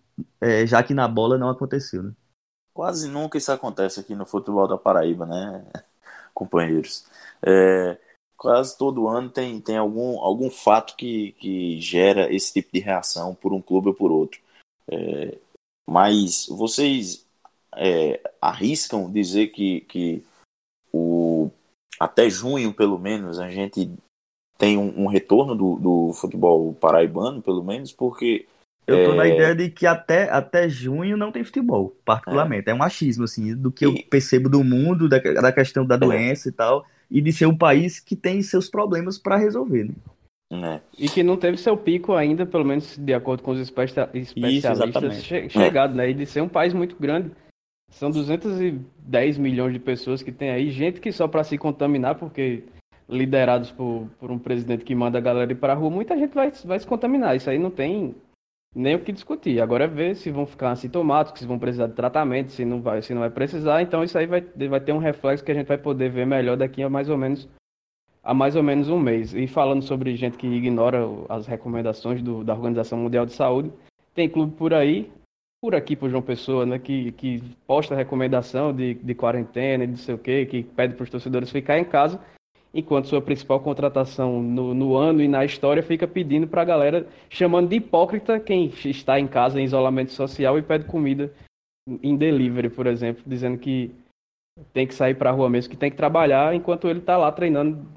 é, 0.40 0.66
já 0.66 0.82
que 0.82 0.94
na 0.94 1.08
bola 1.08 1.38
não 1.38 1.48
aconteceu. 1.48 2.02
Né? 2.02 2.12
quase 2.72 3.08
nunca 3.08 3.38
isso 3.38 3.52
acontece 3.52 4.00
aqui 4.00 4.16
no 4.16 4.26
futebol 4.26 4.66
da 4.66 4.76
Paraíba, 4.76 5.24
né, 5.24 5.64
companheiros? 6.34 7.06
É, 7.40 7.96
quase 8.36 8.76
todo 8.76 9.06
ano 9.06 9.30
tem, 9.30 9.60
tem 9.60 9.76
algum, 9.76 10.18
algum 10.20 10.50
fato 10.50 10.96
que, 10.96 11.32
que 11.32 11.80
gera 11.80 12.32
esse 12.34 12.52
tipo 12.52 12.70
de 12.72 12.80
reação 12.80 13.32
por 13.34 13.52
um 13.52 13.62
clube 13.62 13.88
ou 13.88 13.94
por 13.94 14.10
outro. 14.10 14.40
Mas 15.88 16.46
vocês 16.48 17.23
é, 17.76 18.20
arriscam 18.40 19.10
dizer 19.10 19.48
que, 19.48 19.80
que 19.82 20.24
o, 20.92 21.50
até 21.98 22.28
junho, 22.28 22.72
pelo 22.72 22.98
menos, 22.98 23.38
a 23.38 23.50
gente 23.50 23.90
tem 24.58 24.78
um, 24.78 25.04
um 25.04 25.06
retorno 25.06 25.54
do, 25.54 25.76
do 25.76 26.12
futebol 26.12 26.72
paraibano, 26.74 27.42
pelo 27.42 27.62
menos, 27.62 27.92
porque 27.92 28.46
eu 28.86 29.06
tô 29.06 29.12
é... 29.12 29.16
na 29.16 29.26
ideia 29.26 29.54
de 29.54 29.70
que 29.70 29.86
até, 29.86 30.30
até 30.30 30.68
junho 30.68 31.16
não 31.16 31.32
tem 31.32 31.42
futebol, 31.42 31.96
particularmente. 32.04 32.68
É, 32.68 32.72
é 32.72 32.74
um 32.74 32.78
machismo, 32.78 33.24
assim, 33.24 33.54
do 33.54 33.70
que 33.70 33.84
e... 33.84 33.88
eu 33.88 33.94
percebo 34.10 34.48
do 34.48 34.62
mundo, 34.62 35.08
da, 35.08 35.18
da 35.18 35.52
questão 35.52 35.86
da 35.86 35.94
é. 35.94 35.98
doença 35.98 36.48
é. 36.48 36.50
e 36.50 36.52
tal, 36.52 36.84
e 37.10 37.20
de 37.20 37.32
ser 37.32 37.46
um 37.46 37.56
país 37.56 37.98
que 37.98 38.14
tem 38.14 38.42
seus 38.42 38.68
problemas 38.68 39.18
para 39.18 39.36
resolver, 39.36 39.84
né? 39.84 39.94
É. 40.52 40.80
E 40.98 41.08
que 41.08 41.22
não 41.22 41.36
teve 41.36 41.56
seu 41.56 41.76
pico 41.76 42.12
ainda, 42.12 42.46
pelo 42.46 42.64
menos 42.64 42.96
de 42.96 43.14
acordo 43.14 43.42
com 43.42 43.50
os 43.52 43.58
especialistas, 43.58 44.78
che 45.22 45.48
chegado, 45.48 45.94
né? 45.94 46.10
E 46.10 46.14
de 46.14 46.26
ser 46.26 46.42
um 46.42 46.48
país 46.48 46.72
muito 46.72 46.96
grande. 46.96 47.30
São 47.94 48.10
210 48.10 49.38
milhões 49.38 49.72
de 49.72 49.78
pessoas 49.78 50.20
que 50.20 50.32
tem 50.32 50.50
aí, 50.50 50.70
gente 50.70 51.00
que 51.00 51.12
só 51.12 51.28
para 51.28 51.44
se 51.44 51.56
contaminar, 51.56 52.16
porque 52.16 52.64
liderados 53.08 53.70
por, 53.70 54.08
por 54.18 54.32
um 54.32 54.38
presidente 54.38 54.84
que 54.84 54.96
manda 54.96 55.18
a 55.18 55.20
galera 55.20 55.52
ir 55.52 55.54
pra 55.54 55.74
rua, 55.74 55.90
muita 55.90 56.16
gente 56.16 56.34
vai, 56.34 56.50
vai 56.64 56.78
se 56.78 56.86
contaminar. 56.86 57.36
Isso 57.36 57.48
aí 57.48 57.56
não 57.56 57.70
tem 57.70 58.16
nem 58.74 58.96
o 58.96 58.98
que 58.98 59.12
discutir. 59.12 59.60
Agora 59.60 59.84
é 59.84 59.88
ver 59.88 60.16
se 60.16 60.28
vão 60.32 60.44
ficar 60.44 60.72
assintomáticos, 60.72 61.40
se 61.40 61.46
vão 61.46 61.56
precisar 61.56 61.86
de 61.86 61.94
tratamento, 61.94 62.50
se 62.50 62.64
não 62.64 62.82
vai, 62.82 63.00
se 63.00 63.14
não 63.14 63.20
vai 63.20 63.30
precisar. 63.30 63.80
Então 63.80 64.02
isso 64.02 64.18
aí 64.18 64.26
vai, 64.26 64.40
vai 64.40 64.80
ter 64.80 64.92
um 64.92 64.98
reflexo 64.98 65.44
que 65.44 65.52
a 65.52 65.54
gente 65.54 65.68
vai 65.68 65.78
poder 65.78 66.10
ver 66.10 66.26
melhor 66.26 66.56
daqui 66.56 66.82
a 66.82 66.90
mais 66.90 67.08
ou 67.08 67.16
menos 67.16 67.48
a 68.24 68.34
mais 68.34 68.56
ou 68.56 68.62
menos 68.62 68.88
um 68.88 68.98
mês. 68.98 69.34
E 69.34 69.46
falando 69.46 69.82
sobre 69.82 70.16
gente 70.16 70.36
que 70.36 70.48
ignora 70.48 71.06
as 71.28 71.46
recomendações 71.46 72.20
do, 72.20 72.42
da 72.42 72.54
Organização 72.54 72.98
Mundial 72.98 73.24
de 73.24 73.32
Saúde, 73.32 73.70
tem 74.14 74.28
clube 74.28 74.56
por 74.56 74.74
aí, 74.74 75.12
por 75.64 75.74
aqui 75.74 75.96
por 75.96 76.10
João 76.10 76.20
Pessoa, 76.20 76.66
né, 76.66 76.78
que, 76.78 77.10
que 77.12 77.42
posta 77.66 77.94
recomendação 77.94 78.70
de, 78.70 78.92
de 78.92 79.14
quarentena 79.14 79.84
e 79.84 79.86
não 79.86 79.96
sei 79.96 80.14
o 80.14 80.18
quê, 80.18 80.44
que 80.44 80.62
pede 80.62 80.92
para 80.92 81.04
os 81.04 81.08
torcedores 81.08 81.50
ficar 81.50 81.78
em 81.78 81.84
casa 81.86 82.20
enquanto 82.74 83.08
sua 83.08 83.22
principal 83.22 83.58
contratação 83.60 84.42
no, 84.42 84.74
no 84.74 84.94
ano 84.94 85.22
e 85.22 85.28
na 85.28 85.42
história 85.42 85.82
fica 85.82 86.06
pedindo 86.06 86.46
para 86.46 86.60
a 86.60 86.66
galera, 86.66 87.06
chamando 87.30 87.70
de 87.70 87.76
hipócrita 87.76 88.38
quem 88.38 88.66
está 88.84 89.18
em 89.18 89.26
casa 89.26 89.58
em 89.58 89.64
isolamento 89.64 90.12
social 90.12 90.58
e 90.58 90.62
pede 90.62 90.84
comida 90.84 91.32
em 92.02 92.14
delivery, 92.14 92.68
por 92.68 92.86
exemplo, 92.86 93.22
dizendo 93.26 93.56
que 93.56 93.90
tem 94.72 94.86
que 94.86 94.94
sair 94.94 95.14
para 95.14 95.30
a 95.30 95.32
rua 95.32 95.50
mesmo, 95.50 95.70
que 95.70 95.76
tem 95.76 95.90
que 95.90 95.96
trabalhar 95.96 96.54
enquanto 96.54 96.88
ele 96.88 97.00
está 97.00 97.16
lá 97.16 97.30
treinando, 97.32 97.88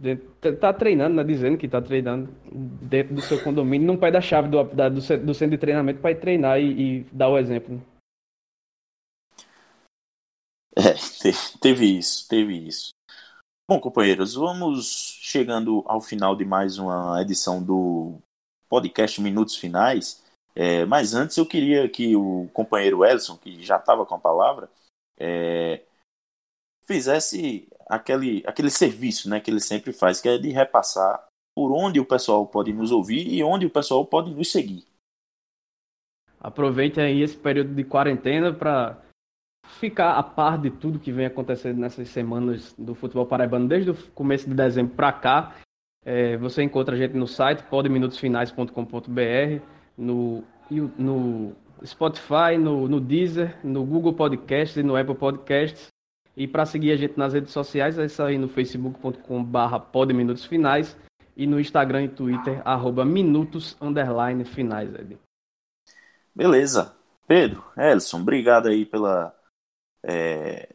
está 0.44 0.74
treinando, 0.74 1.16
né, 1.16 1.24
dizendo 1.24 1.58
que 1.58 1.68
está 1.68 1.82
treinando 1.82 2.32
dentro 2.52 3.14
do 3.14 3.22
seu 3.22 3.42
condomínio, 3.44 3.86
não 3.86 3.98
pede 3.98 4.18
a 4.18 4.22
chave 4.22 4.50
do, 4.50 4.64
da, 4.64 4.90
do, 4.90 5.02
centro 5.02 5.50
de 5.50 5.58
treinamento 5.58 6.02
para 6.02 6.12
ir 6.12 6.20
treinar 6.20 6.60
e, 6.60 7.00
e, 7.00 7.04
dar 7.12 7.30
o 7.30 7.38
exemplo. 7.38 7.82
É, 10.76 10.94
teve 11.62 11.98
isso, 11.98 12.28
teve 12.28 12.56
isso. 12.56 12.90
Bom, 13.70 13.80
companheiros, 13.80 14.34
vamos 14.34 15.20
chegando 15.22 15.84
ao 15.86 16.02
final 16.02 16.36
de 16.36 16.46
mais 16.46 16.78
uma 16.78 17.22
edição 17.22 17.62
do 17.62 18.20
podcast 18.70 19.22
Minutos 19.22 19.56
Finais. 19.58 20.24
É, 20.56 20.86
mas 20.86 21.14
antes 21.14 21.38
eu 21.38 21.46
queria 21.46 21.88
que 21.88 22.16
o 22.16 22.50
companheiro 22.52 23.06
Elson, 23.06 23.38
que 23.38 23.62
já 23.64 23.78
estava 23.78 24.06
com 24.06 24.16
a 24.16 24.20
palavra, 24.20 24.70
é, 25.20 25.82
fizesse 26.88 27.68
aquele, 27.88 28.44
aquele 28.48 28.70
serviço 28.70 29.30
né, 29.30 29.40
que 29.40 29.52
ele 29.52 29.60
sempre 29.60 29.92
faz, 29.92 30.22
que 30.22 30.30
é 30.30 30.38
de 30.38 30.50
repassar 30.50 31.28
por 31.54 31.72
onde 31.72 32.00
o 32.00 32.06
pessoal 32.06 32.46
pode 32.48 32.72
nos 32.72 32.92
ouvir 32.92 33.28
e 33.28 33.44
onde 33.44 33.66
o 33.66 33.70
pessoal 33.70 34.06
pode 34.06 34.34
nos 34.34 34.52
seguir. 34.52 34.86
Aproveite 36.40 37.02
aí 37.02 37.22
esse 37.22 37.36
período 37.36 37.74
de 37.74 37.84
quarentena 37.84 38.54
para 38.54 39.02
ficar 39.80 40.14
a 40.14 40.24
par 40.24 40.58
de 40.62 40.70
tudo 40.70 41.00
que 41.00 41.12
vem 41.12 41.26
acontecendo 41.26 41.80
nessas 41.80 42.08
semanas 42.10 42.74
do 42.78 42.96
futebol 42.96 43.26
paraibano, 43.26 43.68
desde 43.68 43.92
o 43.92 43.96
começo 44.12 44.48
de 44.48 44.56
dezembro 44.56 44.96
para 44.96 45.12
cá. 45.12 45.56
É, 46.06 46.38
você 46.38 46.64
encontra 46.64 46.96
a 46.96 46.98
gente 46.98 47.16
no 47.16 47.28
site 47.28 47.64
podeminutosfinais.com.br, 47.64 49.62
no, 49.98 50.44
no 50.98 51.56
Spotify, 51.84 52.58
no, 52.58 52.88
no 52.88 53.02
Deezer, 53.02 53.58
no 53.66 53.84
Google 53.84 54.14
Podcasts 54.14 54.78
e 54.78 54.84
no 54.84 54.96
Apple 54.96 55.16
Podcasts. 55.16 55.88
E 56.38 56.48
para 56.48 56.68
seguir 56.68 56.92
a 56.92 56.96
gente 56.96 57.18
nas 57.18 57.34
redes 57.34 57.52
sociais, 57.52 57.98
é 57.98 58.06
isso 58.06 58.22
aí 58.22 58.38
no 58.38 58.48
facebook.com.br 58.48 59.80
podeminutosfinais 59.92 60.96
e 61.36 61.48
no 61.48 61.60
Instagram 61.60 62.04
e 62.04 62.10
Twitter, 62.10 62.62
arroba 62.64 63.04
minutos, 63.04 63.76
finais. 64.46 64.92
Beleza. 66.36 66.96
Pedro, 67.28 67.64
Elson, 67.76 68.22
obrigado 68.22 68.68
aí 68.68 68.86
pela 68.86 69.36
é, 70.04 70.70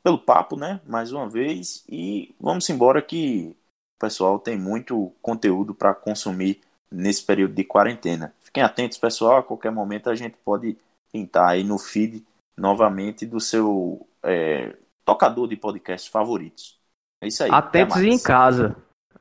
pelo 0.00 0.16
papo, 0.16 0.56
né? 0.56 0.80
Mais 0.86 1.12
uma 1.12 1.28
vez. 1.28 1.84
E 1.88 2.32
vamos 2.40 2.70
embora 2.70 3.02
que 3.02 3.56
o 3.96 3.98
pessoal 3.98 4.38
tem 4.38 4.56
muito 4.56 5.12
conteúdo 5.20 5.74
para 5.74 5.92
consumir 5.92 6.60
nesse 6.88 7.24
período 7.24 7.54
de 7.54 7.64
quarentena. 7.64 8.32
Fiquem 8.42 8.62
atentos, 8.62 8.96
pessoal. 8.96 9.38
A 9.38 9.42
qualquer 9.42 9.72
momento 9.72 10.08
a 10.08 10.14
gente 10.14 10.36
pode 10.44 10.78
pintar 11.12 11.50
aí 11.50 11.64
no 11.64 11.78
feed 11.78 12.24
novamente 12.56 13.26
do 13.26 13.40
seu 13.40 14.06
é, 14.22 14.76
tocador 15.10 15.48
de 15.48 15.56
podcast 15.56 16.08
favoritos. 16.08 16.78
É 17.20 17.26
isso 17.26 17.42
aí. 17.42 17.50
Atentos 17.50 18.00
em 18.00 18.16
casa. 18.16 18.76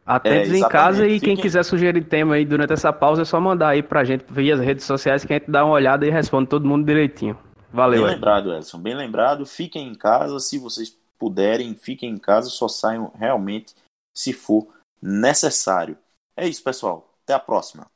Atentos 0.06 0.52
é, 0.52 0.58
em 0.58 0.70
casa 0.70 1.08
e 1.08 1.14
Fiquem... 1.16 1.36
quem 1.36 1.44
quiser 1.44 1.64
sugerir 1.64 2.04
tema 2.04 2.36
aí 2.36 2.46
durante 2.46 2.74
essa 2.74 2.94
pausa 2.94 3.24
é 3.24 3.26
só 3.26 3.40
mandar 3.42 3.70
aí 3.70 3.82
pra 3.82 4.04
gente 4.04 4.24
via 4.30 4.54
as 4.54 4.60
redes 4.60 4.86
sociais 4.86 5.26
que 5.26 5.34
a 5.34 5.40
gente 5.40 5.50
dá 5.50 5.66
uma 5.66 5.74
olhada 5.74 6.06
e 6.06 6.12
responde 6.12 6.48
todo 6.48 6.68
mundo 6.68 6.86
direitinho. 6.86 7.38
Valeu. 7.72 8.04
Bem 8.04 8.14
lembrado, 8.14 8.54
Edson. 8.54 8.78
Bem 8.78 8.96
lembrado. 8.96 9.46
Fiquem 9.46 9.88
em 9.88 9.96
casa, 9.96 10.40
se 10.40 10.60
vocês 10.60 10.96
puderem, 11.18 11.76
fiquem 11.76 12.12
em 12.12 12.18
casa, 12.20 12.50
só 12.50 12.68
saiam 12.68 13.12
realmente 13.16 13.76
se 14.16 14.32
for 14.32 14.68
necessário. 15.02 15.98
É 16.38 16.48
isso, 16.48 16.64
pessoal. 16.64 17.12
Até 17.24 17.34
a 17.34 17.40
próxima. 17.40 17.88